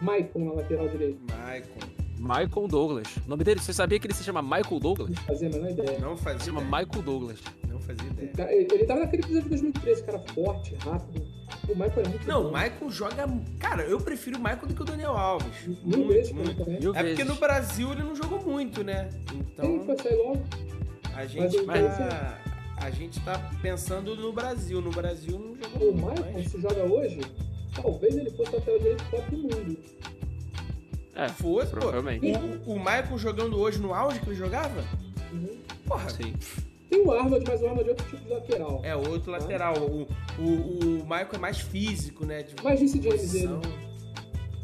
[0.00, 1.18] Maicon na lateral direita.
[1.36, 2.02] Maicon.
[2.18, 3.16] Michael Douglas.
[3.16, 5.10] O nome dele, você sabia que ele se chama Michael Douglas?
[5.10, 5.98] Não fazia a menor ideia.
[5.98, 6.38] Não fazia.
[6.38, 6.84] Se chama ideia.
[6.84, 7.40] Michael Douglas.
[7.68, 8.32] Não fazia ideia.
[8.32, 11.26] Cara, ele, ele tava naquele episódio de 2013, cara forte, rápido.
[11.68, 13.28] O Michael é muito Não, o Michael joga.
[13.58, 15.66] Cara, eu prefiro o Michael do que o Daniel Alves.
[15.84, 16.64] Mil vezes, muito.
[16.64, 16.80] Também.
[16.80, 19.08] Mil é porque no Brasil ele não jogou muito, né?
[19.34, 19.64] Então.
[19.64, 20.42] Sim, foi sair logo.
[21.14, 22.41] A gente Mas, tá.
[22.82, 24.80] A gente tá pensando no Brasil.
[24.80, 27.20] No Brasil não jogou o Michael, se joga hoje,
[27.74, 29.78] talvez ele fosse até o direito do Mundo.
[31.14, 32.32] É, fosse, provavelmente.
[32.32, 34.84] Pô, o, o Michael jogando hoje no auge que ele jogava?
[35.32, 35.56] Uhum.
[35.86, 36.10] Porra.
[36.10, 36.34] Sim.
[36.90, 38.80] Tem o Arnold, mas o Arnold é outro tipo de lateral.
[38.82, 39.38] É, outro tá?
[39.38, 39.74] lateral.
[39.78, 42.42] O, o, o Michael é mais físico, né?
[42.42, 43.48] De mais Reece James ele.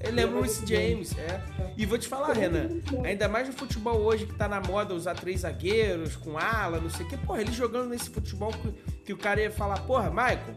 [0.00, 1.22] Ele lembra o Reece James, é.
[1.22, 1.72] é.
[1.76, 2.68] E vou te falar, Renan,
[3.04, 6.90] ainda mais no futebol hoje que tá na moda usar três zagueiros com ala, não
[6.90, 7.16] sei o que.
[7.16, 8.72] Porra, ele jogando nesse futebol que,
[9.06, 10.54] que o cara ia falar, porra, Michael,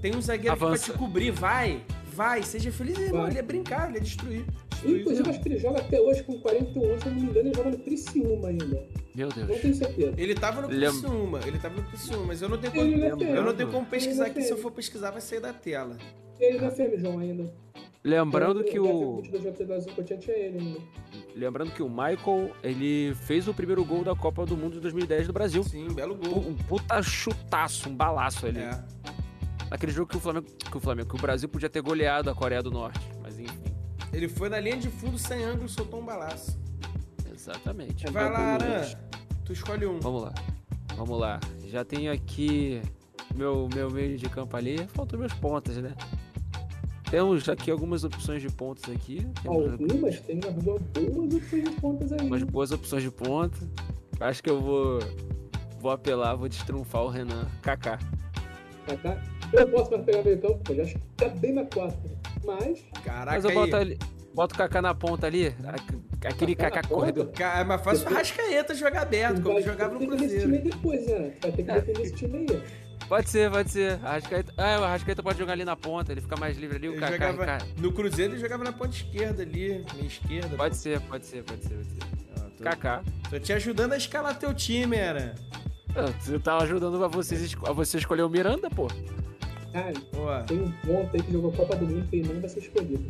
[0.00, 0.74] tem um zagueiro Avança.
[0.74, 1.82] aqui pra te cobrir, vai,
[2.12, 2.98] vai, seja feliz.
[2.98, 4.44] Irmão, ele ia brincar, ele ia destruir.
[4.84, 7.54] Inclusive, acho que ele joga até hoje com 41 anos, se não me engano, ele
[7.54, 8.86] joga no Criciúma ainda.
[9.14, 9.48] Meu Deus.
[9.48, 10.14] Não tenho certeza.
[10.18, 13.54] Ele tava no Criciúma, ele tava no Criciúma, mas eu não tenho como, eu não
[13.54, 14.42] tenho como pesquisar aqui.
[14.42, 15.96] Se eu for pesquisar, vai sair da tela.
[16.38, 17.50] Ele não é João, ainda.
[18.06, 19.20] Lembrando que o.
[21.34, 25.26] Lembrando que o Michael, ele fez o primeiro gol da Copa do Mundo de 2010
[25.26, 25.64] do Brasil.
[25.64, 26.38] Sim, belo gol.
[26.38, 28.60] Um puta chutaço, um balaço ali.
[28.60, 28.84] É.
[29.68, 32.34] Naquele jogo que o Flamengo, que o Flamengo, que o Brasil podia ter goleado a
[32.34, 33.74] Coreia do Norte, mas enfim.
[34.12, 36.56] Ele foi na linha de fundo sem ângulo e soltou um balaço.
[37.34, 38.08] Exatamente.
[38.12, 38.82] Vai lá, Aran.
[39.44, 39.98] Tu escolhe um.
[39.98, 40.34] Vamos lá.
[40.94, 41.40] Vamos lá.
[41.66, 42.80] Já tenho aqui
[43.34, 44.86] meu, meu meio de campo ali.
[44.94, 45.92] Faltam meus pontas, né?
[47.10, 49.26] Temos aqui algumas opções de pontas aqui.
[49.46, 50.20] Algumas?
[50.20, 50.82] Tem boas
[51.32, 52.26] opções de pontas aí.
[52.26, 53.58] Umas boas opções de ponta.
[54.18, 54.98] Acho que eu vou,
[55.78, 57.46] vou apelar, vou destrunfar o Renan.
[57.62, 57.98] Kaká.
[58.86, 59.22] Kaká?
[59.52, 60.72] Eu posso mais pegar meio campo, pô.
[60.80, 61.98] Acho que tá bem na quarta.
[62.44, 62.84] Mas.
[63.04, 63.98] Caraca, Mas eu boto, ali,
[64.34, 65.54] boto o Kaká na ponta ali.
[66.24, 67.30] Aquele Kaká corredor.
[67.38, 70.34] É mais fácil o Rascaeta jogar aberto, como jogava no Cruzeiro.
[70.34, 71.32] Esse time depois, né?
[71.40, 72.85] Vai ter que defender esse time aí.
[73.08, 74.00] Pode ser, pode ser.
[74.04, 74.52] Arrascaeta...
[74.56, 76.88] Ah, o Arrascaeta pode jogar ali na ponta, ele fica mais livre ali.
[76.88, 77.46] O Kaká, jogava...
[77.46, 77.66] Kaká.
[77.78, 80.56] No Cruzeiro ele jogava na ponta esquerda ali, meia esquerda.
[80.56, 80.80] Pode pô.
[80.80, 81.98] ser, pode ser, pode ser, pode ser.
[82.36, 82.64] Ah, tô...
[82.64, 83.02] Kaká.
[83.30, 85.34] Tô te ajudando a escalar teu time, era.
[86.28, 88.88] Eu tava ajudando a vocês a você escolher o Miranda, pô.
[89.72, 90.42] Cara, Boa.
[90.42, 93.04] tem um ponto aí que jogou Copa do Mundo que ele não vai ser escolhido.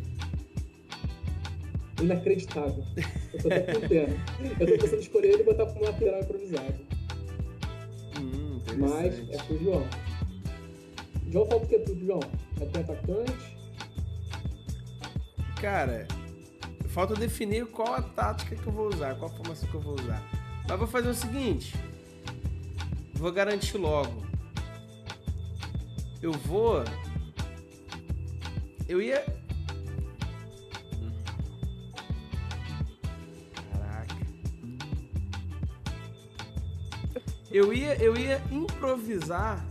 [2.01, 2.83] Inacreditável.
[3.33, 4.19] Eu tô até contendo.
[4.59, 6.96] Eu tô pensando em escolher ele e botar como lateral improvisado.
[8.77, 9.87] Mas é pro João.
[11.29, 12.19] João falta o que tudo, João?
[12.61, 13.57] É ter atacante?
[15.59, 16.07] Cara,
[16.89, 19.99] falta definir qual a tática que eu vou usar, qual a formação que eu vou
[19.99, 20.23] usar.
[20.67, 21.73] Mas vou fazer o seguinte.
[23.13, 24.25] Vou garantir logo.
[26.21, 26.83] Eu vou.
[28.87, 29.23] Eu ia.
[37.51, 39.65] Eu ia, eu ia improvisar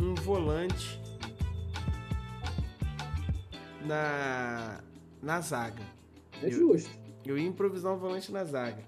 [0.00, 1.00] um volante
[3.84, 4.80] na
[5.22, 5.82] na zaga.
[6.42, 6.90] É justo.
[7.24, 8.84] Eu ia improvisar um volante na zaga.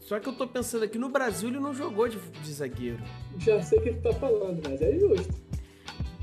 [0.00, 3.02] Só que eu tô pensando aqui, no Brasil ele não jogou de, de zagueiro.
[3.38, 5.34] Já sei o que tu tá falando, mas é justo.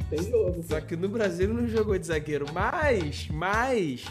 [0.10, 0.64] Tem jogo.
[0.64, 2.46] Só que no Brasil ele não jogou de zagueiro.
[2.54, 4.06] Mas, mas.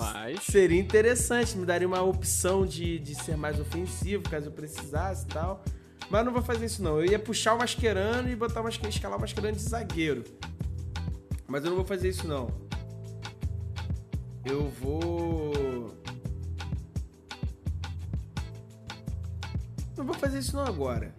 [0.00, 0.42] Mas.
[0.44, 5.28] Seria interessante, me daria uma opção de, de ser mais ofensivo, caso eu precisasse e
[5.28, 5.62] tal.
[6.10, 6.98] Mas não vou fazer isso não.
[6.98, 10.24] Eu ia puxar o Mascherano e botar o Mascherano, escalar o Mascherano de zagueiro.
[11.46, 12.48] Mas eu não vou fazer isso não.
[14.44, 15.94] Eu vou.
[19.96, 21.14] Não vou fazer isso não agora.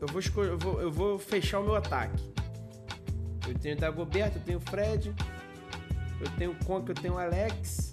[0.00, 0.50] Eu vou escolher.
[0.50, 2.22] Eu vou, eu vou fechar o meu ataque.
[3.48, 5.14] Eu tenho o Dagoberto, eu tenho o Fred.
[6.20, 7.85] Eu tenho o Conk, eu tenho o Alex.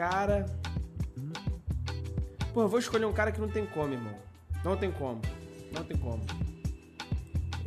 [0.00, 0.46] Cara.
[2.54, 4.14] Pô, eu vou escolher um cara que não tem como, irmão.
[4.64, 5.20] Não tem como.
[5.74, 6.24] Não tem como.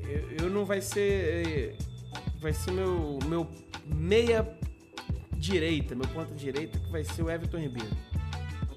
[0.01, 1.77] Eu, eu não vai ser.
[2.41, 3.47] Vai ser meu, meu
[3.85, 4.51] meia
[5.33, 7.95] direita, meu ponto direita, que vai ser o Everton Ribeiro.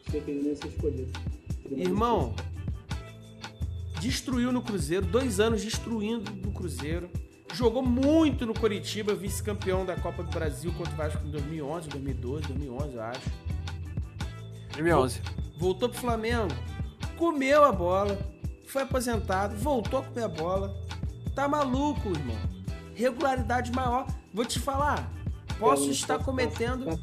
[0.05, 1.19] Que ele nem ser escolhido.
[1.71, 2.35] Irmão,
[4.03, 7.09] destruiu no Cruzeiro, dois anos destruindo no Cruzeiro.
[7.55, 12.49] Jogou muito no Coritiba, vice-campeão da Copa do Brasil contra o Vasco em 2011, 2012,
[12.49, 13.46] 2011, eu acho.
[14.77, 15.21] 2011.
[15.59, 16.55] Voltou pro Flamengo,
[17.17, 18.19] comeu a bola,
[18.69, 20.75] foi aposentado, voltou a comer a bola.
[21.35, 22.37] Tá maluco, irmão.
[22.95, 24.07] Regularidade maior.
[24.33, 25.11] Vou te falar,
[25.59, 26.99] posso estar cometendo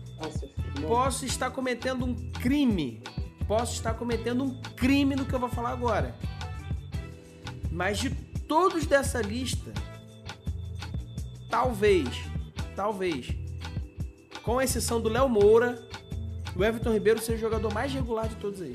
[0.88, 3.02] posso estar cometendo um crime.
[3.48, 6.16] Posso estar cometendo um crime no que eu vou falar agora.
[7.72, 8.10] Mas de
[8.48, 9.74] todos dessa lista,
[11.50, 12.08] talvez,
[12.76, 13.36] talvez,
[14.44, 15.88] com exceção do Léo Moura,
[16.56, 18.74] o Everton Ribeiro seja o jogador mais regular de todos aí.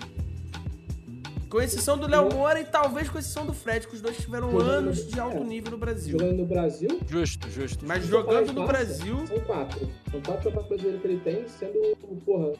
[1.49, 4.51] Com exceção do Léo Moura e talvez com exceção do Fred, que os dois tiveram
[4.51, 5.45] Jogando- anos de alto é.
[5.45, 6.19] nível no Brasil.
[6.19, 7.87] Jogando no Brasil, Justo, justo.
[7.87, 9.81] Mas jogando no Brasil, São quatro.
[10.11, 11.97] São quatro campeonatos brasileiros que ele tem, sendo,
[12.27, 12.53] porra,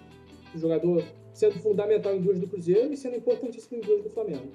[0.55, 1.05] o jogador
[1.35, 4.53] sendo fundamental em duas do Cruzeiro e sendo importantíssimo em duas do Flamengo.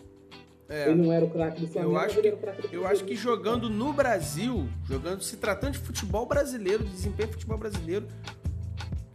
[0.68, 0.90] é.
[0.90, 2.68] Ele não era o craque do Flamengo, Eu acho mas ele que- era o craque
[2.68, 7.28] do Eu acho que jogando no Brasil, jogando se tratando de futebol brasileiro, de desempenho
[7.28, 8.08] de futebol brasileiro,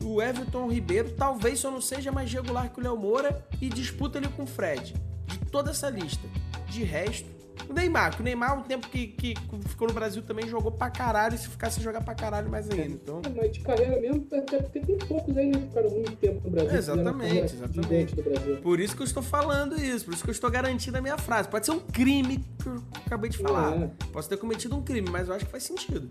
[0.03, 4.19] o Everton Ribeiro talvez só não seja mais regular que o Léo Moura e disputa
[4.19, 4.95] ele com o Fred.
[5.27, 6.27] De toda essa lista.
[6.69, 7.29] De resto,
[7.69, 9.35] o Neymar, que o Neymar, um tempo que, que
[9.66, 12.87] ficou no Brasil também jogou pra caralho e se ficasse jogar pra caralho mais ainda.
[12.87, 16.41] Então, É, Mas de carreira mesmo, até porque tem poucos aí que ficaram muito tempo
[16.45, 16.79] no Brasil.
[16.79, 18.15] Exatamente, exatamente.
[18.23, 18.57] Brasil.
[18.62, 21.19] por isso que eu estou falando isso, por isso que eu estou garantindo a minha
[21.19, 21.49] frase.
[21.49, 23.77] Pode ser um crime que eu acabei de falar.
[23.77, 23.91] É.
[24.12, 26.09] Posso ter cometido um crime, mas eu acho que faz sentido.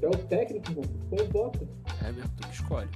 [0.00, 0.82] É o técnico, pô.
[1.16, 1.60] Convoca.
[2.04, 2.88] É mesmo, tu que escolhe.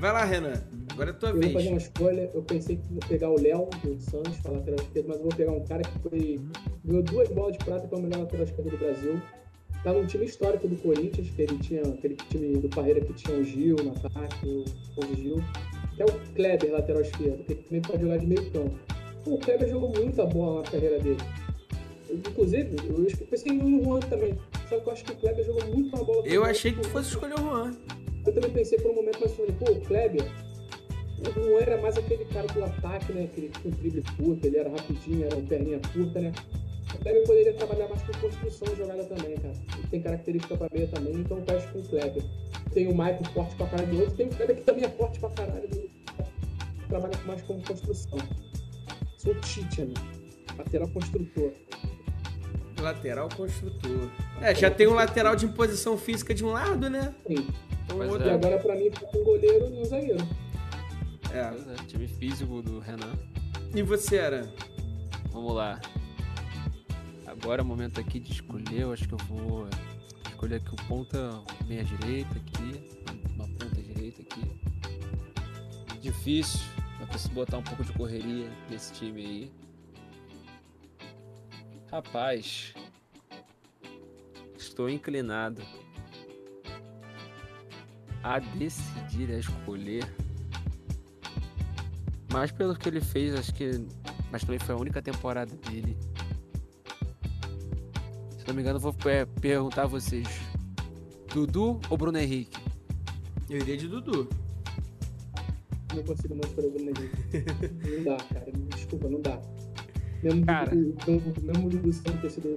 [0.00, 0.62] Vai lá, Renan.
[0.92, 1.68] Agora é tua Eu vou fazer vez.
[1.68, 2.30] uma escolha.
[2.34, 5.34] Eu pensei que ia pegar o Léo do Santos para lateral esquerdo, mas eu vou
[5.34, 6.40] pegar um cara que foi.
[6.84, 9.20] ganhou duas bolas de prata para o melhor lateral esquerdo do Brasil.
[9.82, 13.38] Tá num time histórico do Corinthians, que ele tinha aquele time do Parreira que tinha
[13.38, 14.64] o Gil no ataque,
[14.96, 15.36] o Gil,
[15.94, 18.74] que é o Kleber, lateral esquerdo, que também pode jogar de meio campo.
[19.24, 21.20] O Kleber jogou muita bola na carreira dele.
[22.08, 24.36] Eu, inclusive, eu pensei no Juan também.
[24.68, 26.26] Só que eu acho que o Kleber jogou muito uma bola.
[26.26, 27.72] Eu achei que fosse escolher o Juan.
[28.26, 30.26] Eu também pensei por um momento, mas falei, pô, o Kleber
[31.36, 33.24] não era mais aquele cara do ataque, né?
[33.24, 36.32] Aquele com drible curto, ele era rapidinho, era uma perninha curta, né?
[36.94, 39.54] O Kleber poderia trabalhar mais com construção de jogada também, cara.
[39.78, 42.22] Ele tem característica pra meia também, então acho com o Kleber.
[42.72, 45.20] Tem o Michael forte pra caralho do outro, tem o Kleber que também é forte
[45.20, 45.86] pra caralho do
[46.88, 48.18] trabalha mais como construção.
[49.18, 49.94] Sou o Tite, né?
[50.56, 51.52] Lateral construtor.
[52.80, 54.10] Lateral construtor.
[54.40, 57.14] É, já tem um lateral de imposição física de um lado, né?
[57.26, 57.46] Sim.
[57.84, 58.28] Então, Pois E outro.
[58.28, 58.34] é.
[58.34, 60.28] agora pra mim fica um goleiro e um zagueiro.
[61.32, 61.48] É.
[61.50, 63.12] Pois é, time físico do Renan.
[63.74, 64.52] E você era?
[65.32, 65.80] Vamos lá.
[67.26, 68.80] Agora é o momento aqui de escolher.
[68.82, 69.66] Eu acho que eu vou
[70.30, 72.88] escolher aqui o ponta meia direita aqui.
[73.34, 74.50] Uma ponta direita aqui.
[76.00, 76.60] Difícil.
[76.98, 79.52] Mas preciso botar um pouco de correria nesse time aí.
[81.96, 82.74] Rapaz.
[84.58, 85.62] Estou inclinado
[88.22, 90.04] a decidir, a escolher.
[92.30, 93.70] Mas pelo que ele fez, acho que.
[94.30, 95.96] Mas também foi a única temporada dele.
[98.38, 100.28] Se não me engano, eu vou é, perguntar a vocês:
[101.32, 102.60] Dudu ou Bruno Henrique?
[103.48, 104.28] Eu iria de Dudu.
[105.94, 107.96] Não consigo mais escolher o Bruno Henrique.
[107.96, 108.52] não dá, cara.
[108.74, 109.55] Desculpa, não dá.
[110.22, 110.70] Mesmo, Cara.
[110.70, 112.56] do, mesmo do Santos ter sido.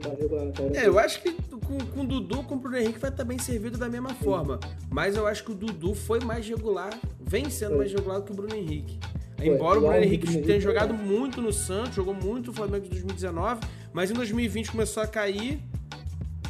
[0.73, 3.37] É, eu acho que com, com o Dudu, com o Bruno Henrique vai estar bem
[3.37, 4.59] servido da mesma forma.
[4.89, 7.77] Mas eu acho que o Dudu foi mais regular, vem sendo Foi.
[7.79, 8.97] mais regular que o Bruno Henrique.
[9.37, 9.47] Foi.
[9.47, 10.97] Embora o Bruno o Henrique tenha Henrique jogado é.
[10.97, 13.61] muito no Santos, jogou muito no Flamengo de 2019,
[13.93, 15.59] mas em 2020 começou a cair.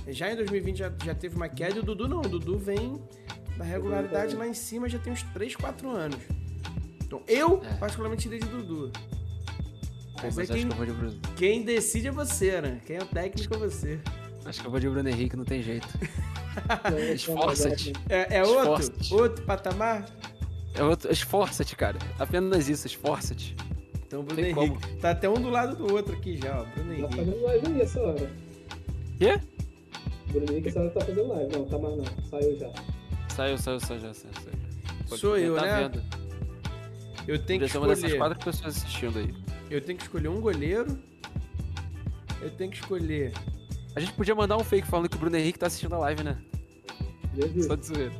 [0.07, 2.19] Já em 2020 já, já teve uma queda e o Dudu não.
[2.19, 2.99] O Dudu vem
[3.57, 6.17] da regularidade lá em cima já tem uns 3, 4 anos.
[7.03, 7.73] Então eu, É.
[7.75, 8.91] particularmente, iria de Dudu.
[10.19, 11.19] Pô, Mas mas é acho quem, que eu vou de Bruno.
[11.37, 12.81] quem decide é você, né?
[12.85, 13.99] Quem é o técnico é você.
[14.45, 15.87] Acho que eu vou de Bruno Henrique, não tem jeito.
[16.93, 17.93] É Esforça-te.
[18.09, 18.91] É, é outro?
[19.15, 20.05] Outro patamar?
[20.75, 21.97] É outro- Esforça-te, cara.
[22.17, 23.55] Apenas isso, esforça-te.
[24.05, 24.95] Então, Bruno Henrique.
[24.97, 26.65] Tá até um do lado do outro aqui já, ó.
[26.65, 27.15] Bruno Tá Henrique.
[27.15, 28.29] fazendo live aí essa hora.
[29.19, 29.39] Quê?
[30.27, 31.53] Bruno Henrique essa hora tá fazendo live.
[31.55, 32.05] Não, tá mais não.
[32.29, 32.69] Saiu já.
[33.29, 34.33] Saiu, saiu, saiu, já saiu.
[34.43, 34.59] saiu.
[35.07, 35.77] Pô, Sou quem eu, tá né?
[35.83, 36.03] Vendo.
[37.27, 38.17] Eu tenho que Podia ser uma dessas escolher.
[38.17, 39.33] quatro pessoas assistindo aí.
[39.69, 40.97] Eu tenho que escolher um goleiro.
[42.41, 43.33] Eu tenho que escolher.
[43.95, 46.23] A gente podia mandar um fake falando que o Bruno Henrique tá assistindo a live,
[46.23, 46.41] né?
[47.33, 47.63] Vi.
[47.63, 48.11] Só de zoeira.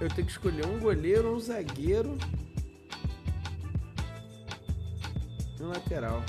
[0.00, 2.16] Eu tenho que escolher um goleiro, um zagueiro.
[5.58, 6.22] E um lateral.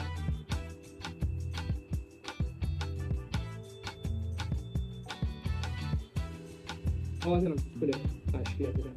[7.21, 7.55] Qual lateral?
[7.55, 7.95] Escolher.
[8.33, 8.91] Ah, esquerda, né?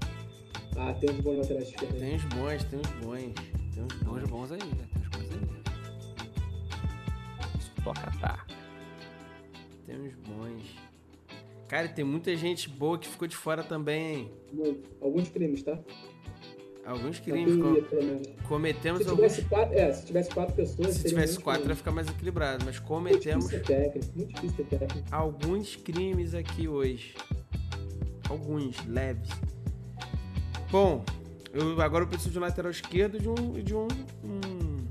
[0.76, 1.98] Ah, tem uns bons laterais esquerda.
[1.98, 3.61] Tem uns bons, tem uns bons.
[3.74, 4.28] Tem uns bons.
[4.28, 4.88] bons aí, né?
[4.92, 5.62] Tem uns bons aí.
[7.84, 8.46] Só catar.
[9.86, 10.62] Tem uns bons.
[11.68, 14.30] Cara, tem muita gente boa que ficou de fora também, hein?
[14.52, 14.88] Muito.
[15.00, 15.78] Alguns crimes, tá?
[16.84, 19.32] Alguns crimes com- teoria, cometemos Se alguns.
[19.32, 20.88] tivesse quatro, é, se tivesse quatro pessoas.
[20.88, 24.12] Se seria tivesse muito quatro ia ficar mais equilibrado, mas Muito cometemos difícil ter técnico,
[24.18, 25.08] muito difícil ter técnico.
[25.14, 27.14] alguns crimes aqui hoje.
[28.28, 29.28] Alguns, leves.
[30.72, 31.04] Bom,
[31.52, 33.34] eu, agora eu preciso de um lateral esquerdo e de um.
[33.62, 33.88] de um,
[34.24, 34.88] um-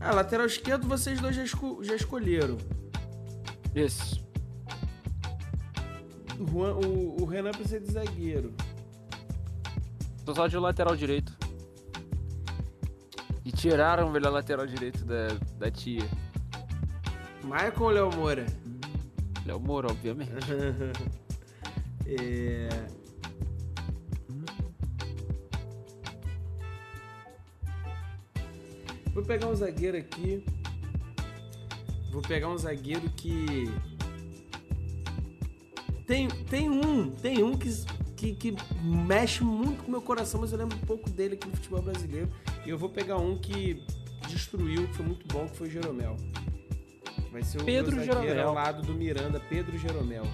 [0.00, 2.58] Ah, lateral esquerdo vocês dois já, esco- já escolheram.
[3.74, 4.20] Isso.
[6.38, 8.52] O, Juan- o- o Renan precisa de zagueiro.
[10.24, 11.36] Tô só de lateral direito.
[13.44, 15.28] E tiraram o melhor lateral direito da,
[15.58, 16.08] da tia.
[17.44, 18.46] Maicon ou Léo Moura?
[19.44, 20.30] Léo Moura, obviamente.
[22.06, 22.68] é...
[29.14, 30.42] Vou pegar um zagueiro aqui.
[32.10, 33.70] Vou pegar um zagueiro que.
[36.06, 37.70] Tem, tem um, tem um que,
[38.16, 41.48] que, que mexe muito com o meu coração, mas eu lembro um pouco dele aqui
[41.48, 42.28] no futebol brasileiro.
[42.66, 43.82] E eu vou pegar um que
[44.28, 46.16] destruiu, que foi muito bom, que foi o Jeromel.
[47.30, 48.48] Vai ser o Pedro meu zagueiro Jeromel.
[48.48, 50.24] ao lado do Miranda, Pedro Jeromel.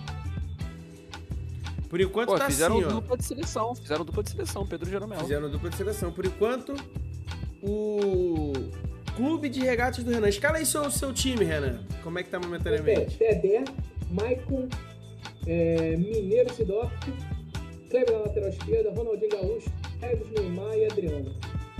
[1.88, 2.88] Por enquanto Pô, tá fizeram assim, ó.
[2.90, 3.74] dupla de seleção.
[3.74, 5.20] Fizeram dupla de seleção, Pedro Jeromel.
[5.20, 6.12] Fizeram dupla de seleção.
[6.12, 6.74] Por enquanto,
[7.62, 8.52] o
[9.16, 10.28] Clube de Regatas do Renan.
[10.28, 11.80] Escala aí seu, seu time, Renan.
[12.02, 13.18] Como é que tá momentaneamente?
[13.18, 13.64] Dedé,
[14.10, 14.68] Maicon,
[15.46, 16.92] é, Mineiro Sidorf,
[17.90, 19.70] Kleber na lateral esquerda, Ronaldinho Gaúcho,
[20.02, 21.34] Edson Neymar e Adriano.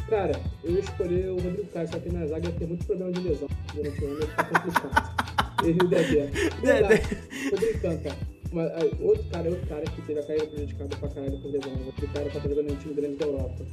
[0.09, 3.13] Cara, eu ia escolher o Rodrigo Caio, só que na zaga ia ter muito problema
[3.13, 5.65] de lesão durante o ano, ficar complicado.
[5.65, 6.27] Ele e o Dedé.
[6.63, 6.99] Dedé.
[7.51, 8.17] Tô brincando, cara.
[8.51, 11.73] Mas, aí, outro cara, outro cara que teve a carreira prejudicada pra caralho por lesão.
[11.85, 13.65] Outro cara que tá jogando em um time grande da Europa.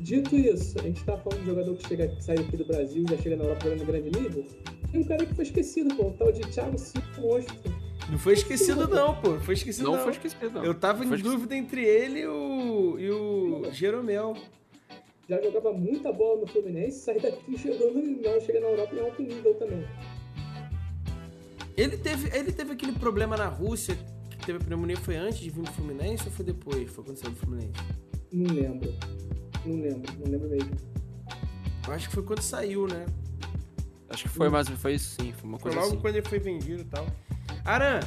[0.00, 3.04] Dito isso, a gente tá falando de jogador que, chega, que sai aqui do Brasil
[3.04, 4.46] e já chega na Europa jogando em grande nível.
[4.92, 7.88] Tem um cara que foi esquecido, pô, o tal de Thiago Silva Monstro.
[8.08, 9.38] Não foi esquecido, não, pô.
[9.40, 10.02] Foi esquecido, Não, não.
[10.02, 10.64] foi esquecido, não.
[10.64, 14.34] Eu tava em Foi dúvida entre ele e o, e o Jeromel.
[15.28, 19.22] Já jogava muita bola no Fluminense, sai daqui chegando não, chega na Europa em alto
[19.22, 19.84] nível também.
[21.76, 23.96] Ele teve, ele teve aquele problema na Rússia,
[24.30, 26.90] que teve a pneumonia, foi antes de vir pro Fluminense ou foi depois?
[26.90, 27.72] Foi quando saiu do Fluminense?
[28.32, 28.92] Não lembro.
[29.68, 30.70] Não lembro, não lembro mesmo.
[31.86, 33.06] Eu acho que foi quando saiu, né?
[34.10, 35.32] Acho que foi, mas foi isso sim.
[35.32, 36.00] Foi uma Foi coisa logo assim.
[36.00, 37.06] quando ele foi vendido e tal.
[37.64, 38.00] Aran,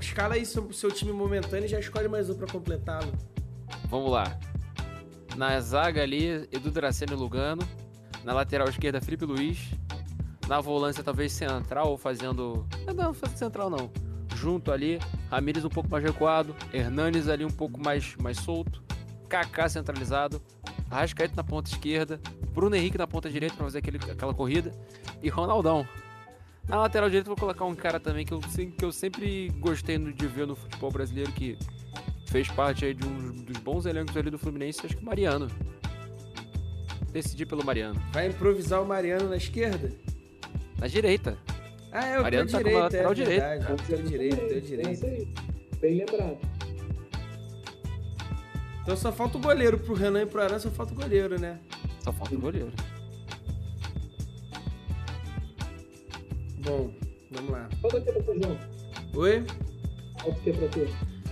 [0.00, 3.12] escala aí seu, seu time momentâneo e já escolhe mais um pra completá-lo.
[3.88, 4.38] Vamos lá.
[5.36, 7.62] Na zaga ali, Edu Dracena e Lugano.
[8.24, 9.70] Na lateral esquerda, Felipe Luiz.
[10.48, 12.66] Na volância, talvez central, ou fazendo.
[12.94, 13.90] Não, fazendo central não.
[14.34, 14.98] Junto ali,
[15.30, 16.56] Ramires um pouco mais recuado.
[16.72, 18.82] Hernanes ali um pouco mais, mais solto.
[19.28, 20.42] Kaká centralizado.
[20.90, 22.20] Arrascaeta na ponta esquerda.
[22.52, 24.72] Bruno Henrique na ponta direita pra fazer aquele, aquela corrida.
[25.22, 25.86] E Ronaldão.
[26.68, 30.26] Na lateral direita, vou colocar um cara também que eu, que eu sempre gostei de
[30.26, 31.56] ver no futebol brasileiro, que
[32.26, 35.48] fez parte aí de um dos bons elencos ali do Fluminense, acho que o Mariano.
[37.12, 38.00] Decidi pelo Mariano.
[38.12, 39.90] Vai improvisar o Mariano na esquerda?
[40.78, 41.36] Na direita.
[41.92, 43.82] Ah, é, o Mariano tá como direito, lateral é direito, verdade.
[43.82, 45.06] Teu direito, É direito.
[45.06, 45.28] aí.
[45.80, 46.38] Bem lembrado.
[48.82, 51.58] Então só falta o goleiro pro Renan e pro Aran, só falta o goleiro, né?
[52.02, 52.72] Só falta o goleiro.
[56.64, 56.90] Bom,
[57.30, 57.68] vamos lá.
[57.80, 58.58] Falta o que pra tu, João?
[59.14, 59.44] Oi?
[60.20, 60.88] Falta o que pra tu?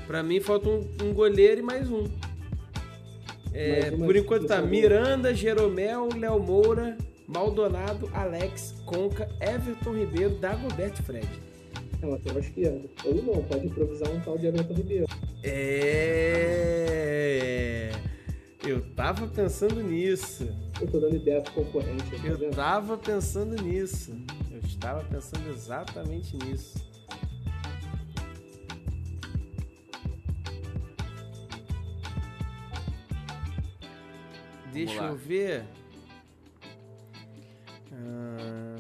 [0.07, 2.05] Pra mim falta um, um goleiro e mais um.
[3.53, 4.63] É, Mais por enquanto tá.
[4.63, 6.97] Miranda, Jeromel, Léo Moura,
[7.27, 11.29] Maldonado, Alex, Conca, Everton Ribeiro, Dagoberto e Fred.
[12.01, 12.89] É lateral esquerdo.
[13.05, 15.07] Ou não, pode improvisar um tal de Everton Ribeiro.
[15.43, 16.29] É.
[18.65, 20.49] Eu tava pensando nisso.
[20.81, 22.55] Eu tô dando ideia pro concorrente, tá Eu vendo?
[22.55, 24.13] tava pensando nisso.
[24.51, 26.87] Eu estava pensando exatamente nisso.
[34.73, 35.09] Deixa lá.
[35.09, 35.65] eu ver.
[37.93, 38.77] Ah.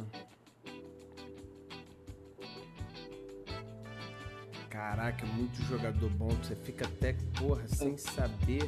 [4.78, 6.28] Caraca, muito jogador bom.
[6.28, 8.62] Você fica até, porra, sem saber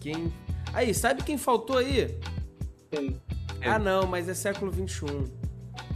[0.00, 0.32] quem.
[0.72, 2.18] Aí, sabe quem faltou aí?
[3.64, 5.06] Ah, não, mas é século XXI.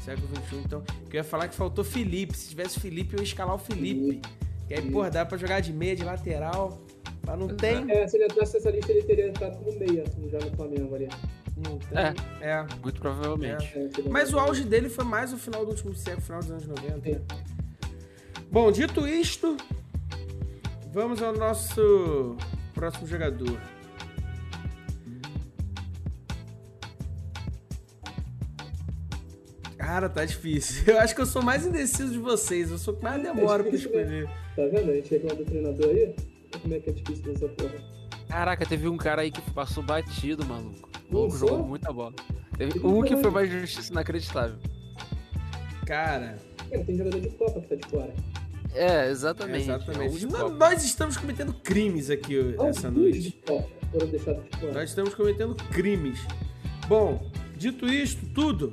[0.04, 0.84] Século XXI, então.
[1.10, 2.38] Que eu ia falar que faltou Felipe.
[2.38, 4.22] Se tivesse Felipe, eu ia escalar o Felipe.
[4.68, 6.80] Que aí, porra, dá pra jogar de meia, de lateral.
[7.26, 7.90] Mas não tem.
[7.90, 11.08] É, se ele entrasse nessa lista, ele teria entrado como meia, já no Flamengo ali.
[11.56, 11.98] Não tem.
[11.98, 12.50] É.
[12.52, 12.66] É.
[12.80, 13.64] Muito provavelmente.
[13.76, 16.52] É, seria Mas o auge dele foi mais o final do último século, final dos
[16.52, 17.10] anos 90.
[17.10, 17.55] É.
[18.56, 19.54] Bom, dito isto,
[20.90, 22.38] vamos ao nosso
[22.72, 23.60] próximo jogador.
[29.76, 30.84] Cara, tá difícil.
[30.90, 32.70] Eu acho que eu sou mais indeciso de vocês.
[32.70, 34.02] Eu sou mais demora pra difícil, né?
[34.02, 34.30] escolher.
[34.56, 34.90] Tá vendo?
[34.90, 36.16] A gente reclama do treinador aí.
[36.62, 37.74] Como é que é difícil nessa porra.
[38.26, 40.88] Caraca, teve um cara aí que passou batido, maluco.
[41.10, 41.46] O maluco só?
[41.46, 42.14] jogou muita bola.
[42.56, 44.56] Teve um foi que foi uma justiça inacreditável.
[45.84, 46.38] Cara,
[46.70, 48.14] Cara, tem jogador de Copa que tá de fora.
[48.74, 49.62] É, exatamente.
[49.64, 50.24] exatamente.
[50.24, 50.56] É um Nó- Copa.
[50.70, 53.20] Nós estamos cometendo crimes aqui essa Alguns noite.
[53.20, 54.72] de Copa foram deixados de fora.
[54.72, 56.18] Nós estamos cometendo crimes.
[56.88, 58.72] Bom, dito isto tudo,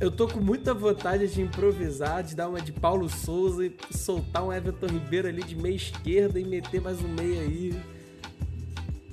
[0.00, 4.44] eu tô com muita vontade de improvisar, de dar uma de Paulo Souza e soltar
[4.44, 7.74] um Everton Ribeiro ali de meia esquerda e meter mais um meia aí.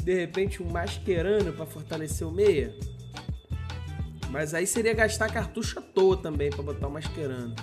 [0.04, 2.74] De repente um Mascherano pra fortalecer o meia.
[4.32, 7.54] Mas aí seria gastar cartucho à toa também pra botar o Mascherano.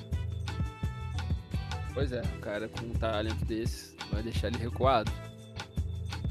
[1.97, 5.10] Pois é, o cara com um talento desse vai deixar ele recuado.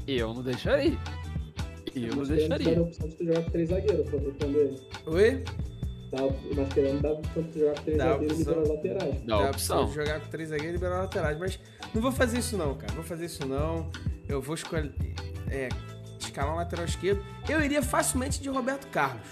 [0.06, 0.96] Eu não deixaria.
[1.92, 2.82] Eu não Mas querendo dar a deixaria.
[2.82, 4.80] opção de tu jogar com três zagueiros, aproveitando ele.
[5.06, 5.44] Oi?
[6.08, 6.18] Tá,
[6.54, 9.20] mas querendo dar a opção de tu jogar com três zagueiros e liberar laterais.
[9.22, 9.86] Dá Dá a opção.
[9.88, 11.38] de jogar com três zagueiros e liberar laterais.
[11.38, 11.58] Mas
[11.92, 12.86] não vou fazer isso não, cara.
[12.92, 13.90] Não vou fazer isso não.
[14.28, 14.94] Eu vou escolher.
[15.50, 15.68] É,
[16.20, 17.24] escalar um lateral esquerdo.
[17.48, 19.26] Eu iria facilmente de Roberto Carlos.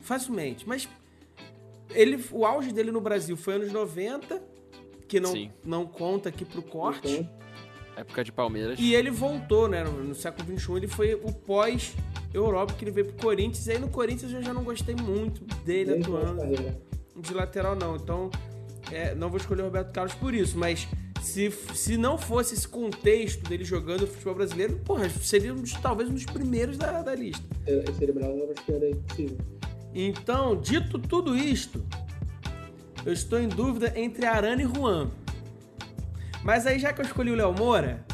[0.00, 0.66] Facilmente.
[0.68, 0.88] Mas
[1.90, 4.42] ele, o auge dele no Brasil foi anos 90,
[5.10, 5.50] que não, Sim.
[5.64, 7.10] não conta aqui pro corte.
[7.12, 7.40] Então,
[7.96, 8.78] Época de Palmeiras.
[8.80, 9.82] E ele voltou, né?
[9.84, 13.66] No, no século XXI, ele foi o pós-Europa, que ele veio pro Corinthians.
[13.66, 16.80] E aí no Corinthians eu já não gostei muito dele a atuando carreira.
[17.16, 17.96] de lateral não.
[17.96, 18.30] Então,
[18.90, 20.86] é, não vou escolher o Roberto Carlos por isso, mas
[21.20, 26.08] se, se não fosse esse contexto dele jogando futebol brasileiro, porra, seria um dos- talvez
[26.08, 27.44] um dos primeiros da, da lista.
[27.66, 29.36] Esse seria melhor na esquerda aí possível.
[29.92, 31.84] Então, dito tudo isto,
[33.04, 35.10] eu estou em dúvida entre Arana e Juan.
[36.42, 38.04] Mas aí, já que eu escolhi o Léo Moura,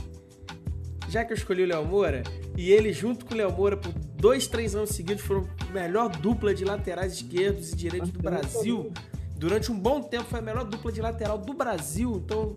[1.08, 2.22] já que eu escolhi o Léo Moura,
[2.56, 6.08] e ele junto com o Léo Moura por dois, três anos seguidos foram a melhor
[6.08, 8.92] dupla de laterais esquerdos e direitos do Brasil.
[9.36, 12.22] Durante um bom tempo foi a melhor dupla de lateral do Brasil.
[12.24, 12.56] Então,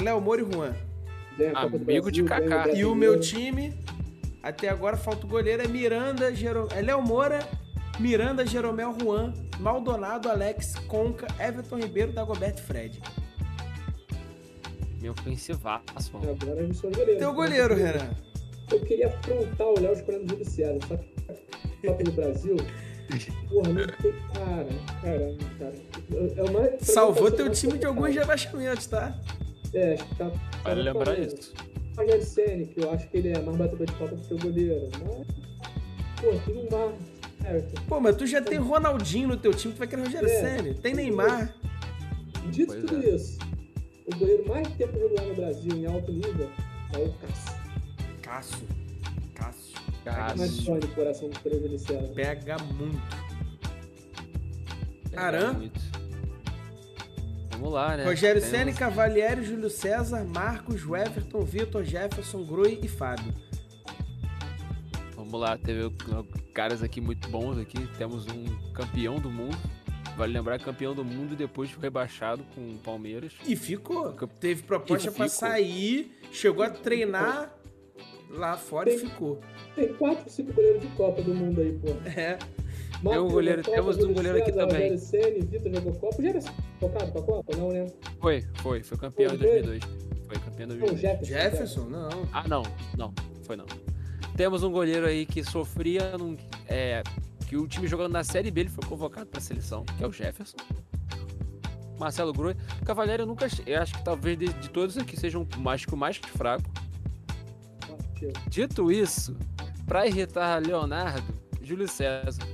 [0.00, 0.74] Léo Moura e Juan.
[1.54, 2.68] Amigo de Kaká.
[2.70, 3.74] E o meu time,
[4.42, 6.66] até agora falta o goleiro, é Miranda, Jero...
[6.72, 7.38] é Léo Moura,
[7.98, 13.00] Miranda, Jeromel, Juan, Maldonado, Alex, Conca, Everton Ribeiro, Dagoberto e Fred.
[15.00, 16.36] Meu ofensivaço, mano.
[16.40, 17.18] Agora eu sou goleiro.
[17.18, 18.10] Teu goleiro, Renan.
[18.70, 22.56] Eu queria afrontar o Léo escolhendo o só que Copa do Brasil.
[23.48, 24.12] Porra, não tem.
[24.34, 24.68] Cara,
[25.00, 25.74] caramba, cara.
[26.36, 29.18] É o mais- Salvou teu mim, time de alguns rebaixamentos, tá?
[29.72, 30.24] É, acho que tá.
[30.26, 31.26] Vale tá lembrar falando.
[31.26, 31.54] isso.
[31.96, 34.34] O Rogério Senna, que eu acho que ele é mais batedor de falta do que
[34.34, 34.88] o goleiro.
[34.92, 35.26] Mas.
[36.20, 36.92] Pô, tem um mar.
[37.50, 37.82] Everton.
[37.88, 40.40] Pô, mas tu já tem Ronaldinho no teu time, tu vai querer Rogério É.
[40.40, 40.74] Senna.
[40.74, 41.54] Tem Neymar.
[42.50, 43.10] Dito Pois tudo é.
[43.14, 43.38] isso,
[44.06, 46.50] o goleiro mais tempo regular no Brasil em alto nível
[46.94, 47.58] é o Cássio.
[48.22, 48.68] Cássio.
[49.34, 49.74] Cássio.
[50.04, 50.80] Cássio.
[50.80, 51.40] Do coração do.
[52.14, 53.00] Pega muito.
[55.10, 55.52] Pega Aran?
[55.54, 55.80] muito.
[57.50, 58.04] Vamos lá, né?
[58.04, 63.34] Rogério Temos- Senna, Cavalieri, Júlio César, Marcos, Everton, Vitor, Jefferson, Groi e Fábio.
[65.16, 65.90] Vamos lá, teve
[66.58, 67.86] caras aqui muito bons aqui.
[67.96, 69.56] Temos um campeão do mundo.
[70.16, 73.32] Vale lembrar, campeão do mundo e depois foi rebaixado com o Palmeiras.
[73.46, 74.12] E ficou.
[74.40, 75.28] Teve proposta pra ficou.
[75.28, 77.54] sair, chegou a treinar
[78.28, 79.38] lá fora e ficou.
[79.76, 81.90] Tem 4, 5 goleiros de Copa do mundo aí, pô.
[82.04, 82.36] É.
[83.08, 84.98] Tem um goleiro, Copa, temos um goleiro aqui César, também.
[84.98, 86.20] Ceni, Vitor jogou Copa.
[86.20, 86.40] Já era
[86.80, 87.56] focado pra Copa?
[87.56, 87.86] Não, né?
[88.20, 89.62] Foi, foi, foi campeão em Foi, foi?
[89.62, 89.84] 2002.
[90.26, 91.00] Foi campeão em Não, 2002.
[91.00, 91.32] Jefferson.
[91.32, 91.84] Jefferson?
[91.84, 92.28] Não.
[92.32, 92.62] Ah, não,
[92.96, 93.14] não,
[93.44, 93.66] foi não.
[94.38, 96.36] Temos um goleiro aí que sofria num,
[96.68, 97.02] é,
[97.48, 100.12] que o time jogando na Série B ele foi convocado pra seleção, que é o
[100.12, 100.56] Jefferson.
[101.98, 102.54] Marcelo Groi.
[102.86, 105.92] Cavalieri eu nunca eu acho que talvez de, de todos aqui seja um mais que
[105.92, 106.70] o mais fraco.
[108.48, 109.36] Dito isso,
[109.86, 112.46] pra irritar Leonardo, Júlio César.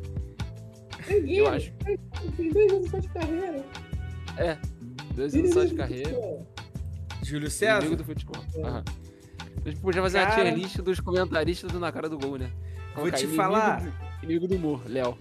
[1.07, 1.71] Ninguém, Eu acho.
[2.35, 3.65] Tem dois anos só de carreira.
[4.39, 4.59] É,
[5.15, 6.11] dois anos só de carreira.
[7.23, 7.95] Júlio Inimigo César?
[7.97, 8.43] do futebol.
[8.65, 8.85] Aham.
[9.65, 10.43] A gente podia fazer uma Cara.
[10.43, 12.51] tier list dos comentaristas do Na Cara do Gol, né?
[12.95, 13.81] Vou te inimigo falar.
[13.81, 15.19] do- Inimigo do humor, Léo.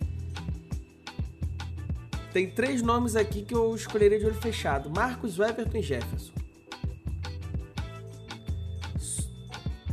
[2.31, 6.31] Tem três nomes aqui que eu escolheria de olho fechado: Marcos, Everton e Jefferson.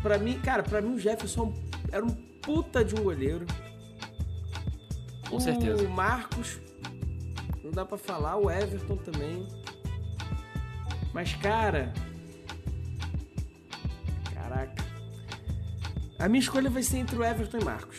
[0.03, 1.53] Pra mim, cara, pra mim o Jefferson
[1.93, 3.45] era um puta de um goleiro.
[5.29, 5.85] Com certeza.
[5.85, 6.59] O Marcos,
[7.63, 9.47] não dá pra falar, o Everton também.
[11.13, 11.93] Mas, cara.
[14.51, 14.85] Caraca.
[16.19, 17.99] A minha escolha vai ser entre o Everton e Marcos.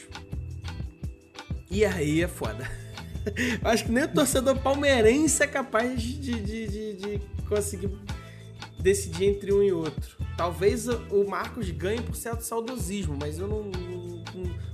[1.70, 2.70] E aí é foda.
[3.64, 7.90] Acho que nem o torcedor palmeirense é capaz de, de, de, de conseguir
[8.80, 10.18] decidir entre um e outro.
[10.36, 13.64] Talvez o Marcos ganhe por certo saudosismo, mas eu não.
[13.64, 14.22] não-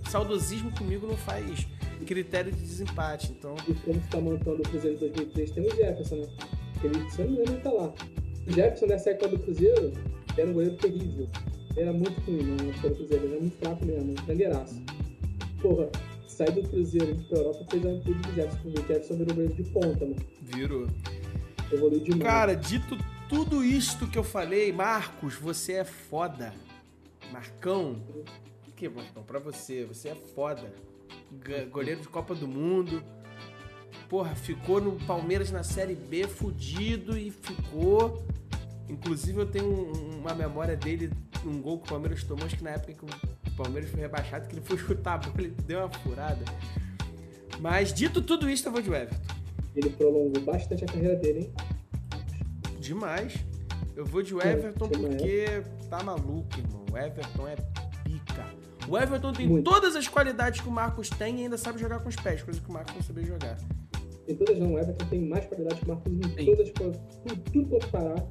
[0.10, 1.68] saudosismo comigo não faz
[2.06, 3.32] critério de desempate.
[3.34, 6.28] Então, E como você tá montando o Cruzeiro em 2003, tem o Jefferson, né?
[6.84, 7.94] Ele, se não me engano, ele tá lá.
[8.48, 9.92] O Jefferson nessa época do Cruzeiro
[10.38, 11.28] era um goleiro terrível.
[11.78, 14.82] Era muito ruim na época do Cruzeiro, ele era muito fraco mesmo, zagueiraço.
[15.62, 15.90] Porra,
[16.28, 18.68] sai do Cruzeiro ir pra Europa fez a amplitude do Jefferson.
[18.68, 20.16] O Jefferson virou goleiro de ponta, mano.
[20.42, 20.88] virou.
[21.72, 22.24] Evoluiu demais.
[22.24, 22.98] Cara, dito
[23.30, 26.54] tudo isto que eu falei, Marcos, você é foda.
[27.32, 28.02] Marcão,
[28.68, 29.22] o que, Marcão?
[29.24, 30.74] Pra você, você é foda.
[31.70, 33.04] Goleiro de Copa do Mundo.
[34.08, 38.24] Porra, ficou no Palmeiras na Série B, fudido e ficou.
[38.88, 41.12] Inclusive, eu tenho um- uma memória dele,
[41.46, 44.48] um gol que o Palmeiras tomou, acho que na época que o Palmeiras foi rebaixado,
[44.48, 46.44] que ele foi chutar a bola, ele deu uma furada.
[47.60, 49.16] Mas, dito tudo isso, eu vou de Everton.
[49.76, 51.54] Ele prolongou bastante a carreira dele, hein?
[52.80, 53.34] Demais.
[53.96, 55.16] Eu vou de É, Everton demais.
[55.16, 56.86] porque tá maluco, irmão.
[56.92, 57.56] O Everton é
[58.04, 58.46] pica.
[58.88, 59.70] O Everton tem Muito.
[59.70, 62.62] todas as qualidades que o Marcos tem e ainda sabe jogar com os pés, coisa
[62.62, 63.58] que o Marcos não sabia jogar.
[64.28, 66.70] Em todas não, o Everton tem mais qualidade que o Marcos em todas.
[66.72, 67.00] Tudo,
[67.52, 68.24] tudo quanto parar.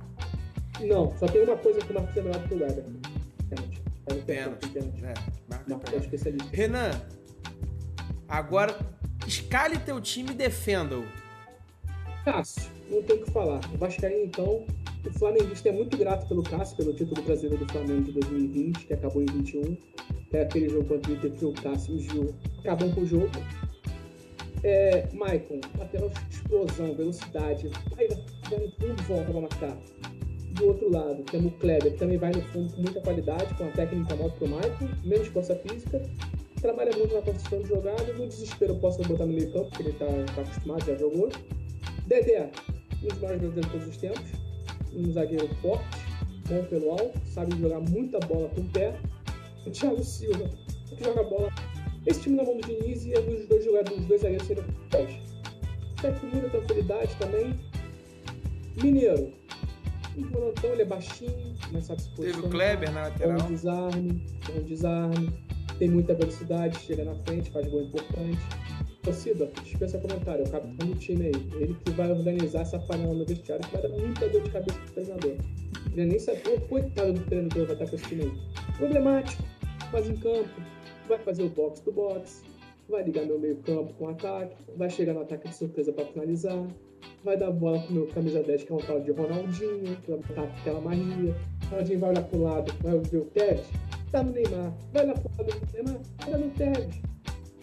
[0.80, 2.92] Não, só tem uma coisa que o Marcos é melhor do que o Everton.
[3.48, 3.82] Pênalti.
[4.26, 4.68] Pênalti.
[4.68, 5.04] pênalti.
[5.04, 5.14] É,
[5.48, 6.48] Marcos é especialista.
[6.52, 6.90] Renan,
[8.28, 8.76] agora
[9.26, 11.04] escale teu time e defenda-o.
[12.24, 13.60] Cássio, não tem o que falar.
[13.72, 14.66] O Vascaíno, então,
[15.06, 18.92] o Flamenguista é muito grato pelo Cássio, pelo título brasileiro do Flamengo de 2020, que
[18.92, 19.76] acabou em 21.
[20.30, 23.02] Que é aquele jogo contra o Inter que o Cássio e o Gil acabam com
[23.02, 23.30] o jogo.
[24.64, 29.78] É, Maicon, lateral explosão, velocidade, vai, vai no fundo, volta pra marcar.
[30.56, 33.64] Do outro lado, temos o Kleber, que também vai no fundo com muita qualidade, com
[33.64, 36.00] a técnica maior que o Maicon, menos força física,
[36.62, 39.82] trabalha muito na construção de jogada, no desespero eu posso botar no meio campo, porque
[39.82, 41.30] ele tá, tá acostumado, já jogou.
[42.06, 42.50] Dedé,
[43.02, 44.24] um dos maiores jogadores de todos os tempos,
[44.94, 45.98] um zagueiro forte,
[46.48, 48.98] bom pelo alto, sabe jogar muita bola com o pé.
[49.66, 50.48] O Thiago Silva,
[50.88, 51.52] que joga bola.
[52.06, 55.10] Esse time na mão do Diniz e os dois jogadores, os dois zagueiros seriam pés.
[56.00, 57.54] Sai com muita tranquilidade também.
[58.76, 59.32] Mineiro,
[60.16, 62.48] um volantão, ele é baixinho, mas sabe se Teve o.
[62.48, 63.42] Kleber na lateral.
[63.42, 65.32] um desarme, um desarme,
[65.78, 68.40] tem muita velocidade, chega na frente, faz gol importante.
[69.02, 71.62] Torcida, dispensa comentário, é o capitão do time aí.
[71.62, 74.78] Ele que vai organizar essa panela no vestiário, que vai dar muita dor de cabeça
[74.78, 75.36] pro treinador.
[75.92, 78.32] Ele nem sabe, pô, coitado do treinador vai estar com esse time aí.
[78.76, 79.42] Problemático,
[79.92, 80.60] faz em campo,
[81.08, 82.42] vai fazer o box do box,
[82.88, 86.66] vai ligar meu meio campo com ataque, vai chegar no ataque de surpresa para finalizar,
[87.26, 90.20] vai dar bola pro meu camisa 10, que é um tal de Ronaldinho, que vai
[90.20, 91.34] botar aquela magia.
[91.68, 93.66] Ronaldinho vai olhar pro lado, vai ver o Tevez,
[94.12, 96.94] tá no Neymar, vai olhar pro lado do Neymar, tá no Tevez.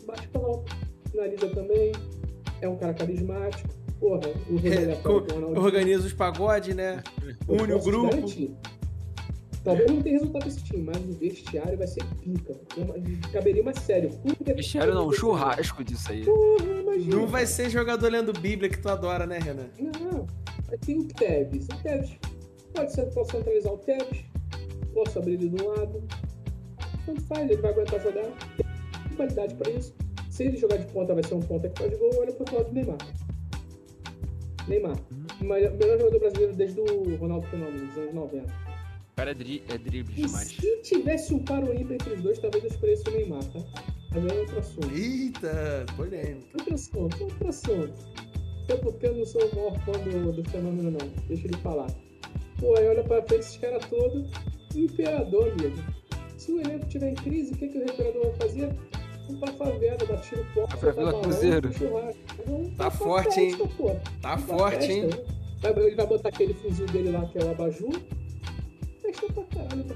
[0.06, 0.76] Bate pronto,
[1.10, 1.92] finaliza também,
[2.62, 3.70] é um cara carismático.
[4.02, 4.20] Porra,
[4.50, 5.62] o É, Ronaldinho Ronaldinho.
[5.64, 7.02] Organiza os pagodes, né?
[7.48, 8.10] Une o grupo.
[8.10, 8.54] garantir.
[9.64, 12.54] Talvez não tenha resultado desse time, mas o vestiário vai ser pica.
[12.76, 14.10] Eu- Caberia uma série.
[14.56, 16.26] Vestiário não, um churrasco disso aí.
[16.26, 17.16] Porra, imagina.
[17.16, 19.68] Não vai ser jogador lendo Bíblia que tu adora, né, Renan?
[19.80, 20.28] Não,
[20.86, 21.66] tem o Tevez.
[21.66, 22.12] O Tevez
[22.74, 24.26] pode ser, posso centralizar o Tevez,
[24.94, 26.04] posso abrir ele de um lado.
[27.06, 28.24] Tanto faz, ele vai aguentar jogar.
[29.08, 29.94] Tem qualidade pra isso.
[30.30, 32.56] Se ele jogar de ponta, vai ser um ponta que faz gol, olha pro outro
[32.58, 32.98] lado do Neymar.
[34.68, 34.98] Neymar.
[35.42, 38.63] O melhor melhor jogador brasileiro desde o Ronaldo Fenômeno, dos anos 90.
[39.14, 40.48] O cara é, dri é drible demais.
[40.48, 43.60] se tivesse um par ímpar entre os dois, talvez eu escolhesse o Neymar, tá?
[44.12, 44.92] Mas é outro assunto.
[44.92, 46.48] Eita, polêmica.
[46.58, 47.94] Outro assunto, outro assunto.
[48.64, 51.08] Até porque eu não sou o maior fã do, do fenômeno, não.
[51.28, 51.88] Deixa ele falar.
[52.60, 54.32] Pô, aí olha pra frente esses caras todos.
[54.76, 55.78] Imperador, amigo.
[56.36, 58.76] Se o elenco tiver em crise, o que, que o imperador vai fazer?
[59.28, 61.70] Vamos pra favela, dar tiro forte, pra Vila Cruzeiro.
[62.76, 63.56] Tá forte, hein?
[64.22, 65.10] Tá forte, hein?
[65.64, 68.02] Ele vai botar aquele fuzil dele lá, que é o abajur.
[69.14, 69.96] Festa pra caralho, pra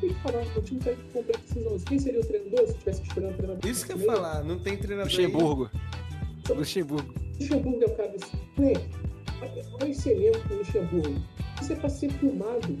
[0.00, 0.92] tem que falar, o time tá
[1.88, 3.70] Quem seria o treinador se tivesse esperando o treinador?
[3.70, 5.10] Isso que eu ia falar, não tem treinador.
[5.10, 5.70] Luxemburgo.
[6.48, 7.14] Luxemburgo.
[7.40, 8.30] Luxemburgo é o cara desse.
[9.80, 11.22] Olha esse elenco do Luxemburgo.
[11.60, 12.76] Isso é pra ser filmado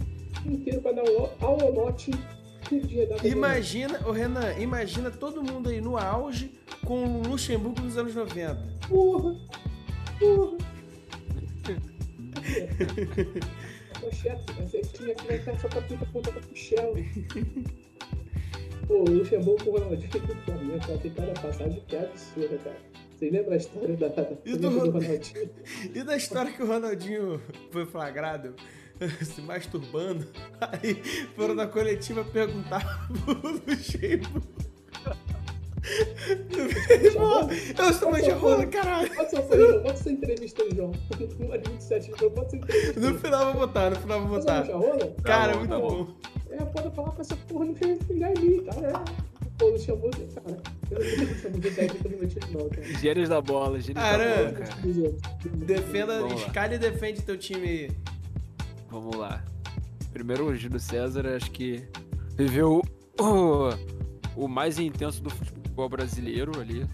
[0.46, 2.12] inteiro pra dar um holonote
[3.24, 6.52] Imagina, o Renan, imagina todo mundo aí no auge
[6.84, 8.62] com o Luxemburgo nos anos 90.
[8.86, 9.34] Porra!
[10.18, 10.58] Porra!
[14.08, 16.94] Pochete, mas ele tinha que levar essa capita apontada pro Shell.
[18.86, 22.58] Pô, o Luxemburgo com o Ronaldinho do Flamengo, cara, tem cada passagem que é absurda,
[22.58, 22.76] cara.
[23.14, 24.06] Você lembra a história da,
[24.46, 25.50] e do, do Ronaldinho?
[25.94, 28.54] E da história que o Ronaldinho foi flagrado
[29.22, 30.26] se masturbando?
[30.58, 30.94] Aí
[31.36, 34.48] foram na coletiva perguntar pro Luxemburgo.
[37.78, 39.14] Eu sou mais de rola, caralho.
[39.14, 39.42] Pode ser,
[39.82, 40.92] pode ser entrevista aí, João.
[41.38, 43.00] Número 27, pode ser entrevista.
[43.00, 44.66] No final vou botar, no final vou botar.
[45.22, 46.06] Cara, tá muito tá bom.
[46.50, 49.04] É, pode falar com essa porra, não quer filhar ali, cara.
[49.58, 50.56] Pô, não chamou de cara.
[50.90, 52.82] Eu não chamo de técnico no meu time, não, cara.
[52.98, 54.52] Gênios da bola, gênios da bola.
[54.52, 54.70] Cara.
[55.66, 57.90] Defenda, escalhe e defende teu time.
[58.90, 59.44] Vamos lá.
[60.12, 61.86] Primeiro, o Júlio César, acho que
[62.36, 62.82] viveu
[63.20, 63.70] o,
[64.36, 66.86] o mais intenso do futebol futebol brasileiro ali.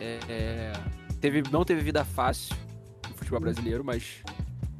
[0.00, 0.72] É, é,
[1.20, 2.56] teve, não teve vida fácil
[3.08, 4.22] no futebol brasileiro, mas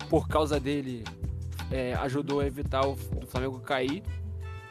[0.09, 1.05] por causa dele
[1.71, 2.97] é, ajudou a evitar o
[3.27, 4.03] Flamengo cair.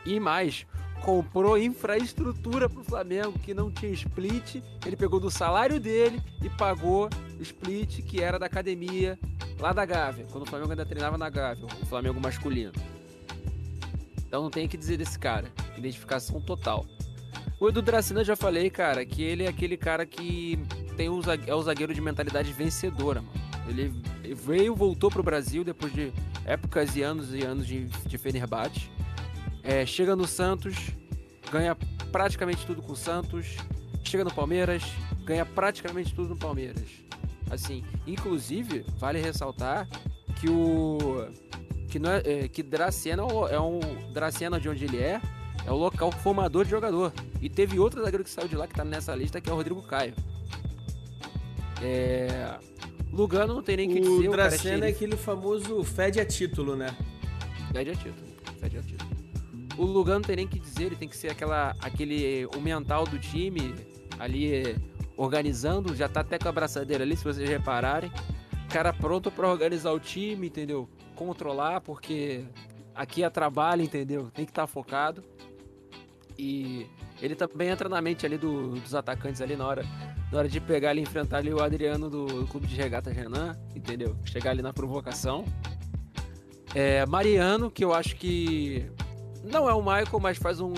[0.06, 0.66] E mais,
[1.03, 4.56] comprou infraestrutura para o Flamengo que não tinha split.
[4.84, 9.20] Ele pegou do salário dele e pagou o split que era da academia
[9.60, 12.72] lá da Gávea, quando o Flamengo ainda treinava na Gávea, o Flamengo masculino.
[14.26, 15.52] Então não tem o que dizer desse cara.
[15.78, 16.86] Identificação total.
[17.60, 20.57] O Edu Dracina já falei, cara, que ele é aquele cara que
[20.95, 23.49] tem um, é o zagueiro de mentalidade vencedora, mano.
[23.68, 23.94] Ele
[24.34, 26.14] veio, voltou pro Brasil depois de
[26.45, 28.90] épocas e anos e anos de, de Fenerbahçe.
[29.61, 30.91] É, chega no Santos,
[31.52, 31.76] ganha
[32.11, 33.57] praticamente tudo com o Santos.
[34.06, 34.81] Chega no Palmeiras,
[35.26, 36.90] ganha praticamente tudo no Palmeiras.
[37.52, 39.88] Assim, inclusive, vale ressaltar
[40.40, 41.27] que o
[41.90, 43.80] que não é, é que Dracena é um
[44.14, 45.19] Dracena de onde ele é,
[45.65, 47.14] é o local formador de jogador.
[47.41, 49.56] E teve outro zagueiro que saiu de lá que tá nessa lista, que é o
[49.56, 50.14] Rodrigo Caio.
[51.81, 52.57] É...
[53.11, 54.27] Lugano não tem nem que dizer.
[54.27, 56.95] O Dracena é, é aquele famoso fede a título, né?
[57.72, 58.27] Fede a título.
[58.60, 59.10] Fede a título.
[59.77, 63.06] O Lugano não tem nem que dizer, ele tem que ser aquela, aquele, o mental
[63.06, 63.73] do time
[64.19, 64.76] ali
[65.15, 68.11] organizando, já tá até com a abraçadeira ali, se vocês repararem.
[68.69, 70.88] Cara pronto para organizar o time, entendeu?
[71.15, 72.45] Controlar, porque
[72.94, 74.30] aqui é trabalho, entendeu?
[74.34, 75.23] Tem que estar tá focado.
[76.41, 76.88] E
[77.22, 79.84] ele também entra na mente ali do, dos atacantes ali na hora,
[80.32, 84.16] na hora de pegar ali enfrentar ali o Adriano do, Clube de Regata Renan, entendeu?
[84.24, 85.44] Chegar ali na provocação.
[86.74, 88.90] É, Mariano, que eu acho que
[89.44, 90.74] não é o Michael, mas faz um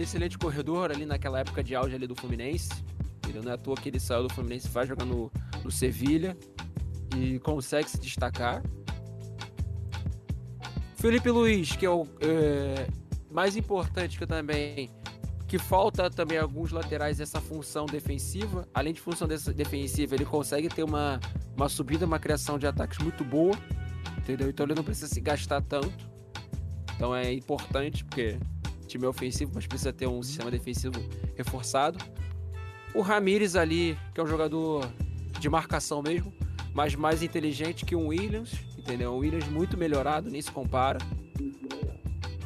[0.00, 2.70] excelente corredor ali naquela época de auge ali do Fluminense.
[3.18, 3.44] Entendeu?
[3.44, 5.30] Não é à toa que ele saiu do Fluminense vai jogar no,
[5.62, 6.36] no Sevilha
[7.16, 8.64] e consegue se destacar.
[10.96, 12.88] Felipe Luiz, que é o é,
[13.30, 14.90] mais importante que também
[15.48, 18.68] que falta também alguns laterais essa função defensiva.
[18.74, 21.18] Além de função defensiva, ele consegue ter uma,
[21.56, 23.56] uma subida, uma criação de ataques muito boa,
[24.18, 24.50] entendeu?
[24.50, 26.06] Então ele não precisa se gastar tanto.
[26.94, 28.38] Então é importante, porque
[28.86, 31.00] time é ofensivo, mas precisa ter um sistema defensivo
[31.34, 31.98] reforçado.
[32.94, 34.86] O Ramires ali, que é um jogador
[35.38, 36.32] de marcação mesmo,
[36.74, 39.12] mas mais inteligente que o Williams, entendeu?
[39.12, 40.98] O Williams muito melhorado, nem se compara.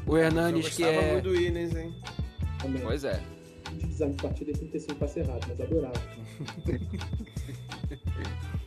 [0.06, 1.12] O Hernanes, que é.
[1.12, 1.94] muito do Williams, hein?
[2.60, 2.82] Também.
[2.82, 3.20] Pois é.
[3.70, 6.02] De design de partida é 35 passe errado, mas adorava.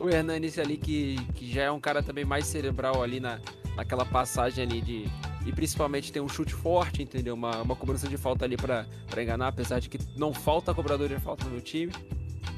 [0.00, 3.40] o Hernanes ali que, que já é um cara também mais cerebral ali na,
[3.76, 5.04] naquela passagem ali de.
[5.44, 7.34] E principalmente tem um chute forte, entendeu?
[7.34, 8.86] Uma, uma cobrança de falta ali para
[9.16, 11.92] enganar, apesar de que não falta cobrador de falta no time.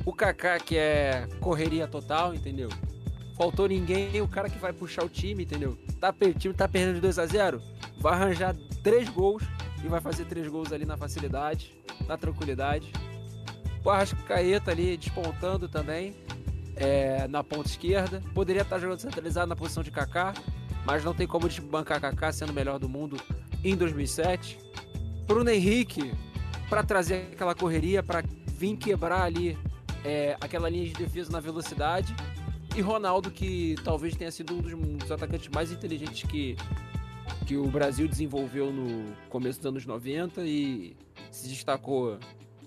[0.06, 2.70] O Kaká, que é correria total, entendeu?
[3.38, 5.78] Faltou ninguém, o cara que vai puxar o time, entendeu?
[6.00, 7.62] Tá, o time tá perdendo de 2 a 0
[8.00, 9.42] vai arranjar três gols
[9.84, 11.74] e vai fazer três gols ali na facilidade,
[12.06, 12.92] na tranquilidade.
[13.84, 16.14] O Arrascaeta ali despontando também
[16.76, 18.22] é, na ponta esquerda.
[18.34, 20.34] Poderia estar jogando centralizado na posição de Kaká,
[20.84, 23.16] mas não tem como desbancar Kaká sendo o melhor do mundo
[23.64, 24.58] em 2007.
[25.26, 26.12] Bruno Henrique,
[26.68, 29.56] para trazer aquela correria, para vir quebrar ali
[30.04, 32.14] é, aquela linha de defesa na velocidade.
[32.76, 36.56] E Ronaldo, que talvez tenha sido um dos, um dos atacantes mais inteligentes que,
[37.46, 40.96] que o Brasil desenvolveu no começo dos anos 90 e
[41.30, 42.18] se destacou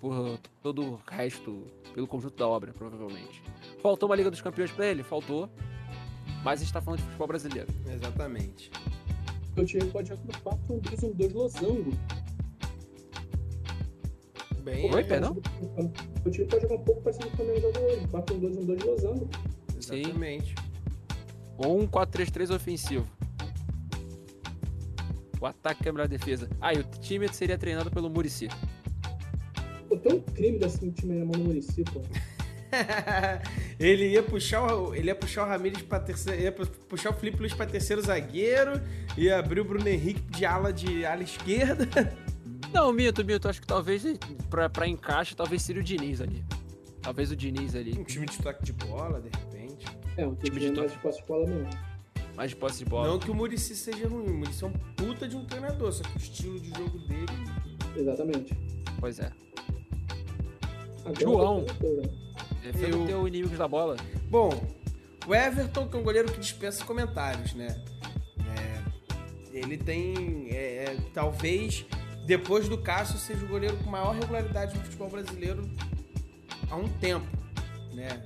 [0.02, 3.42] por todo o resto, pelo conjunto da obra, provavelmente.
[3.82, 5.04] Faltou uma Liga dos Campeões para ele?
[5.04, 5.50] Faltou.
[6.44, 7.68] Mas a gente tá falando de futebol brasileiro.
[7.88, 8.72] Exatamente.
[9.56, 11.94] O time pode jogar no 4 1 2 1 2 losango.
[14.64, 15.38] Bem, Oi, perdão?
[16.26, 18.08] O time pode jogar um pouco parecido com o Flamengo jogou hoje.
[18.08, 19.30] 4 1 2 1 2 losango.
[19.82, 20.56] Exatamente.
[21.58, 23.08] Ou um 4-3-3 ofensivo.
[25.40, 26.50] O ataque quebra a defesa.
[26.60, 28.48] Ah, e o time seria treinado pelo Murici.
[29.90, 32.02] Pô, tem um crime desse time na mão do Muricy, pô.
[33.80, 37.40] ele ia puxar o, ele ia puxar o Ramires para terceiro, ia puxar o Felipe
[37.40, 38.82] Luiz para terceiro zagueiro,
[39.18, 41.88] ia abrir o Bruno Henrique de ala de ala esquerda.
[42.74, 44.04] Não, Mito, Mito, acho que talvez
[44.50, 46.46] pra, pra encaixe, talvez seria o Diniz ali.
[47.02, 47.98] Talvez o Diniz ali.
[47.98, 49.51] Um time de toque de bola, de repente.
[50.18, 51.70] É, um time de de mais de posse de bola mesmo.
[52.36, 53.08] Mais de posse de bola.
[53.08, 56.04] Não que o Murici seja ruim, o Murici é um puta de um treinador, só
[56.04, 57.26] que o estilo de jogo dele.
[57.96, 58.54] Exatamente.
[59.00, 59.32] Pois é.
[61.06, 61.66] Agora João.
[61.80, 62.12] vendo.
[62.62, 63.98] Defenda Eu- o teu inimigos da bola.
[64.30, 64.50] Bom,
[65.28, 67.84] o Everton, que é um goleiro que dispensa comentários, né?
[68.56, 70.48] É, ele tem.
[70.52, 71.86] é, é, talvez,
[72.26, 75.68] depois do Cássio, seja o goleiro com maior regularidade no futebol brasileiro
[76.70, 77.26] há um tempo,
[77.94, 78.22] né?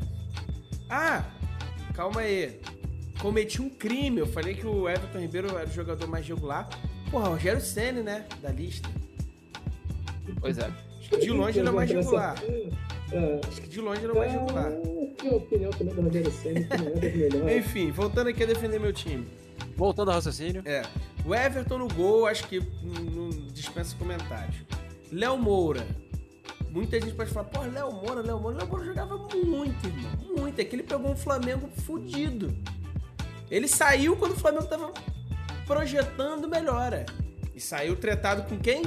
[0.89, 1.23] Ah,
[1.95, 2.59] calma aí.
[3.21, 4.19] Cometi um crime.
[4.19, 6.67] Eu falei que o Everton Ribeiro era o jogador mais regular.
[7.09, 8.25] Porra, Rogério Senna, né?
[8.41, 8.89] Da lista.
[10.39, 10.69] Pois é.
[10.99, 12.35] Acho que de longe ele é mais regular.
[13.11, 14.71] É, Acho que de longe ele é mais regular.
[14.71, 14.79] é,
[15.21, 17.57] Tem a opinião também do Rogério Senna, que não é.
[17.59, 19.25] Enfim, voltando aqui a defender meu time.
[19.77, 20.63] Voltando ao raciocínio.
[20.65, 20.81] É.
[21.25, 24.55] O Everton no gol, acho que não dispensa comentários.
[25.11, 25.85] Léo Moura.
[26.75, 28.57] Muita gente pode falar, pô, Léo Moura, Léo Moura.
[28.57, 30.11] Léo Moura jogava muito, irmão.
[30.37, 30.59] Muito.
[30.59, 32.53] É que ele pegou um Flamengo fudido.
[33.49, 34.91] Ele saiu quando o Flamengo tava
[35.65, 37.05] projetando melhora.
[37.55, 38.81] E saiu tretado com quem?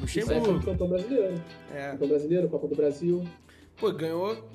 [0.00, 0.64] Luxemburgo.
[0.64, 1.42] campeão brasileiro.
[1.74, 1.90] É.
[1.90, 3.24] Campeão brasileiro, Copa do Brasil.
[3.76, 4.48] Pô, ganhou.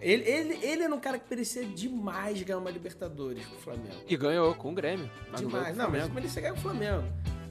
[0.00, 3.94] Ele, ele, ele era um cara que merecia demais ganhar uma Libertadores com o Flamengo.
[4.08, 5.08] E ganhou com o Grêmio.
[5.36, 5.76] Demais.
[5.76, 7.04] Não, mas merecia ganhar com o Flamengo.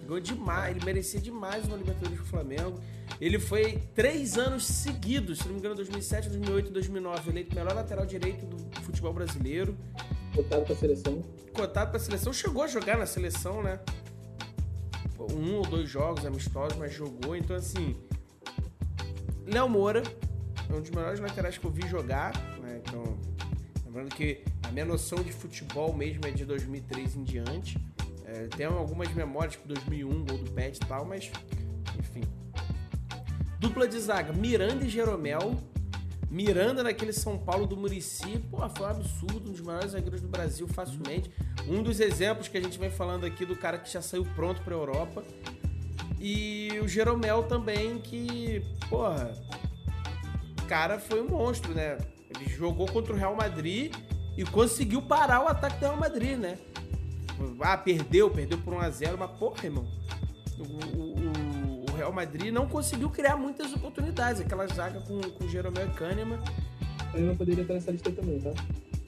[0.06, 0.76] Ganhou demais.
[0.76, 2.80] Ele merecia demais uma Libertadores com o Flamengo.
[3.19, 7.73] Ele foi três anos seguidos, se não me engano, 2007, 2008 e 2009, eleito melhor
[7.73, 9.76] lateral direito do futebol brasileiro.
[10.34, 11.22] Botado pra seleção.
[11.53, 12.34] Cotado pra seleção.
[12.34, 13.80] Chegou a jogar na seleção, né?
[15.32, 17.36] Um ou dois jogos amistosos, mas jogou.
[17.36, 17.95] Então, assim...
[19.45, 20.03] Léo Moura
[20.69, 22.82] é um dos melhores laterais que eu vi jogar, né?
[22.84, 23.18] Então,
[23.86, 27.77] lembrando que a minha noção de futebol mesmo é de 2003 em diante.
[28.27, 31.31] É, tem algumas memórias, tipo 2001, gol do Pet e tal, mas
[31.99, 32.23] enfim.
[33.60, 35.56] Dupla de zaga, Miranda e Jeromel.
[36.30, 40.27] Miranda naquele São Paulo do Murici, pô, foi um absurdo, um dos maiores zagueiros do
[40.27, 41.31] Brasil facilmente.
[41.68, 44.61] Um dos exemplos que a gente vem falando aqui do cara que já saiu pronto
[44.61, 45.23] pra Europa.
[46.19, 49.31] E o Jeromel também, que, porra,
[50.61, 51.97] o cara foi um monstro, né?
[52.35, 53.95] Ele jogou contra o Real Madrid
[54.35, 56.57] e conseguiu parar o ataque do Real Madrid, né?
[57.62, 59.86] Ah, perdeu, perdeu por 1x0, mas porra, irmão.
[60.57, 64.41] O, o- o Real Madrid não conseguiu criar muitas oportunidades.
[64.41, 66.40] Aquela zaga com, com Jeromel e Kahneman.
[67.12, 68.52] Kahneman poderia estar nessa lista também, tá?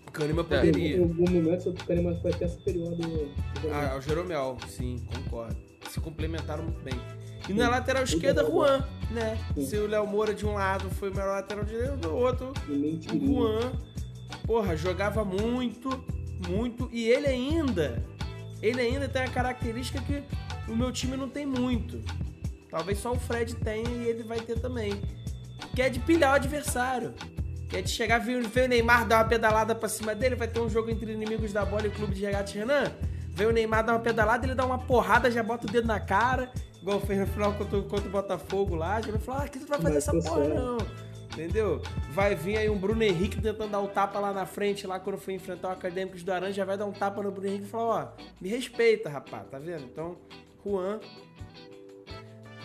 [0.07, 0.43] O Kahneman É.
[0.43, 0.99] Em poderia.
[1.01, 3.07] algum momento, o Kahneman foi até superior do.
[3.07, 5.55] do Ah, ao Jeromel, sim, concordo.
[5.89, 6.99] Se complementaram muito bem.
[7.47, 9.37] E na lateral esquerda, Juan, né?
[9.55, 9.65] Sim.
[9.65, 13.25] Se o Léo Moura de um lado foi o melhor lateral direito, do outro, o.
[13.25, 13.71] Juan,
[14.45, 15.89] porra, jogava muito,
[16.49, 16.89] muito.
[16.91, 18.03] E ele ainda,
[18.61, 20.23] ele ainda tem a característica que
[20.71, 22.01] o meu time não tem muito.
[22.69, 25.01] Talvez só o Fred tenha e ele vai ter também.
[25.75, 27.13] Que é de pilhar o adversário.
[27.69, 30.59] Que é de chegar, ver, o Neymar dar uma pedalada pra cima dele, vai ter
[30.59, 32.91] um jogo entre inimigos da bola e o clube de regate Renan.
[33.33, 35.99] Vê o Neymar dar uma pedalada, ele dá uma porrada, já bota o dedo na
[35.99, 36.49] cara,
[36.81, 38.99] igual fez no final contra, o- contra o Botafogo lá.
[39.01, 40.77] Já vai falar, ah, que tu vai fazer essa ser porra não.
[41.37, 41.79] Entendeu?
[42.09, 45.19] Vai vir aí um Bruno Henrique tentando dar o tapa lá na frente, lá quando
[45.19, 47.69] for enfrentar o Acadêmicos do Aranha, já vai dar um tapa no Bruno Henrique e
[47.69, 49.83] falar, ó, me respeita, rapaz, tá vendo?
[49.83, 50.17] Então,
[50.65, 50.99] Juan.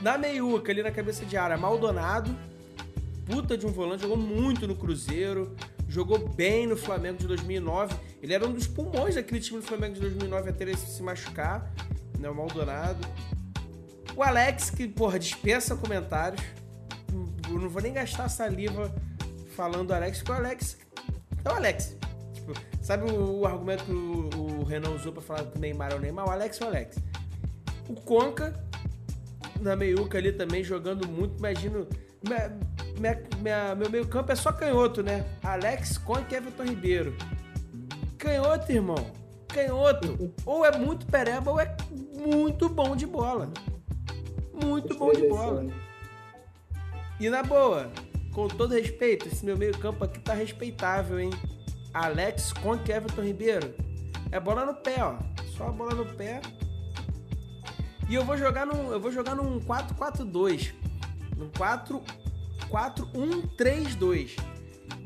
[0.01, 2.35] Na meiuca, ali na cabeça de área, Maldonado.
[3.27, 5.55] Puta de um volante, jogou muito no Cruzeiro,
[5.87, 7.95] jogou bem no Flamengo de 2009.
[8.23, 11.71] Ele era um dos pulmões daquele time do Flamengo de 2009 até ele se machucar,
[12.19, 13.07] né, o Maldonado.
[14.17, 16.43] O Alex, que, porra, dispensa comentários.
[17.53, 18.93] Eu não vou nem gastar saliva
[19.55, 20.79] falando do Alex, porque o Alex
[21.45, 21.97] é o Alex.
[22.33, 25.93] Tipo, sabe o, o argumento que o, o Renan usou pra falar que o Neymar
[25.93, 26.27] é o Neymar?
[26.27, 26.99] O Alex é o Alex.
[27.89, 28.55] O Conca,
[29.61, 31.39] na meiuca ali também, jogando muito.
[31.39, 31.87] Imagino.
[32.25, 32.57] Minha,
[32.99, 35.25] minha, minha, meu meio campo é só canhoto, né?
[35.43, 37.17] Alex Con e Everton Ribeiro.
[38.17, 39.13] Canhoto, irmão.
[39.49, 40.33] Canhoto.
[40.47, 41.77] Ou é muito pereba ou é
[42.17, 43.53] muito bom de bola.
[44.53, 45.67] Muito bom de bola.
[47.23, 47.89] E na boa,
[48.33, 51.31] com todo respeito, esse meu meio campo aqui tá respeitável, hein?
[51.95, 53.73] Alex com Everton Ribeiro.
[54.33, 55.19] É bola no pé, ó.
[55.57, 56.41] Só a bola no pé.
[58.09, 60.75] E eu vou jogar num, eu vou jogar num 4-4-2.
[61.37, 64.37] Num 4-4-1-3-2.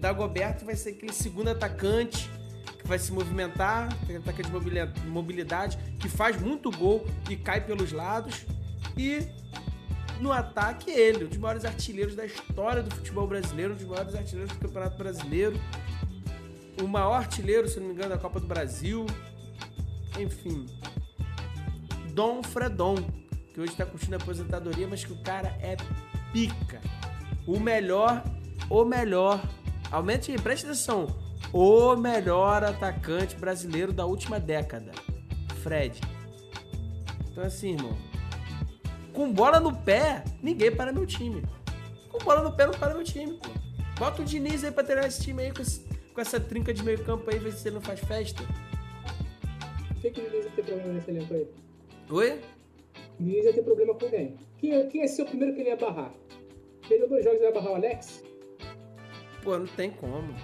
[0.01, 2.31] Dagoberto vai ser aquele segundo atacante
[2.79, 4.51] que vai se movimentar, tem ataque de
[5.07, 8.47] mobilidade, que faz muito gol e cai pelos lados.
[8.97, 9.29] E
[10.21, 14.15] no ataque, ele, um dos maiores artilheiros da história do futebol brasileiro, um dos maiores
[14.15, 15.61] artilheiros do Campeonato Brasileiro,
[16.83, 19.07] o maior artilheiro, se não me engano, da Copa do Brasil.
[20.19, 20.67] Enfim.
[22.13, 22.97] Dom Fredon,
[23.53, 25.77] que hoje está curtindo a aposentadoria, mas que o cara é
[26.33, 26.81] pica.
[27.47, 28.23] O melhor,
[28.69, 29.43] o melhor.
[29.91, 31.07] Aumente, preste atenção.
[31.53, 34.93] O melhor atacante brasileiro da última década.
[35.63, 36.01] Fred.
[37.31, 37.97] Então assim, irmão,
[39.17, 41.43] com bola no pé, ninguém para meu time.
[42.11, 43.49] Com bola no pé, não para meu time, pô.
[43.99, 45.81] Bota o Diniz aí pra treinar esse time aí com, esse,
[46.13, 48.43] com essa trinca de meio campo aí, ver se ele não faz festa.
[49.89, 51.49] Por que, que o Diniz vai ter problema nesse elenco aí?
[52.11, 52.41] Oi?
[53.19, 54.37] O Diniz vai ter problema com quem?
[54.59, 56.13] Quem, é, quem é ser o primeiro que ele ia barrar?
[56.87, 58.23] Perdeu dois jogos e vai barrar o Alex?
[59.43, 60.35] Pô, não tem como.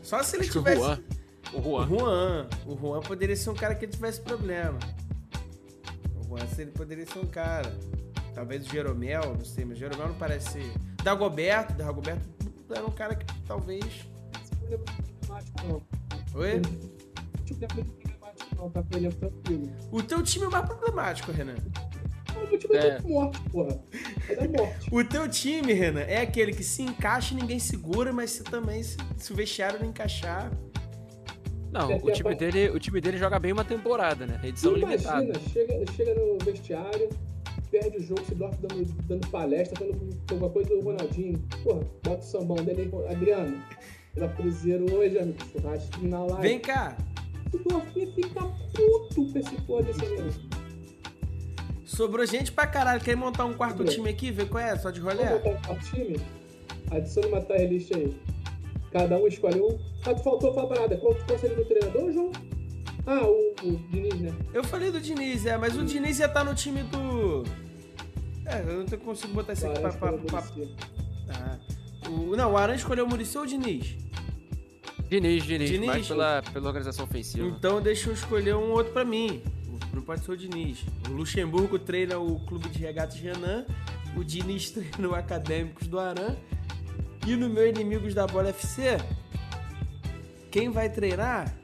[0.00, 0.80] Só se ele Acho tivesse.
[0.80, 1.88] O Juan.
[1.88, 2.48] O Juan.
[2.66, 4.78] O Juan poderia ser um cara que tivesse problema.
[6.32, 7.76] Juan ele poderia ser um cara.
[8.34, 10.72] Talvez o Jeromel, não sei, mas o Jeromel não parece ser.
[11.02, 12.26] Dagoberto, Dagoberto
[12.70, 14.06] era um cara que talvez.
[16.34, 16.62] Oi?
[19.90, 21.56] O teu time é mais problemático, Renan.
[22.50, 23.84] O time é, é morte, porra.
[24.30, 24.88] É morte.
[24.90, 28.82] o teu time, Renan, é aquele que se encaixa e ninguém segura, mas se também,
[28.82, 30.50] se, se o vestiário não encaixar,
[31.72, 34.38] não, o time, dele, o time dele joga bem uma temporada, né?
[34.44, 35.48] Edição Imagina, limitada.
[35.48, 37.08] Chega, chega no vestiário,
[37.70, 41.42] perde o jogo, se dorme dando, dando palestra, dando alguma coisa do Ronaldinho.
[41.64, 43.62] Porra, bota o sambão dele aí, Adriano.
[44.14, 45.38] Pela Cruzeiro hoje, amigo.
[45.50, 46.42] Churrasco na live.
[46.42, 46.94] Vem cá.
[47.50, 48.40] Se dormir, fica
[48.74, 50.40] puto pra esse porra desse elenco.
[51.86, 53.00] Sobrou gente pra caralho.
[53.00, 54.30] Quer montar um quarto time aqui?
[54.30, 54.76] Vê qual é?
[54.76, 55.24] Só de rolê?
[55.24, 56.20] Vamos montar um quarto time?
[56.90, 58.14] Adicione uma tier list aí.
[58.92, 59.78] Cada um escolhe um.
[60.04, 60.96] Ah, tu faltou falar parada.
[60.98, 62.32] Qual, qual seria do treinador, João?
[63.06, 64.34] Ah, o, o, Diniz, né?
[64.52, 67.44] Eu falei do Diniz, é, mas o Diniz ia estar tá no time do.
[68.46, 69.92] É, eu não consigo botar isso aqui pra.
[69.92, 70.44] pra, pra...
[71.30, 71.58] Ah.
[72.08, 73.96] O, não, o Aran escolheu o Muricy ou o Diniz?
[75.08, 77.46] Diniz, Diniz, Diniz, mais pela, pela organização ofensiva.
[77.46, 79.42] Então deixa eu escolher um outro pra mim.
[79.92, 80.84] Não pode ser o Diniz.
[81.08, 83.66] O Luxemburgo treina o clube de regatas Renan.
[84.16, 86.36] O Diniz treina o Acadêmicos do Aran.
[87.26, 88.98] E no meu Inimigos da Bola FC,
[90.50, 91.54] quem vai treinar?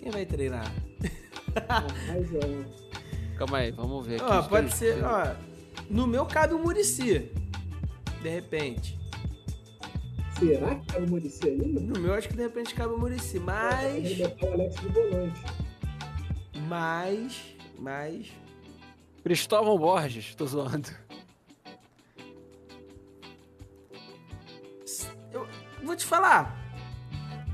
[0.00, 0.72] Quem vai treinar?
[3.36, 4.22] Calma aí, vamos ver.
[4.22, 5.34] Ó, pode ser, ó.
[5.90, 7.30] No meu cabe o Murici.
[8.22, 8.98] De repente.
[10.38, 11.80] Será que cabe o Murici ainda?
[11.80, 14.18] No meu acho que de repente cabe o Murici, mas.
[16.68, 17.40] Mas.
[17.78, 18.41] Mas.
[19.22, 20.88] Cristóvão Borges, tô zoando.
[25.32, 25.46] Eu
[25.84, 26.60] vou te falar.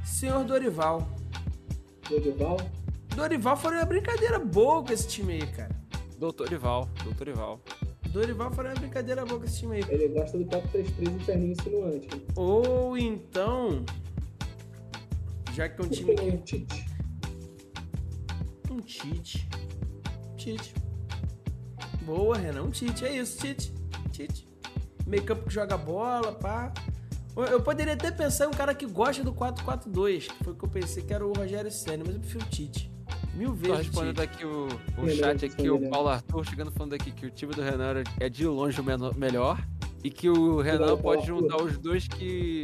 [0.02, 1.06] Senhor Dorival.
[2.08, 2.56] Dorival?
[3.14, 5.76] Dorival foi uma brincadeira boa com esse time aí, cara.
[6.18, 7.60] Doutor Ival, doutor Ival.
[8.08, 9.84] Dorival foi uma brincadeira boa com esse time aí.
[9.88, 12.08] Ele gosta do 4-3-3 e perninho insinuante.
[12.34, 13.84] Ou então.
[15.52, 16.24] Já que é um time que.
[16.24, 16.86] Um Tite.
[18.70, 19.48] Um Tite.
[20.36, 20.87] Tite.
[22.08, 22.62] Boa, Renan.
[22.62, 23.04] Um Tite.
[23.04, 23.70] É isso, Tite.
[24.10, 24.48] Tite.
[25.06, 26.72] Meio campo que joga bola, pá.
[27.36, 30.64] Eu poderia até pensar em um cara que gosta do 4-4-2, que foi o que
[30.64, 32.90] eu pensei que era o Rogério Senna, mas eu prefiro o Tite.
[33.34, 33.76] Mil vezes.
[33.76, 37.30] Tô respondendo aqui o, o chat aqui, o Paulo Arthur chegando falando aqui que o
[37.30, 39.62] time do Renan é de longe o menor, melhor
[40.02, 42.62] e que o Renan pode juntar os dois que.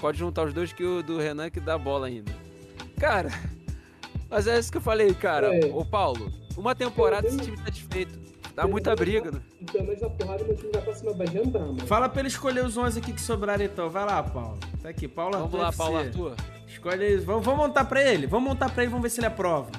[0.00, 2.32] Pode juntar os dois que o do Renan que dá bola ainda.
[2.98, 3.30] Cara,
[4.30, 5.54] mas é isso que eu falei, cara.
[5.54, 5.66] É.
[5.66, 8.27] Ô Paulo, uma temporada esse time tá desfeito.
[8.58, 9.40] Dá muita briga, né?
[9.70, 11.86] Pelo menos na porrada meu time vai pra cima, vai andar, mano.
[11.86, 13.88] Fala pra ele escolher os 11 aqui que sobraram então.
[13.88, 14.58] Vai lá, Paulo.
[14.82, 15.58] Tá aqui, Paulo Vamos Arthur.
[15.60, 16.36] Vamos lá, Paulo Arthur.
[16.66, 17.22] Escolhe eles.
[17.24, 18.26] Vamos, vamos montar pra ele.
[18.26, 19.70] Vamos montar pra ele, vamos ver se ele aprova.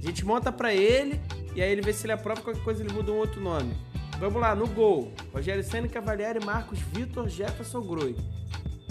[0.00, 1.20] A gente monta pra ele
[1.56, 3.76] e aí ele vê se ele aprova qualquer coisa, ele muda um outro nome.
[4.20, 5.12] Vamos lá, no gol.
[5.34, 8.14] Rogério Senna, Cavalieri, Marcos Vitor, Jefferson Groi.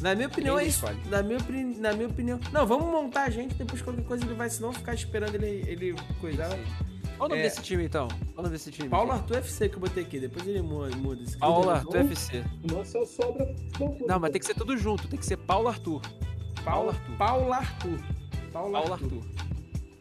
[0.02, 0.86] Na minha opinião, Quem é isso.
[1.10, 2.38] Na minha, opini- na minha opinião.
[2.52, 5.96] Não, vamos montar a gente, depois qualquer coisa ele vai, senão ficar esperando ele, ele
[6.22, 6.50] coisar.
[7.18, 7.44] Qual o nome É.
[7.44, 8.08] desse time, então?
[8.08, 8.90] Qual o nome desse time?
[8.90, 10.96] Paulo Arthur FC que eu botei aqui, depois ele muda.
[10.98, 11.70] muda esse Paulo.
[11.70, 12.44] Arthur FC.
[12.64, 14.06] O nosso é o Sobra Futebol Clube.
[14.08, 15.08] Não, mas tem que ser tudo junto.
[15.08, 16.02] Tem que ser Paulo Arthur.
[16.64, 17.18] Paulo Arthur.
[17.18, 18.00] Paulo Arthur.
[18.54, 19.24] Paulo Arthur.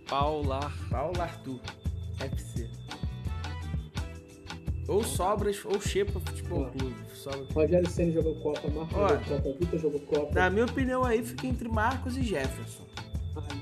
[0.08, 0.88] Paulo Arthur.
[0.90, 1.60] Paulo Arthur.
[2.20, 2.70] FC.
[4.88, 6.66] Ou Sobras, ou Xepa Futebol.
[6.70, 6.94] Clube.
[7.52, 11.44] Rogério Senna jogou Copa, Marcos jogou Copa, Vitor jogou Copa, Na minha opinião aí fica
[11.48, 12.84] entre Marcos e Jefferson.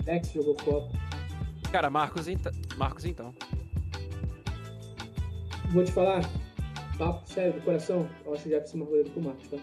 [0.06, 0.92] Alex jogou Copa.
[1.74, 2.52] Cara, Marcos, então.
[2.76, 3.34] Marcos então.
[5.72, 6.20] Vou te falar,
[6.96, 9.56] papo sério, do coração, eu acho o Jefferson mais goleiro que o Marcos, tá?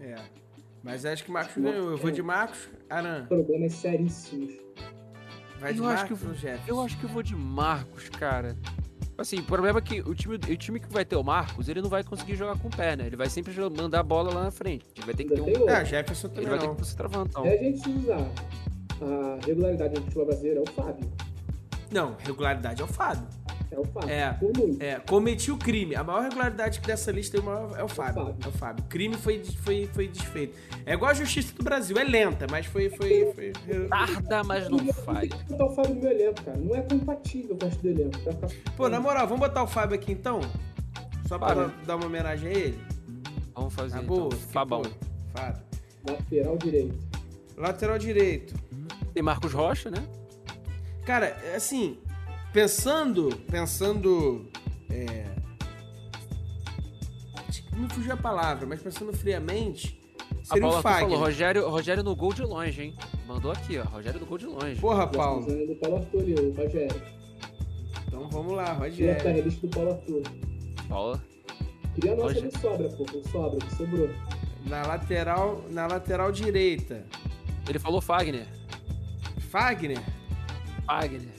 [0.00, 0.16] É.
[0.82, 1.92] Mas acho que Marcos Marcos, ganhou.
[1.92, 2.12] Eu vou é.
[2.12, 3.24] de Marcos, Aran.
[3.24, 4.52] Problemas seríssimos.
[5.58, 6.64] Vai de Eu acho Marcos que eu- Jefferson?
[6.66, 8.54] Eu acho que eu vou de Marcos, cara.
[9.16, 11.80] Assim, o problema é que o time, o time que vai ter o Marcos, ele
[11.80, 13.06] não vai conseguir jogar com o pé, né?
[13.06, 14.84] Ele vai sempre mandar a bola lá na frente.
[14.94, 15.70] Ele vai ter que ter um.
[15.70, 16.74] É, Jefferson Ele também vai ter não.
[16.74, 17.44] que se travando, então.
[17.44, 18.30] Se a gente usar
[19.02, 21.10] a regularidade no futebol brasileiro, é o Fábio.
[21.90, 23.26] Não, regularidade é o Fábio.
[23.70, 24.10] É o Fábio.
[24.10, 24.32] É.
[24.32, 24.82] Por muito.
[24.82, 25.94] É, cometi o crime.
[25.96, 28.14] A maior regularidade dessa lista é o, maior- é o Fábio.
[28.26, 28.36] Fábio.
[28.44, 28.84] É o Fábio.
[28.84, 30.56] O crime foi, foi, foi desfeito.
[30.84, 32.88] É igual a justiça do Brasil, é lenta, mas foi.
[32.90, 33.52] foi, foi...
[33.88, 35.28] Tarda, mas não falha.
[35.28, 36.56] Tem que botar o Fábio no meu elenco, cara.
[36.58, 38.18] Não é compatível com o resto do elenco.
[38.24, 40.40] Vai ficar- Pô, na moral, vamos botar o Fábio aqui então?
[41.28, 41.72] Só pra Fábio.
[41.86, 42.78] dar uma homenagem a ele?
[43.54, 44.16] Vamos fazer Tá então.
[44.16, 44.30] boa?
[44.32, 44.84] Fabão.
[44.84, 44.98] Ficou.
[45.34, 45.62] Fábio.
[46.08, 46.98] Lateral direito.
[47.56, 48.54] Lateral direito.
[49.16, 50.06] Tem Marcos Rocha, né?
[51.06, 51.96] Cara, é assim,
[52.52, 54.44] pensando, pensando,
[54.90, 55.24] é...
[57.72, 59.98] Me fugiu a palavra, mas pensando friamente,
[60.42, 61.00] A seria Paula o Fagner.
[61.08, 62.94] falou, Rogério, Rogério no gol de longe, hein?
[63.26, 63.84] Mandou aqui, ó.
[63.84, 64.78] Rogério no gol de longe.
[64.82, 65.40] Porra, Paulo.
[65.40, 67.02] estamos usando do Paulo Arthur ali, o Rogério.
[68.08, 69.50] Então vamos lá, Tira a Rogério.
[69.50, 70.22] do Paulo Arthur.
[70.90, 71.24] Paula.
[71.94, 72.58] Queria a nossa Rogério.
[72.60, 73.06] sobra, pô.
[73.32, 74.10] Sobra, que sobrou.
[74.66, 77.06] Na lateral, na lateral direita,
[77.66, 78.46] Ele falou Fagner.
[79.56, 79.98] Fagner.
[80.84, 81.32] Fagner.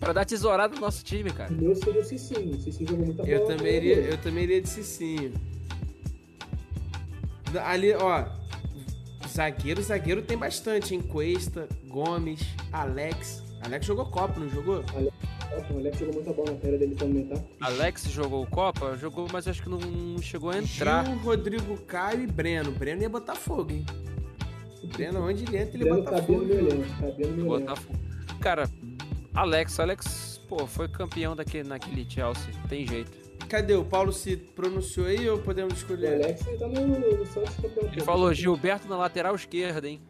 [0.00, 1.52] Pra dar tesourada no nosso time, cara.
[1.52, 2.56] O meu seria o Cicinho.
[2.56, 3.32] O Cicinho jogou muita bola.
[3.32, 5.32] Eu também carreira iria, eu também iria de Cicinho.
[7.64, 8.26] Ali, ó,
[9.28, 11.00] zagueiro, zagueiro tem bastante, hein?
[11.00, 12.40] Cuesta, Gomes,
[12.72, 13.44] Alex.
[13.62, 14.84] Alex jogou Copa, não jogou?
[15.70, 17.40] O Alex jogou muita bola na carreira dele também, tá?
[17.60, 18.96] Alex jogou Copa?
[18.96, 19.78] Jogou, mas acho que não
[20.20, 21.06] chegou a entrar.
[21.06, 22.72] Gil, Rodrigo Caio e Breno.
[22.72, 23.86] Breno ia botar fogo, hein?
[24.86, 26.44] Breno, onde ele entra, ele bota fogo.
[27.44, 27.98] Botafogo.
[28.40, 28.68] Cara,
[29.34, 32.52] Alex, Alex, pô, foi campeão daquele, naquele Chelsea.
[32.68, 33.12] Tem jeito.
[33.48, 33.74] Cadê?
[33.74, 36.22] O Paulo se pronunciou aí ou podemos O escolher?
[36.22, 37.88] Alex ele tá no, no Santos campeão.
[37.92, 40.00] Ele falou Gilberto na lateral esquerda, hein?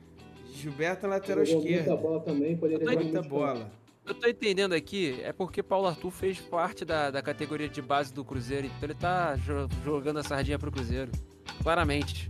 [0.52, 1.90] Gilberto na lateral Jogou esquerda.
[1.90, 3.70] muita bola também, poderia jogar Muita bola.
[4.06, 8.12] Eu tô entendendo aqui, é porque Paulo Arthur fez parte da, da categoria de base
[8.12, 11.10] do Cruzeiro, então ele tá jo- jogando a sardinha pro Cruzeiro.
[11.62, 12.28] Claramente.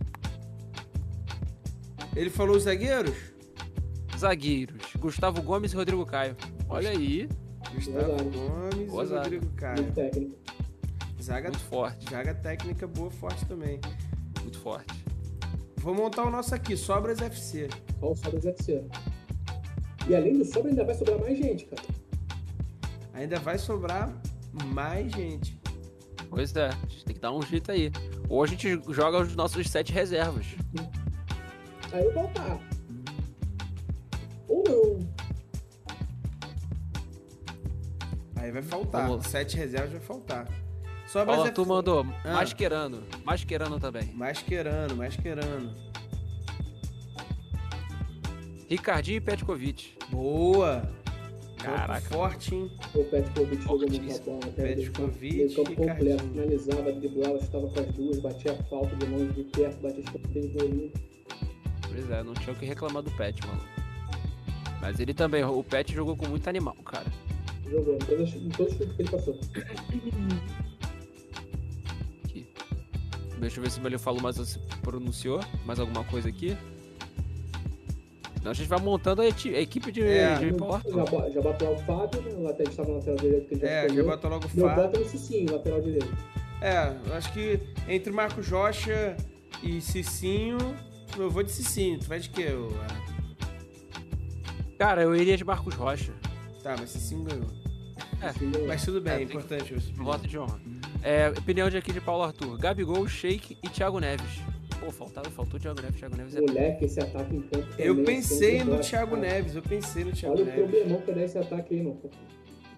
[2.17, 3.17] Ele falou os zagueiros?
[4.17, 6.37] Zagueiros, Gustavo Gomes e Rodrigo Caio.
[6.69, 7.29] Olha aí,
[7.75, 8.25] Gustavo.
[8.31, 9.23] Gomes Boa e zaga.
[9.23, 9.93] Rodrigo Caio.
[11.21, 13.81] Zaga, muito forte, zaga técnica boa, forte também.
[14.43, 15.05] muito forte.
[15.77, 17.69] Vou montar o nosso aqui, Sobras FC.
[17.99, 18.85] Só o Sobras FC.
[20.09, 21.83] E além do Sobra, ainda vai sobrar mais gente, cara.
[23.15, 24.13] Ainda vai sobrar
[24.67, 25.59] mais gente.
[26.29, 27.91] Pois é, a gente tem que dar um jeito aí.
[28.29, 30.47] Ou a gente joga os nossos sete reservas.
[31.95, 32.61] Aí eu voltar.
[34.49, 35.09] Ou não.
[38.37, 39.09] Aí vai faltar.
[39.09, 39.27] Vamos.
[39.29, 40.49] Sete reservas vai faltar.
[41.13, 41.49] Paulo FC.
[41.49, 42.33] Arthur mandou Ah.
[42.35, 43.05] Mascherano.
[43.25, 44.13] Mascherano também.
[44.13, 45.73] Mascherano, Mascherano.
[48.69, 49.97] Ricardinho e Petkovic.
[50.11, 50.83] Boa.
[51.59, 52.01] Caraca.
[52.01, 52.71] Campo forte, hein?
[52.95, 54.41] O Petkovic jogou bola.
[54.57, 54.69] cara.
[54.69, 56.25] Ele Petkovic, campo completo.
[56.25, 60.53] Finalizava, driblava, chutava com as duas, batia a falta de longe, de perto, batia escanteio,
[60.53, 60.93] golinho.
[61.95, 63.61] Pois é, não tinha o que reclamar do Pet, mano.
[64.81, 67.07] Mas ele também, o Pet jogou com muito animal, cara.
[67.71, 69.39] Jogou em todos, os que ele passou.
[72.25, 72.47] Aqui.
[73.39, 75.41] Deixa eu ver se o Melhor falou, mas se pronunciou.
[75.65, 76.57] Mais alguma coisa aqui?
[78.39, 81.11] Senão a gente vai montando a, eti- a equipe de, É, de Já, Arthur.
[81.11, 82.31] bo- já botou o Fábio, né?
[82.37, 84.69] o lateral estava no lateral direito que ele já É, já botou logo o Meu
[84.69, 84.83] Fábio.
[84.85, 86.17] voto é no Cicinho, lateral direito.
[86.61, 87.59] É, eu acho que
[87.89, 89.17] entre Marcos Rocha
[89.63, 90.59] e Cicinho,
[91.17, 91.99] eu vou de Cicinho.
[91.99, 92.49] Tu vai de quê?
[92.53, 93.05] ô, Ara?
[94.79, 96.13] Cara, eu iria de Marcos Rocha.
[96.63, 97.47] Tá, mas Cicinho ganhou.
[98.21, 99.75] É, Mas tudo bem, É, é, que- importante.
[99.75, 99.93] isso.
[99.95, 100.59] Voto de honra.
[101.03, 102.57] É, opinião de aqui de Paulo Arthur.
[102.59, 104.41] Gabigol, Sheik e Thiago Neves.
[104.81, 105.99] Pô, faltava, faltou o Thiago Neves.
[105.99, 107.67] Thiago Neves é Moleque, esse ataque em campo.
[107.79, 109.29] Eu pensei no Thiago cara.
[109.29, 110.63] Neves, eu pensei no Thiago Olha o Neves.
[110.71, 112.01] problemão que dá esse ataque aí, não.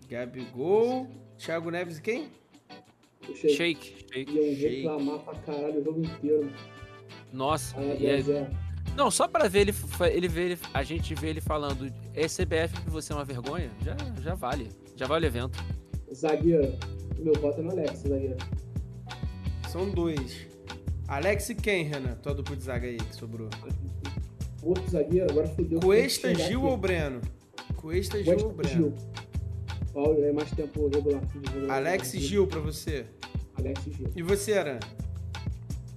[0.09, 1.09] Gabigol,
[1.39, 2.29] Thiago Neves e quem?
[3.29, 3.95] O Sheik Sheik.
[4.13, 4.33] Sheik.
[4.33, 6.51] iam reclamar pra caralho o jogo inteiro.
[7.33, 8.51] Nossa, Ah, e é- Zé.
[8.97, 9.75] não, só pra ver ele,
[10.13, 13.97] ele ver ele, a gente ver ele falando, é CBF, você é uma vergonha, já,
[14.23, 14.69] já vale.
[14.95, 15.63] Já vale o evento.
[16.15, 16.73] Zagueiro.
[17.19, 18.37] Meu voto é no Alex, zagueiro.
[19.69, 20.47] São dois.
[21.09, 22.15] Alex e quem, Renan?
[22.17, 23.49] Tua dupla de zaga aí que sobrou.
[24.63, 25.81] Outro zagueiro, agora fudeu.
[25.81, 26.67] Cuesta, que Gil aqui.
[26.71, 27.21] ou Breno?
[27.77, 28.73] Cuesta, Gil Cuesta ou Breno?
[28.75, 28.95] Gil.
[29.93, 31.21] Qual é mais tempo regular?
[31.45, 33.07] regular- Alex e Gil pra você.
[33.57, 34.11] Alex e Gil.
[34.17, 34.79] E você, Aran?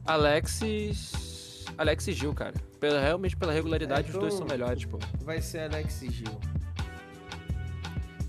[0.10, 1.66] Alexis.
[1.78, 2.54] Alex e Gil, cara.
[2.80, 4.98] Pela, realmente pela regularidade, É, os dois então- são melhores, pô.
[5.24, 6.40] Vai ser Alex e Gil.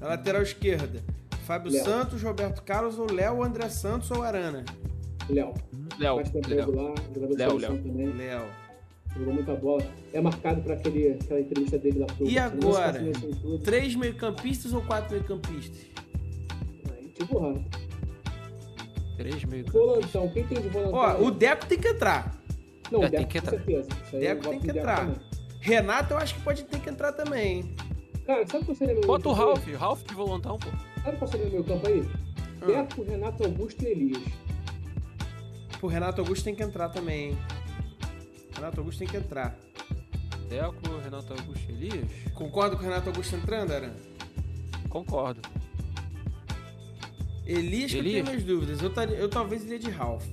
[0.01, 1.02] Na lateral esquerda,
[1.47, 1.85] Fábio Léo.
[1.85, 4.65] Santos, Roberto Carlos ou Léo, André Santos ou Arana?
[5.28, 5.52] Léo.
[5.98, 6.16] Léo,
[6.48, 7.36] Léo.
[7.36, 8.12] Léo, também.
[8.12, 8.44] Léo.
[9.16, 9.82] Jogou muita bola.
[10.12, 13.02] É marcado por aquele, aquela entrevista dele lá pro E agora?
[13.65, 15.86] Três meio-campistas ou quatro meio-campistas?
[16.93, 17.65] Aí, Tipo.
[19.20, 20.30] Três meio Volantão.
[20.30, 20.98] Quem tem de volantão?
[20.98, 22.34] Ó, o Deco tem que entrar.
[22.90, 23.59] Não, o tem Deco, que com entrar.
[23.59, 23.88] certeza.
[24.18, 25.01] Deco tem que entrar.
[25.01, 25.16] também.
[25.60, 27.76] Renato, eu acho que pode ter que entrar também, hein?
[28.26, 30.70] Cara, sabe qual seria meu Bota o Ralph, Ralph de volantão, pô.
[31.05, 32.02] Sabe qual seria o meu campo aí?
[32.62, 32.66] Ah.
[32.66, 34.22] Deco, Renato Augusto e Elias.
[35.82, 37.38] O Renato Augusto tem que entrar também, hein?
[38.55, 39.55] Renato Augusto tem que entrar.
[40.48, 42.10] Deco, Renato Augusto e Elias?
[42.32, 43.92] Concorda com o Renato Augusto entrando, Aran?
[44.88, 45.42] Concordo.
[47.52, 48.14] Elias, que eu Elias?
[48.14, 48.82] tenho minhas dúvidas.
[48.82, 50.24] Eu, taria- eu talvez iria de Ralph.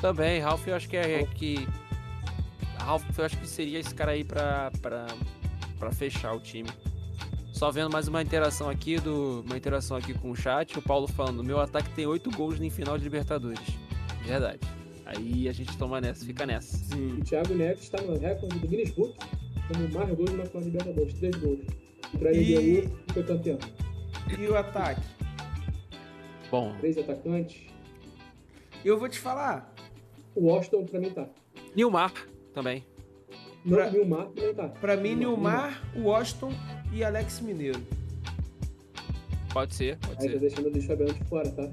[0.00, 1.66] Também, Ralph, eu acho que é que.
[2.78, 5.06] Ralph, eu acho que seria esse cara aí pra, pra,
[5.78, 6.68] pra fechar o time.
[7.52, 9.42] Só vendo mais uma interação aqui do.
[9.46, 12.68] Uma interação aqui com o chat, o Paulo falando, meu ataque tem oito gols em
[12.70, 13.60] final de Libertadores.
[14.24, 14.60] Verdade.
[15.06, 16.76] Aí a gente toma nessa, fica nessa.
[16.76, 17.18] Sim.
[17.20, 19.16] O Thiago Neves está no recorde do Guinness Book
[19.68, 21.14] como mais gols na final de Libertadores.
[21.14, 21.60] Três gols.
[22.12, 23.58] O Brasileiro E- foi campeão.
[24.38, 25.00] E o ataque?
[26.50, 27.66] Bom, Três atacantes.
[28.84, 29.74] Eu vou te falar.
[30.34, 31.26] O Washington pra mim tá.
[31.74, 32.12] Nilmar
[32.54, 32.84] também.
[33.64, 34.68] Não, Pra- Nilmar também tá.
[34.68, 36.52] Pra mim, Nilmar, Washington
[36.92, 37.80] e Alex Mineiro.
[39.52, 40.38] Pode ser, pode Aí tá ser.
[40.38, 41.68] deixando o Luiz Fabiano de fora, tá?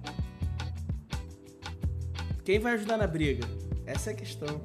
[2.43, 3.45] Quem vai ajudar na briga?
[3.85, 4.61] Essa é a questão.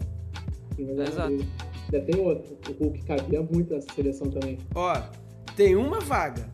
[0.76, 1.32] Quem vai ganhar Exato.
[1.32, 2.56] Ainda tem outro.
[2.68, 4.59] O Hulk cabia muito nessa seleção também.
[4.74, 4.94] Ó,
[5.56, 6.48] tem uma vaga.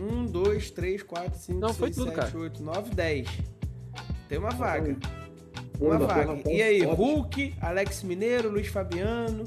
[0.00, 2.38] Um, dois, três, quatro, cinco, Não, foi seis, tudo, sete, cara.
[2.38, 3.28] oito, nove, dez.
[4.28, 4.96] Tem uma vaga.
[5.78, 6.50] Uma porra, vaga.
[6.50, 6.82] E aí.
[6.82, 9.44] Hulk, Alex Mineiro, Luiz Fabiano,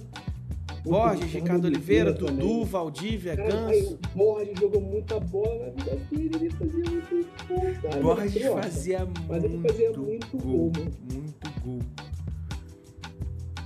[0.84, 2.66] Borges, Ricardo Oliveira, Oliveira Dudu, também.
[2.66, 3.94] Valdívia, Cara, aí, Ganso.
[4.14, 8.02] o Borges jogou muita bola na vida dele, ele fazia muito gol, cara.
[8.02, 10.92] Borges fazia Mas ele muito, fazia muito gol, mano.
[11.12, 11.80] Muito gol.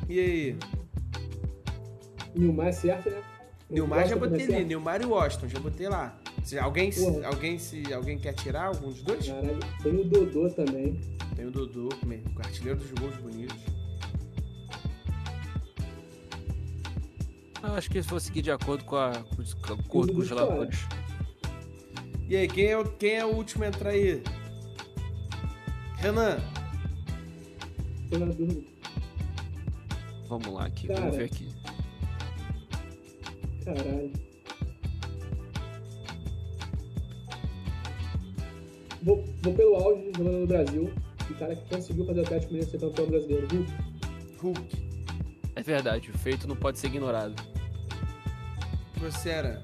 [0.07, 0.55] E aí?
[2.35, 3.21] Nilmar é certo, né?
[3.69, 4.65] Nilmar já Washington botei é ali.
[4.65, 6.17] Nilmar e Washington, já botei lá.
[6.47, 9.27] Se alguém, se, alguém, se alguém quer tirar algum dos dois?
[9.27, 10.97] Caralho, tem o Dodô também.
[11.35, 13.57] Tem o Dodô, o artilheiro dos gols bonitos.
[17.61, 20.19] Eu acho que se for seguir de acordo com, a, com os- com acordo com
[20.19, 20.79] os jogadores.
[22.29, 24.23] E aí, quem é, o, quem é o último a entrar aí?
[25.97, 26.37] Renan,
[28.09, 28.61] Tô na dúvida.
[30.29, 31.01] Vamos lá aqui, Cara.
[31.01, 31.49] vamos ver aqui.
[33.65, 34.26] Caralho.
[39.03, 40.91] Vou, vou pelo auge jogando no Brasil.
[41.29, 43.47] O cara que conseguiu fazer o Atlético Mineiro ser campeão brasileiro.
[43.47, 43.71] Hulk.
[44.39, 44.77] Hulk,
[45.55, 47.35] É verdade, o feito não pode ser ignorado.
[48.99, 49.63] você era.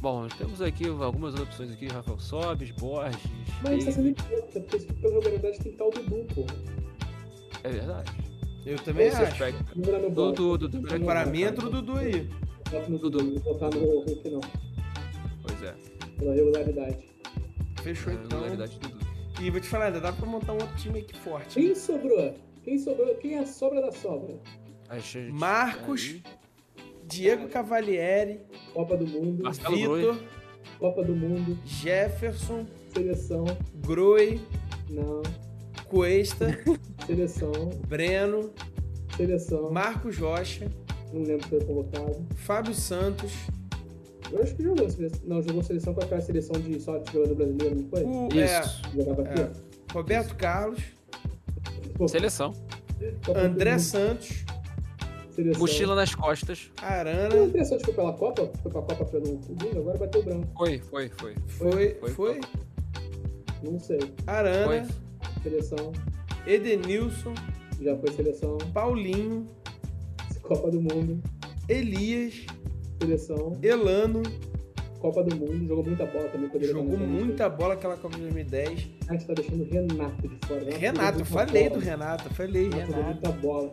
[0.00, 3.18] Bom, temos aqui algumas opções aqui, Rafael Sobes, Borges,
[3.62, 3.92] Mas tá David.
[3.94, 6.46] sendo idiota, porque se pela regularidade tem que estar o Dudu, pô.
[7.64, 8.12] É verdade.
[8.66, 9.44] Eu também Esse acho.
[9.74, 11.04] Dudu, Dudu, Dudu.
[11.04, 12.28] Para mim entra o Dudu aí.
[12.98, 13.22] Dudu.
[13.22, 14.40] não vou botar no Hulk não.
[15.42, 15.74] Pois é,
[16.18, 16.98] Pela regularidade.
[17.84, 18.40] Fechou a então.
[18.40, 19.04] regularidade do Dudu.
[19.42, 21.54] E vou te falar, ainda dá pra montar um outro time aqui forte.
[21.60, 22.34] Quem sobrou?
[22.62, 23.14] Quem sobrou?
[23.16, 24.36] Quem é a sobra da sobra?
[24.88, 26.02] A gente- Marcos.
[26.02, 26.22] aí,
[27.06, 28.40] Diego Cavalieri,
[28.72, 30.18] Copa do Mundo, Marcelo Vitor,
[30.78, 33.44] Copa do Mundo, Jefferson, seleção,
[33.86, 34.40] Groi,
[34.88, 35.22] não,
[35.86, 36.58] Cuesta,
[37.06, 37.52] seleção,
[37.86, 38.50] Breno,
[39.16, 40.70] seleção, Marcos Rocha,
[41.12, 42.26] não lembro se foi convocado.
[42.36, 43.32] Fábio Santos,
[44.34, 45.20] Eu acho que jogou seleção.
[45.26, 48.02] Não, jogou seleção com aquela seleção de só de jogador brasileiro, não foi?
[48.04, 48.82] o, é, Isso.
[48.94, 49.40] Jogava aqui.
[49.40, 49.50] É.
[49.92, 50.80] Roberto Carlos,
[51.96, 52.52] Pô, Seleção.
[53.36, 54.44] André Santos,
[55.30, 55.60] seleção.
[55.60, 56.70] Mochila nas costas.
[56.82, 57.34] O Arana.
[57.36, 58.50] André Santos foi pela Copa?
[58.62, 60.48] Foi pra Copa pelo Mundo, agora bateu branco.
[60.56, 61.34] Foi, foi, foi.
[61.46, 62.40] Foi, Foi, foi,
[63.62, 64.00] Não sei.
[64.26, 65.04] Arana, Foi.
[65.44, 65.92] Seleção,
[66.46, 67.34] Edenilson,
[67.80, 68.58] já foi seleção.
[68.72, 69.46] Paulinho,
[70.42, 71.22] Copa do Mundo,
[71.68, 72.46] Elias,
[73.04, 74.22] seleção, Elano,
[74.98, 76.64] Copa do Mundo, jogou muita bola também.
[76.64, 78.88] Jogou muita bola aquela Copa de 2010.
[79.08, 80.64] A gente tá deixando o Renato de fora.
[80.64, 80.76] Né?
[80.78, 81.80] Renato, eu falei bola.
[81.80, 82.92] do Renato, falei, Renato.
[82.92, 83.04] Renato.
[83.04, 83.72] muita bola.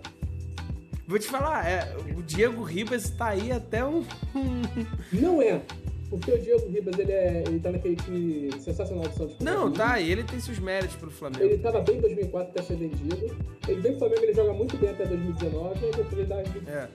[1.08, 4.04] Vou te falar, é, o Diego Ribas tá aí até um.
[5.12, 5.62] Não é.
[6.10, 9.40] Porque o Diego Ribas, ele, é, ele tá naquele time sensacional do Santos.
[9.40, 11.44] Não, tá, e ele tem seus méritos pro Flamengo.
[11.44, 13.34] Ele tava bem em 2004 até ser vendido.
[13.68, 16.36] Ele vem pro Flamengo, ele joga muito bem até 2019, e depois ele dá...
[16.70, 16.90] É.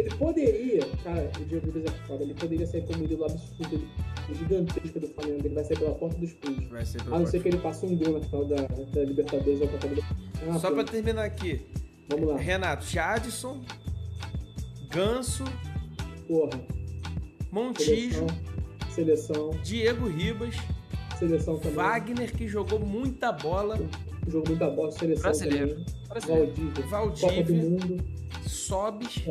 [0.00, 3.86] Ele poderia, cara, o Diego Ribas é foda, ele poderia sair como ídolo absurdo, ele,
[4.34, 6.66] gigantesco do Flamengo, ele vai sair pela porta dos fundos.
[6.68, 9.04] Vai ser pela A não ser que ele passe um gol na final da, da
[9.04, 10.02] Libertadores ou Copa do
[10.48, 11.66] ah, Só pra terminar aqui.
[12.08, 12.38] Vamos lá.
[12.38, 13.62] Renato, Jadson,
[14.88, 15.44] Ganso,
[16.26, 16.58] Porra.
[17.52, 18.24] Montijo.
[18.94, 19.50] Seleção.
[19.50, 19.50] Seleção.
[19.62, 20.54] Diego Ribas.
[21.18, 21.74] Seleção também.
[21.74, 23.76] Wagner, que jogou muita bola.
[24.26, 25.68] Jogou muita bola, seleção Brasileiro.
[25.68, 25.84] também.
[26.08, 26.46] Brasileiro.
[26.46, 26.86] Valdívia.
[26.86, 27.28] Valdívia.
[27.28, 28.04] Copa do Mundo.
[28.48, 29.24] Sobes.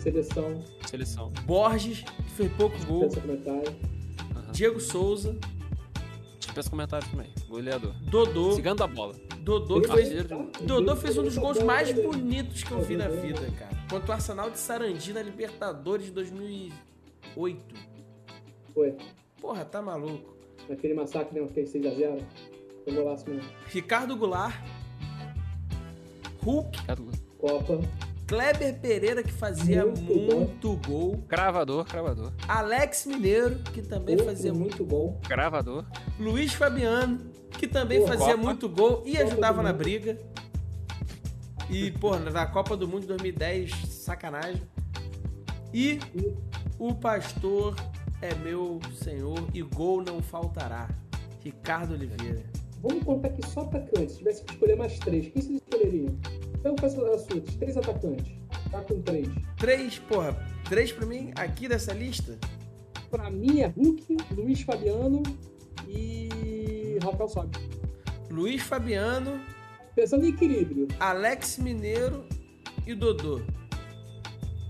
[0.00, 0.64] Seleção.
[0.86, 1.32] Seleção.
[1.44, 3.06] Borges, que fez pouco gol.
[3.06, 3.70] Dispensa comentário.
[3.70, 4.52] Uhum.
[4.52, 5.36] Diego Souza.
[6.38, 7.28] Dispensa comentário também.
[7.46, 7.92] Goleador.
[8.02, 8.52] Dodô.
[8.52, 9.14] Cigando a bola.
[9.42, 10.26] Dodô fez,
[10.62, 13.76] Dodô fez um dos gols mais bonitos que eu vi na vida, cara.
[13.90, 17.74] Contra o Arsenal de Sarandi na Libertadores de 2008.
[18.72, 18.96] Foi.
[19.40, 20.34] Porra, tá maluco.
[20.68, 21.46] Naquele massacre, né?
[21.46, 22.22] Aquele 6x0.
[22.84, 23.50] Foi golaço mesmo.
[23.66, 24.54] Ricardo Goulart.
[26.42, 26.78] Hulk.
[27.38, 27.80] Copa.
[28.30, 31.24] Kleber Pereira, que fazia muito, muito gol.
[31.26, 32.32] Cravador, cravador.
[32.46, 35.18] Alex Mineiro, que também Outro fazia muito gol.
[35.24, 35.84] Cravador.
[36.16, 37.18] Luiz Fabiano,
[37.58, 38.36] que também fazia Copa.
[38.36, 40.16] muito gol e Copa ajudava na briga.
[41.68, 44.62] E, pô, na Copa do Mundo 2010, sacanagem.
[45.74, 45.98] E
[46.78, 47.74] o pastor
[48.22, 50.88] é meu senhor e gol não faltará.
[51.42, 52.44] Ricardo Oliveira.
[52.82, 54.12] Vamos contar aqui só atacantes.
[54.12, 56.18] Se tivesse que escolher mais três, quem vocês escolheriam?
[56.58, 57.54] Então faz assuntos.
[57.56, 58.32] Três atacantes.
[58.70, 59.28] Tá com três.
[59.56, 60.36] Três, porra.
[60.68, 62.38] Três pra mim, aqui dessa lista?
[63.10, 65.22] Pra mim é Hulk, Luiz Fabiano
[65.88, 67.58] e Rafael Sobe.
[68.30, 69.40] Luiz Fabiano.
[69.94, 70.86] Pensando em equilíbrio.
[71.00, 72.24] Alex Mineiro
[72.86, 73.40] e Dodô.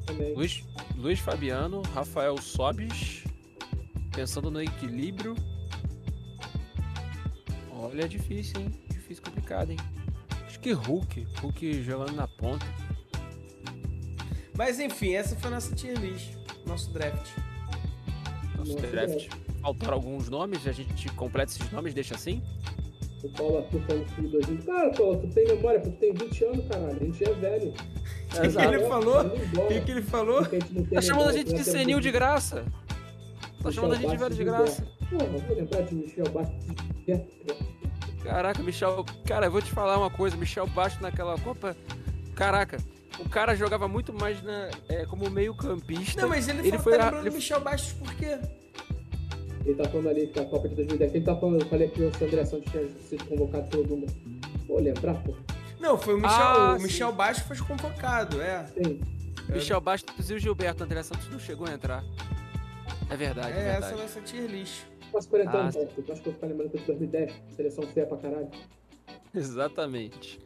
[0.07, 0.35] Também.
[0.35, 0.65] Luiz,
[0.97, 3.25] Luiz Fabiano, Rafael Sobes
[4.11, 5.35] pensando no equilíbrio.
[7.83, 8.71] Olha, é difícil, hein?
[8.91, 9.79] Difícil, complicado, hein?
[10.47, 11.27] Acho que Hulk.
[11.41, 12.67] Hulk jogando na ponta.
[14.55, 16.35] Mas enfim, essa foi a nossa tier list.
[16.67, 17.31] Nosso draft.
[18.57, 18.93] Nosso, nosso draft.
[18.93, 19.29] draft.
[19.63, 22.43] Faltaram alguns nomes, a gente completa esses nomes, deixa assim?
[23.23, 24.63] O Paulo Arthur falando que 2000.
[24.65, 26.97] Cara, Paulo, tu tem memória, tu tem 20 anos, caralho.
[27.01, 27.75] A gente é velho.
[28.31, 29.23] O que, que, ele falou?
[29.23, 30.47] O que, que ele falou?
[30.47, 32.65] Tá chamando a gente de senil de graça.
[33.61, 34.87] Tá chamando a gente de velho de graça.
[35.11, 36.67] Pô, vou lembrar de Michel Bastos.
[38.23, 39.05] Caraca, Michel.
[39.27, 40.37] Cara, eu vou te falar uma coisa.
[40.37, 41.77] Michel Bastos naquela Copa.
[42.35, 42.79] Caraca,
[43.19, 46.23] o cara jogava muito mais na, é, como meio-campista.
[46.23, 46.97] Não, mas ele, ele foi.
[46.97, 47.31] Tá ele...
[47.31, 48.39] Michel Bastos por quê?
[49.65, 51.15] Ele tá falando ali que a Copa de 2010.
[51.15, 54.07] Ele tá falando, eu falei que o André Santos tinha sido convocado pelo Dumba.
[54.67, 55.35] Pô, lembrar, pô.
[55.79, 56.37] Não, foi o Michel.
[56.39, 58.67] Ah, o Michel Bastos foi convocado, é.
[58.67, 59.01] Sim.
[59.49, 62.05] Michel Bastos e o Gilberto André Santos não chegou a entrar.
[63.09, 63.49] É verdade.
[63.49, 63.85] É, é verdade.
[63.85, 64.90] essa vai ser tier list.
[65.11, 68.17] Quase 40 anos, ah, acho que eu vou ficar lembrando de 2010, seleção feia pra
[68.17, 68.49] caralho.
[69.35, 70.41] Exatamente.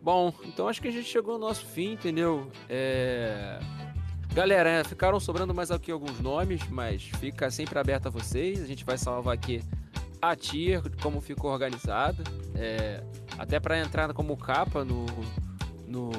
[0.00, 2.50] Bom, então acho que a gente chegou ao nosso fim, entendeu?
[2.68, 3.58] É...
[4.32, 8.62] Galera, é, ficaram sobrando mais aqui alguns nomes, mas fica sempre aberto a vocês.
[8.62, 9.62] A gente vai salvar aqui
[10.20, 12.22] a tier, como ficou organizada.
[12.54, 13.02] É...
[13.38, 15.06] Até para entrar como capa no.
[15.86, 16.10] No.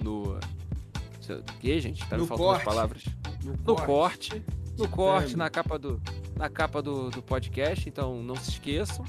[0.00, 0.38] No.
[0.38, 2.06] O que, gente?
[2.08, 3.04] Tá me faltando as palavras.
[3.44, 4.30] No, no corte.
[4.30, 6.00] corte no corte, na capa do,
[6.38, 9.04] na capa do, do podcast, então não se esqueçam.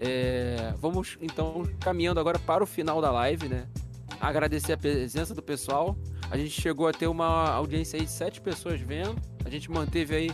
[0.00, 3.68] É, vamos então caminhando agora para o final da live, né?
[4.18, 5.96] Agradecer a presença do pessoal.
[6.30, 9.16] A gente chegou a ter uma audiência aí de sete pessoas vendo.
[9.44, 10.30] A gente manteve aí,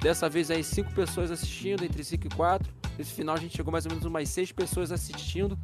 [0.00, 2.72] dessa vez aí, cinco pessoas assistindo, entre cinco e quatro.
[2.96, 5.58] Nesse final a gente chegou mais ou menos umas seis pessoas assistindo.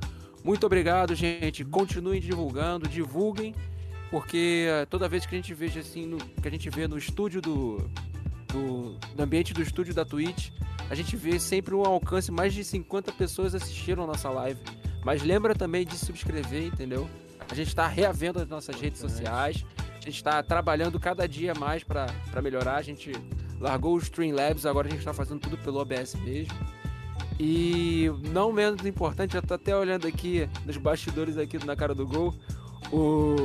[0.45, 1.65] Muito obrigado, gente.
[1.65, 3.55] Continuem divulgando, divulguem,
[4.11, 7.41] porque toda vez que a gente veja assim, no, que a gente vê no estúdio
[7.41, 7.91] do,
[8.55, 10.51] do, do ambiente do estúdio da Twitch,
[10.89, 14.61] a gente vê sempre um alcance, mais de 50 pessoas assistiram a nossa live.
[15.05, 17.09] Mas lembra também de subscrever, entendeu?
[17.51, 21.83] A gente está reavendo as nossas redes sociais, a gente está trabalhando cada dia mais
[21.83, 22.07] para
[22.43, 22.77] melhorar.
[22.77, 23.13] A gente
[23.61, 26.55] largou o Streamlabs, agora a gente está fazendo tudo pelo OBS mesmo.
[27.39, 32.07] E não menos importante, já tô até olhando aqui nos bastidores aqui na cara do
[32.07, 32.33] gol,
[32.93, 33.45] o,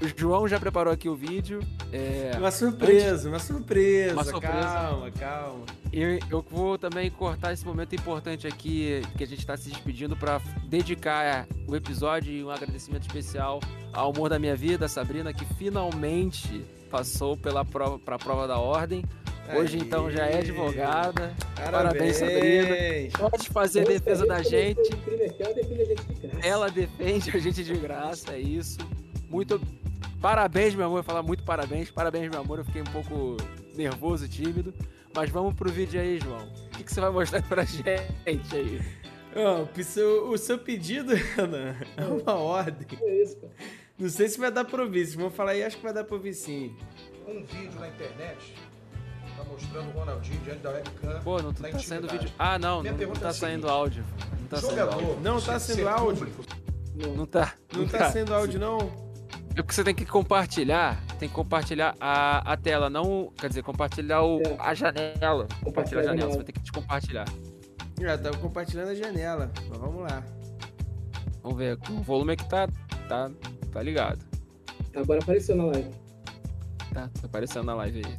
[0.00, 1.60] o João já preparou aqui o vídeo.
[1.94, 2.32] É...
[2.36, 3.24] Uma surpresa, Antes...
[3.26, 4.14] uma surpresa.
[4.14, 4.52] Uma surpresa.
[4.52, 5.64] Calma, calma.
[5.92, 10.16] E eu vou também cortar esse momento importante aqui que a gente está se despedindo
[10.16, 13.60] para dedicar o episódio e um agradecimento especial
[13.92, 18.58] ao amor da minha vida, Sabrina, que finalmente passou pela prova, para a prova da
[18.58, 19.04] ordem.
[19.54, 21.32] Hoje, então, já é advogada.
[21.54, 22.74] Parabéns, Sabrina.
[23.30, 24.80] Pode fazer a defesa da gente.
[26.42, 28.78] Ela defende a gente de graça, é isso.
[29.30, 29.60] Muito.
[30.24, 31.00] Parabéns, meu amor.
[31.00, 31.90] Eu vou falar muito parabéns.
[31.90, 32.58] Parabéns, meu amor.
[32.58, 33.36] Eu fiquei um pouco
[33.74, 34.72] nervoso, tímido.
[35.14, 36.48] Mas vamos pro vídeo aí, João.
[36.48, 37.86] O que, que você vai mostrar pra gente
[38.56, 38.80] aí?
[39.36, 42.86] Oh, o, seu, o seu pedido, Ana, é uma ordem.
[43.02, 43.52] É isso, cara.
[43.98, 45.04] Não sei se vai dar pra ouvir.
[45.04, 46.74] Se vão falar aí, acho que vai dar pra ouvir sim.
[47.28, 48.54] Um vídeo na internet
[49.36, 51.20] tá mostrando o Ronaldinho diante da webcam.
[51.22, 52.30] Pô, não tá saindo vídeo.
[52.38, 54.02] Ah, não, não, não tá é saindo áudio.
[54.40, 55.20] Não tá saindo áudio.
[55.20, 56.28] Não tá sendo áudio.
[57.14, 57.54] Não tá.
[57.70, 59.03] Não, não tá, tá sendo áudio, não.
[59.56, 63.32] É porque você tem que compartilhar, tem que compartilhar a, a tela, não.
[63.36, 64.56] Quer dizer, compartilhar o, é.
[64.58, 65.46] a janela.
[65.62, 67.24] Compartilhar a janela, você vai ter que te compartilhar.
[68.00, 69.52] Já tá compartilhando a janela.
[69.68, 70.24] Mas vamos lá.
[71.40, 71.78] Vamos ver.
[71.88, 72.66] O volume é que tá.
[73.08, 73.30] tá,
[73.72, 74.18] tá ligado.
[74.96, 75.90] Agora apareceu na live.
[76.92, 78.18] Tá, tá aparecendo na live aí.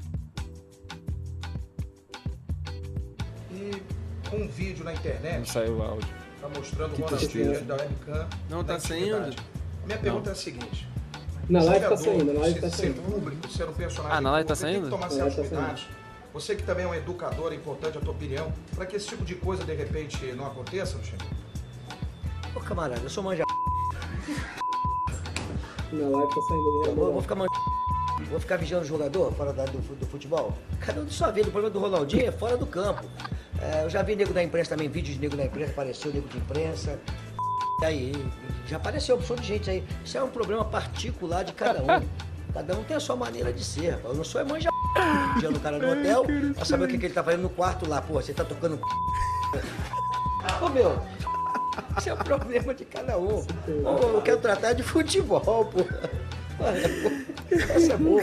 [3.51, 5.39] E um vídeo na internet.
[5.39, 6.09] Não saiu o áudio.
[6.39, 8.29] Tá mostrando o Ronaldinho da webcam.
[8.49, 9.35] Não tá saindo?
[9.85, 10.29] Minha pergunta não.
[10.29, 10.94] é a seguinte.
[11.47, 12.95] Na live tá saindo, na live tá saindo.
[12.95, 14.17] Ser público, ser um personagem.
[14.17, 14.89] Ah, na live tá saindo?
[14.89, 15.87] Tem que tomar certos tá cuidados.
[16.33, 19.23] Você que também é um educador, é importante a tua opinião, para que esse tipo
[19.23, 21.23] de coisa de repente não aconteça, Luciano?
[22.55, 23.43] Ô camarada, eu sou manja.
[25.93, 26.83] Na live tá saindo.
[26.87, 27.49] Eu vou, vou ficar manja.
[28.29, 30.51] Vou ficar vigiando o jogador fora da, do, do, futebol?
[30.79, 31.49] Cada um de sua vida.
[31.49, 33.05] O problema do Ronaldinho é fora do campo.
[33.61, 36.27] É, eu já vi nego da imprensa também, vídeos de nego da imprensa, apareceu nego
[36.27, 36.99] de imprensa.
[37.83, 38.13] Aí,
[38.67, 39.83] já apareceu opção de gente aí.
[40.03, 42.05] Isso é um problema particular de cada um.
[42.55, 43.99] Cada um tem a sua maneira de ser.
[44.01, 44.69] Eu não sou é manja
[45.51, 46.23] no cara no hotel
[46.55, 48.01] pra saber o que, que ele tá fazendo no quarto lá.
[48.01, 48.79] Pô, você tá tocando.
[50.61, 50.97] Ô meu,
[51.97, 53.45] isso é um problema de cada um.
[53.83, 55.85] Ô, eu quero tratar de futebol, pô.
[57.51, 58.21] Essa é boa.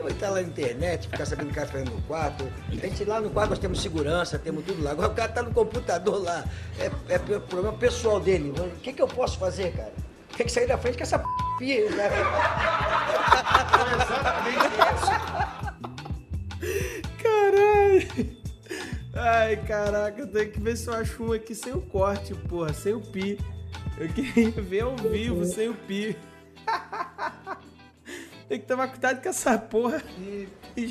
[0.00, 2.50] Ou tá lá na internet, ficar sabendo o que tá fazendo no quarto.
[2.70, 4.92] A gente lá no quarto nós temos segurança, temos tudo lá.
[4.92, 6.44] Agora o cara tá no computador lá.
[6.78, 8.50] É, é problema pessoal dele.
[8.50, 9.92] O que, que eu posso fazer, cara?
[10.36, 11.18] Tem que sair da frente com essa
[11.58, 11.88] p.
[11.90, 12.08] Né?
[17.22, 18.38] Caralho!
[19.14, 22.72] Ai, caraca, eu tenho que ver se eu acho um aqui sem o corte, porra,
[22.72, 23.36] sem o pi.
[23.98, 26.16] Eu queria ver ao vivo, sem o pi.
[28.48, 30.02] Tem que tomar cuidado com essa porra.
[30.18, 30.48] E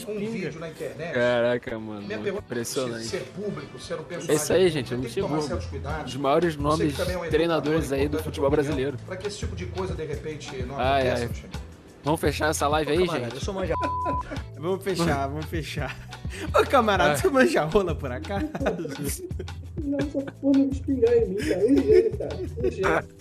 [0.08, 1.14] um vídeo na internet.
[1.14, 2.08] Caraca, mano.
[2.38, 3.06] impressionante.
[3.06, 4.32] Ser público, ser um personagem.
[4.32, 4.92] É isso aí, gente.
[4.92, 5.30] Eu não chegou.
[5.32, 8.98] Um dos maiores nomes é um treinadores aí do futebol brasileiro.
[9.06, 11.34] Para que esse tipo de coisa de repente não ai, aconteça.
[11.44, 11.60] Ai.
[12.04, 13.36] Vamos fechar essa live aí, camarada, gente?
[13.36, 13.74] Eu sou manja.
[14.56, 15.98] vamos fechar, vamos fechar.
[16.58, 17.18] Ô, camarada, ah.
[17.18, 18.48] você manja rola por acaso?
[19.84, 21.66] Não, essa porra não espingar em mim, cara.
[21.66, 22.38] Um jeito, cara.
[22.72, 23.18] Jeito.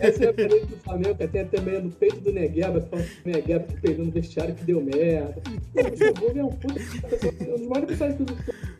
[0.00, 2.88] Essa é a parede do Flamengo, que tem até meio no peito do Negueba, que
[2.88, 5.42] fala que o Negueba que perdeu no vestiário que deu merda.
[5.74, 6.80] O Luxemburgo é um puta.
[6.80, 8.18] É um dos maiores personagens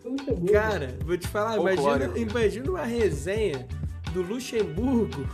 [0.03, 0.53] do Luxemburgo.
[0.53, 3.67] Cara, vou te falar, imagina, imagina uma resenha
[4.13, 5.27] do Luxemburgo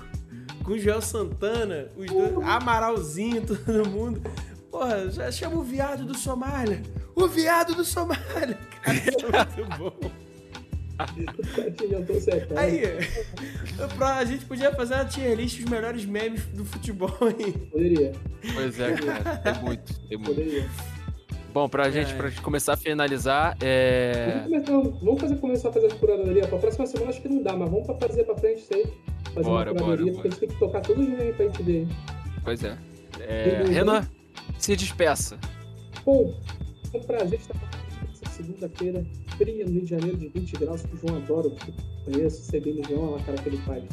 [0.64, 4.22] com o Joel Santana, os dois, Amaralzinho, todo mundo.
[4.70, 6.80] Porra, já chama o viado do Somália.
[7.14, 8.58] O viado do Somália.
[8.82, 10.10] Cara, isso é muito bom.
[12.56, 12.82] Aí,
[14.00, 17.52] a gente podia fazer uma tier list dos melhores memes do futebol aí.
[17.52, 18.12] Poderia.
[18.54, 19.42] Pois é, cara.
[19.44, 19.92] É muito.
[20.10, 20.34] É muito.
[20.34, 20.68] Poderia.
[21.52, 22.16] Bom, pra gente, é.
[22.16, 24.44] pra começar a finalizar, é.
[24.48, 24.72] Vamos, começar,
[25.04, 26.48] vamos fazer, começar a fazer a curadoria.
[26.48, 28.86] Pra próxima semana acho que não dá, mas vamos fazer pra frente isso aí.
[29.34, 30.28] Fazer bora, uma curadoria, bora, porque bora.
[30.28, 31.86] a gente tem que tocar todos os memes pra gente ver.
[32.42, 32.78] Pois é.
[33.20, 33.64] é...
[33.68, 34.08] Renan,
[34.58, 35.38] se despeça.
[36.06, 36.34] Bom,
[36.94, 37.54] é um prazer estar
[38.32, 39.04] segunda-feira
[39.36, 41.56] fria no Rio de Janeiro de 20 graus, que o João adora, eu
[42.04, 43.84] conheço, CB no João, a cara que ele faz.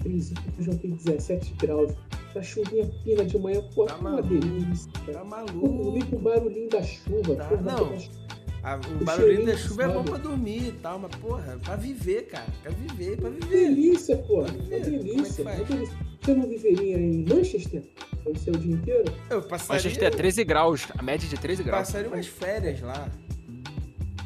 [0.00, 1.92] Frizinho, o João tem 17 graus.
[2.34, 4.90] Tá chuvinha fina de manhã, pô, tá uma delícia.
[5.12, 5.92] Tá maluco.
[5.92, 7.36] Vem com o barulhinho da chuva.
[7.36, 7.92] Tá, não.
[8.62, 9.92] A, o, o barulhinho da chuva sabe?
[9.92, 12.46] é bom pra dormir e tal, mas, porra, pra viver, cara.
[12.62, 13.48] Pra viver, pra viver.
[13.48, 14.44] Delícia, pô.
[14.46, 15.48] É delícia.
[15.48, 16.12] É delícia.
[16.22, 17.82] Você não viveria em Manchester?
[18.24, 19.12] Vai ser o dia inteiro?
[19.28, 19.82] Eu passaria...
[19.82, 21.88] Manchester é 13 graus, a média de 13 graus.
[21.88, 23.10] Passaria umas férias lá.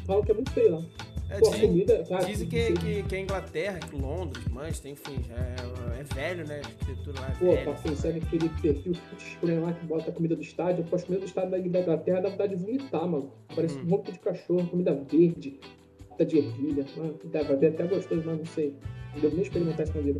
[0.07, 0.81] Falam que é muito feio lá.
[1.29, 5.19] É, Pô, dizem, comida, cara, dizem que, que, que a Inglaterra, que Londres, Manchester, enfim,
[5.29, 6.61] é, é velho, né?
[6.63, 7.65] A arquitetura lá é Pô, velho.
[7.65, 11.25] Pô, pra pensar naquele perfil estranho lá que bota a comida do estádio, após comida
[11.25, 13.29] do estádio da Inglaterra dá vontade de vomitar, mano.
[13.53, 13.83] Parece hum.
[13.83, 15.59] um roupa de cachorro, comida verde,
[16.07, 16.85] comida de ervilha.
[16.95, 18.73] Mano, deve ver até gostoso, mas não sei.
[19.13, 20.19] Não devo nem experimentar isso na vida.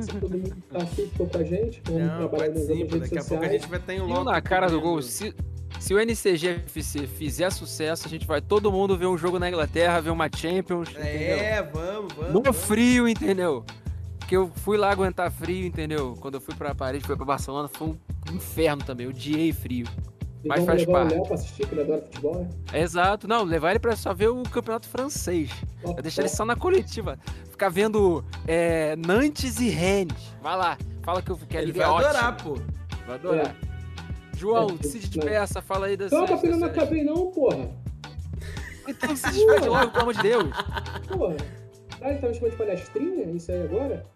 [0.00, 3.26] Se todo mundo tá aqui, com a gente, vamos não, trabalhar nas redes Daqui sociais.
[3.26, 4.24] a pouco a gente vai estar em logo.
[4.24, 5.34] na cara do gol, se,
[5.78, 10.00] se o NCGFC fizer sucesso, a gente vai todo mundo ver um jogo na Inglaterra,
[10.00, 10.88] ver uma Champions.
[10.96, 11.72] É, entendeu?
[11.72, 12.46] vamos, vamos.
[12.46, 13.64] No frio, entendeu?
[14.26, 16.16] Que eu fui lá aguentar frio, entendeu?
[16.20, 17.98] Quando eu fui pra Paris, fui pra Barcelona, foi um
[18.32, 19.86] inferno também, odiei frio.
[20.44, 21.12] E Mas faz levar parte.
[21.12, 22.48] o Léo pra assistir, que ele adora futebol, né?
[22.72, 25.50] É exato, não, levar ele pra só ver o campeonato francês.
[25.82, 27.18] Vai deixar ele só na coletiva.
[27.50, 30.34] Ficar vendo é, Nantes e Rennes.
[30.40, 32.58] Vai lá, fala que, eu, que a Ele liga vai é adorar, pô.
[33.06, 33.56] Vai adorar.
[34.38, 35.00] João, É, se não.
[35.00, 37.68] despeça, fala aí da Calma, sexta filho, não acabei não, porra.
[38.86, 40.44] Então se despede logo, pelo amor de Deus.
[41.08, 41.36] Porra.
[42.00, 44.06] Ah, ele tava chamando de palestrinha, isso aí agora?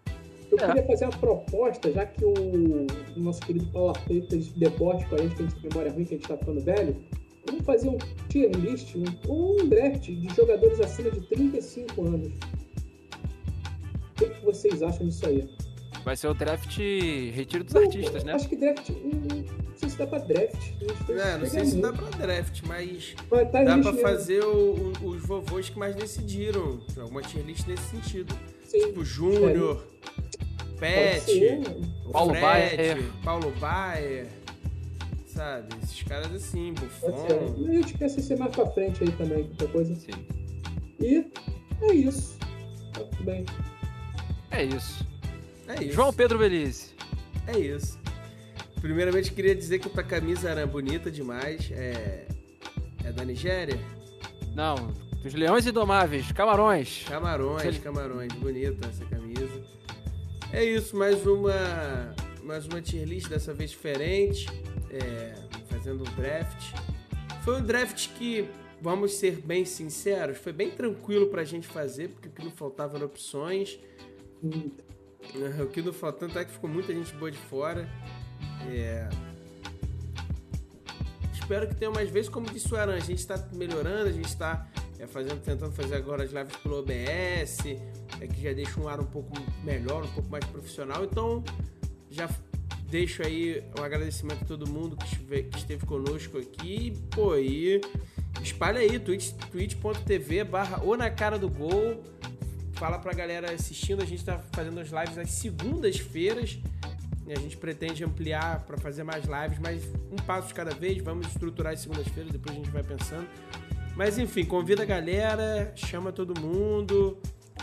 [0.51, 0.67] Eu É.
[0.67, 5.15] queria fazer uma proposta, já que o, o nosso querido Paulo Arpeita de deporte com
[5.15, 6.95] a gente, que a gente tem memória ruim, que a gente tá ficando velho,
[7.47, 7.97] vamos fazer um
[8.29, 9.03] tier list, um,
[9.61, 12.33] um draft de jogadores acima de 35 anos.
[14.11, 15.49] O que, que vocês acham disso aí?
[16.03, 18.33] Vai ser o draft retiro dos Não, artistas, né?
[18.33, 18.89] Acho que draft.
[18.89, 20.71] Não sei se dá pra draft.
[21.05, 24.01] Que É, não sei se dá pra draft, mas Mas tá dá pra mesmo.
[24.01, 26.79] fazer o- o- os vovôs que mais decidiram.
[26.99, 28.35] Alguma tier list nesse sentido.
[28.65, 28.87] Sim.
[28.87, 29.77] Tipo, Júnior,
[30.57, 31.61] Pode Pet, ser.
[32.05, 33.03] o Paulo Fred, Baier.
[33.23, 34.27] Paulo Baier,
[35.27, 35.73] sabe?
[35.83, 37.27] Esses caras assim, Buffon.
[37.69, 39.95] A gente pensa em ser mais pra frente aí também, qualquer coisa.
[39.95, 40.11] Sim.
[40.99, 41.25] E
[41.81, 42.37] é isso.
[42.93, 43.45] Tá tudo bem.
[44.51, 45.05] É isso.
[45.79, 45.93] É isso.
[45.93, 46.93] João Pedro Belize.
[47.47, 47.99] É isso.
[48.81, 51.69] Primeiramente, queria dizer que tua camisa era bonita demais.
[51.71, 52.27] É,
[53.05, 53.79] é da Nigéria?
[54.55, 54.75] Não,
[55.23, 57.03] dos Leões Indomáveis, Camarões.
[57.07, 58.33] Camarões, Ele- camarões.
[58.33, 59.63] Bonita essa camisa.
[60.51, 62.13] É isso, mais uma
[62.43, 64.47] mais uma tier list, dessa vez diferente.
[64.91, 65.33] é,
[65.69, 66.75] fazendo um draft.
[67.43, 68.47] Foi um draft que,
[68.79, 72.95] vamos ser bem sinceros, foi bem tranquilo pra gente fazer, porque o que não faltava
[72.97, 73.79] eram opções.
[75.63, 77.89] O que não faltou, tanto é que ficou muita gente boa de fora.
[78.69, 79.09] É,
[81.33, 84.25] Espero que tenha mais vezes, como disse o Aran, a gente está melhorando, a gente
[84.29, 84.65] está
[84.97, 87.65] é, fazendo, tentando fazer agora as lives pelo OBS,
[88.21, 89.33] é, que já deixa um ar um pouco
[89.63, 91.03] melhor, um pouco mais profissional.
[91.03, 91.43] Então,
[92.09, 92.29] já
[92.89, 96.93] deixo aí um agradecimento a todo mundo que esteve, que esteve conosco aqui.
[97.11, 97.81] Pô, e
[98.41, 102.03] espalha aí, twitch- twitch.tv barra ou na cara do gol.
[102.73, 106.57] Fala pra galera assistindo, a gente tá fazendo as lives às segundas-feiras.
[107.25, 111.01] E a gente pretende ampliar para fazer mais lives, mas um passo de cada vez.
[111.01, 113.27] Vamos estruturar as segundas-feiras, depois a gente vai pensando.
[113.95, 117.17] Mas enfim, convida a galera, chama todo mundo,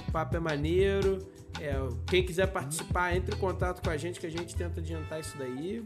[0.08, 1.18] o papo é maneiro.
[1.60, 1.74] É,
[2.06, 5.36] quem quiser participar, entre em contato com a gente que a gente tenta adiantar isso
[5.36, 5.84] daí.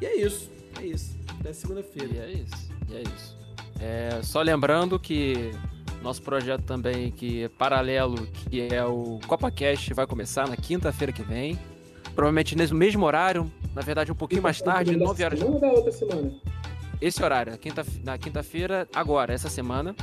[0.00, 1.16] E é isso, é isso.
[1.40, 2.24] Até E segunda-feira.
[2.26, 3.38] é isso, e é isso.
[3.80, 5.52] É, só lembrando que
[6.06, 11.22] nosso projeto também, que é paralelo, que é o CopaCast, vai começar na quinta-feira que
[11.22, 11.58] vem.
[12.14, 15.38] Provavelmente nesse mesmo horário, na verdade um pouquinho mais tarde, Dessa 9 horas.
[15.40, 16.30] Semana da outra semana?
[17.00, 19.94] Esse horário, na quinta- na quinta-feira, agora, essa semana,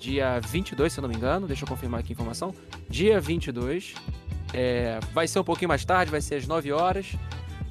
[0.00, 2.54] dia 22, se eu não me engano, deixa eu confirmar aqui a informação.
[2.88, 3.94] Dia 22,
[4.54, 7.14] é, vai ser um pouquinho mais tarde, vai ser às 9 horas.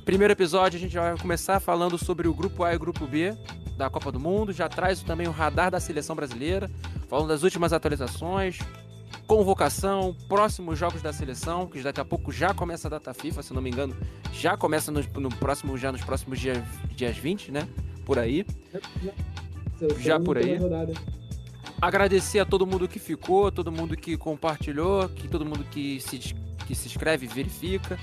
[0.06, 3.36] Primeiro episódio, a gente vai começar falando sobre o grupo A e o grupo B
[3.78, 4.52] da Copa do Mundo.
[4.52, 6.70] Já traz também o radar da seleção brasileira,
[7.08, 8.60] falando das últimas atualizações,
[9.28, 13.54] convocação, próximos jogos da seleção, que daqui a pouco já começa a data FIFA, se
[13.54, 13.96] não me engano,
[14.34, 16.58] já começa no, no próximo, já nos próximos dias,
[16.96, 17.68] dias 20, né?
[18.06, 18.46] Por aí.
[20.00, 20.58] Já por aí.
[21.82, 26.18] Agradecer a todo mundo que ficou, todo mundo que compartilhou, que todo mundo que se,
[26.66, 28.00] que se inscreve verifica.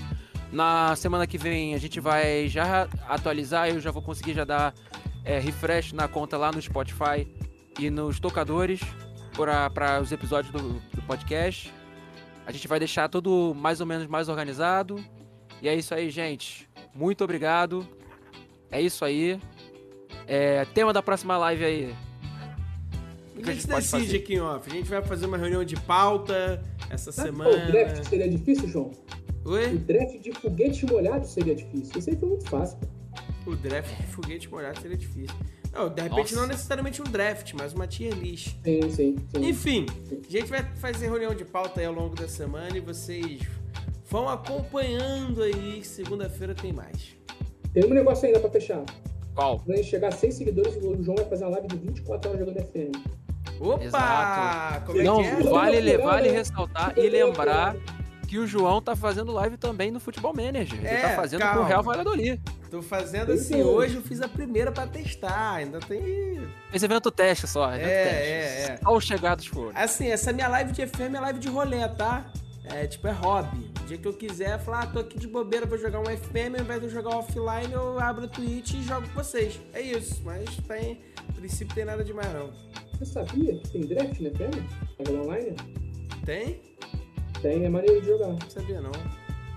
[0.51, 4.73] Na semana que vem a gente vai já atualizar, eu já vou conseguir já dar
[5.23, 7.27] é, refresh na conta lá no Spotify
[7.79, 8.79] e nos tocadores
[9.35, 11.73] para os episódios do, do podcast.
[12.45, 15.03] A gente vai deixar tudo mais ou menos mais organizado.
[15.61, 16.67] E é isso aí, gente.
[16.93, 17.87] Muito obrigado.
[18.71, 19.39] É isso aí.
[20.27, 21.95] É, tema da próxima live aí.
[23.35, 24.69] O que A gente decide aqui em off.
[24.69, 27.49] A gente vai fazer uma reunião de pauta essa Sabe semana.
[27.49, 28.91] o draft seria difícil, João?
[29.45, 29.77] O Oi?
[29.77, 31.97] draft de foguete molhado seria difícil.
[31.97, 32.77] Isso aí foi muito fácil.
[33.45, 35.35] O draft de foguete molhado seria difícil.
[35.73, 36.35] Não, de repente Nossa.
[36.35, 38.55] não necessariamente um draft, mas uma tier list.
[38.63, 39.47] Sim, sim, sim.
[39.47, 43.41] Enfim, a gente vai fazer reunião de pauta aí ao longo da semana e vocês
[44.09, 45.83] vão acompanhando aí.
[45.83, 47.15] Segunda-feira tem mais.
[47.73, 48.83] Tem um negócio ainda pra fechar.
[49.33, 49.59] Qual?
[49.59, 52.29] Quando a gente chegar a 100 seguidores, o João vai fazer uma live de 24
[52.29, 53.21] horas jogando FM.
[53.61, 53.83] Opa!
[53.83, 54.85] Exato.
[54.87, 55.43] Como é Não, que é?
[55.43, 56.37] vale, vale né?
[56.37, 57.75] ressaltar e lembrar?
[58.31, 60.79] Que o João tá fazendo live também no Futebol Manager.
[60.79, 61.61] Ele É, tá fazendo com calma.
[61.63, 62.41] o Real Valladolid.
[62.69, 66.39] Tô fazendo assim, que- hoje eu fiz a primeira pra testar, ainda tem...
[66.73, 68.71] Esse evento teste só, evento É, teste.
[68.71, 68.77] é, é.
[68.81, 69.73] Só os chegados foram.
[69.75, 72.31] Assim, essa minha live de FM é live de rolê, tá?
[72.63, 73.69] É tipo, é hobby.
[73.81, 76.55] O dia que eu quiser, falar, ah, tô aqui de bobeira, vou jogar um FM,
[76.57, 79.59] ao invés de eu jogar offline, eu abro o Twitch e jogo com vocês.
[79.73, 81.01] É isso, mas tem.
[81.27, 82.49] No princípio tem nada demais não.
[82.97, 85.05] Você sabia que tem draft na FM?
[85.05, 85.55] Jogar online?
[86.23, 86.61] Tem?
[87.41, 88.27] Tem, é maneiro de jogar.
[88.27, 88.91] Não sabia não.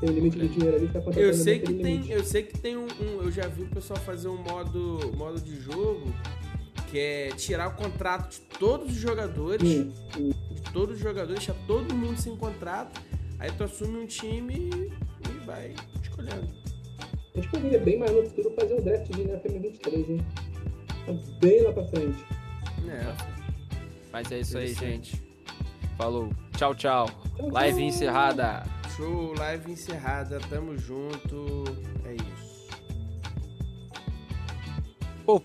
[0.00, 2.12] tem um limite de dinheiro ali, tá contratando Eu sei que tem, limite.
[2.12, 5.40] eu sei que tem um, um- eu já vi o pessoal fazer um modo, modo
[5.40, 6.02] de jogo
[6.90, 10.30] que é tirar o contrato de todos os jogadores, Sim, sim.
[10.54, 13.00] de todos os jogadores, deixar todo mundo sem contrato,
[13.38, 16.46] aí tu assume um time e vai escolhendo.
[17.34, 20.26] A gente poderia bem mais no futuro fazer um draft de NFL 23, hein?
[21.06, 22.24] Tá Bem lá pra frente.
[22.88, 23.14] É.
[24.12, 25.20] Mas é isso aí, gente.
[25.96, 26.30] Falou.
[26.56, 27.08] Tchau, tchau.
[27.38, 28.64] Live encerrada.
[28.96, 31.64] Show, live encerrada, tamo junto.
[32.04, 32.68] É isso.
[35.24, 35.42] Pô,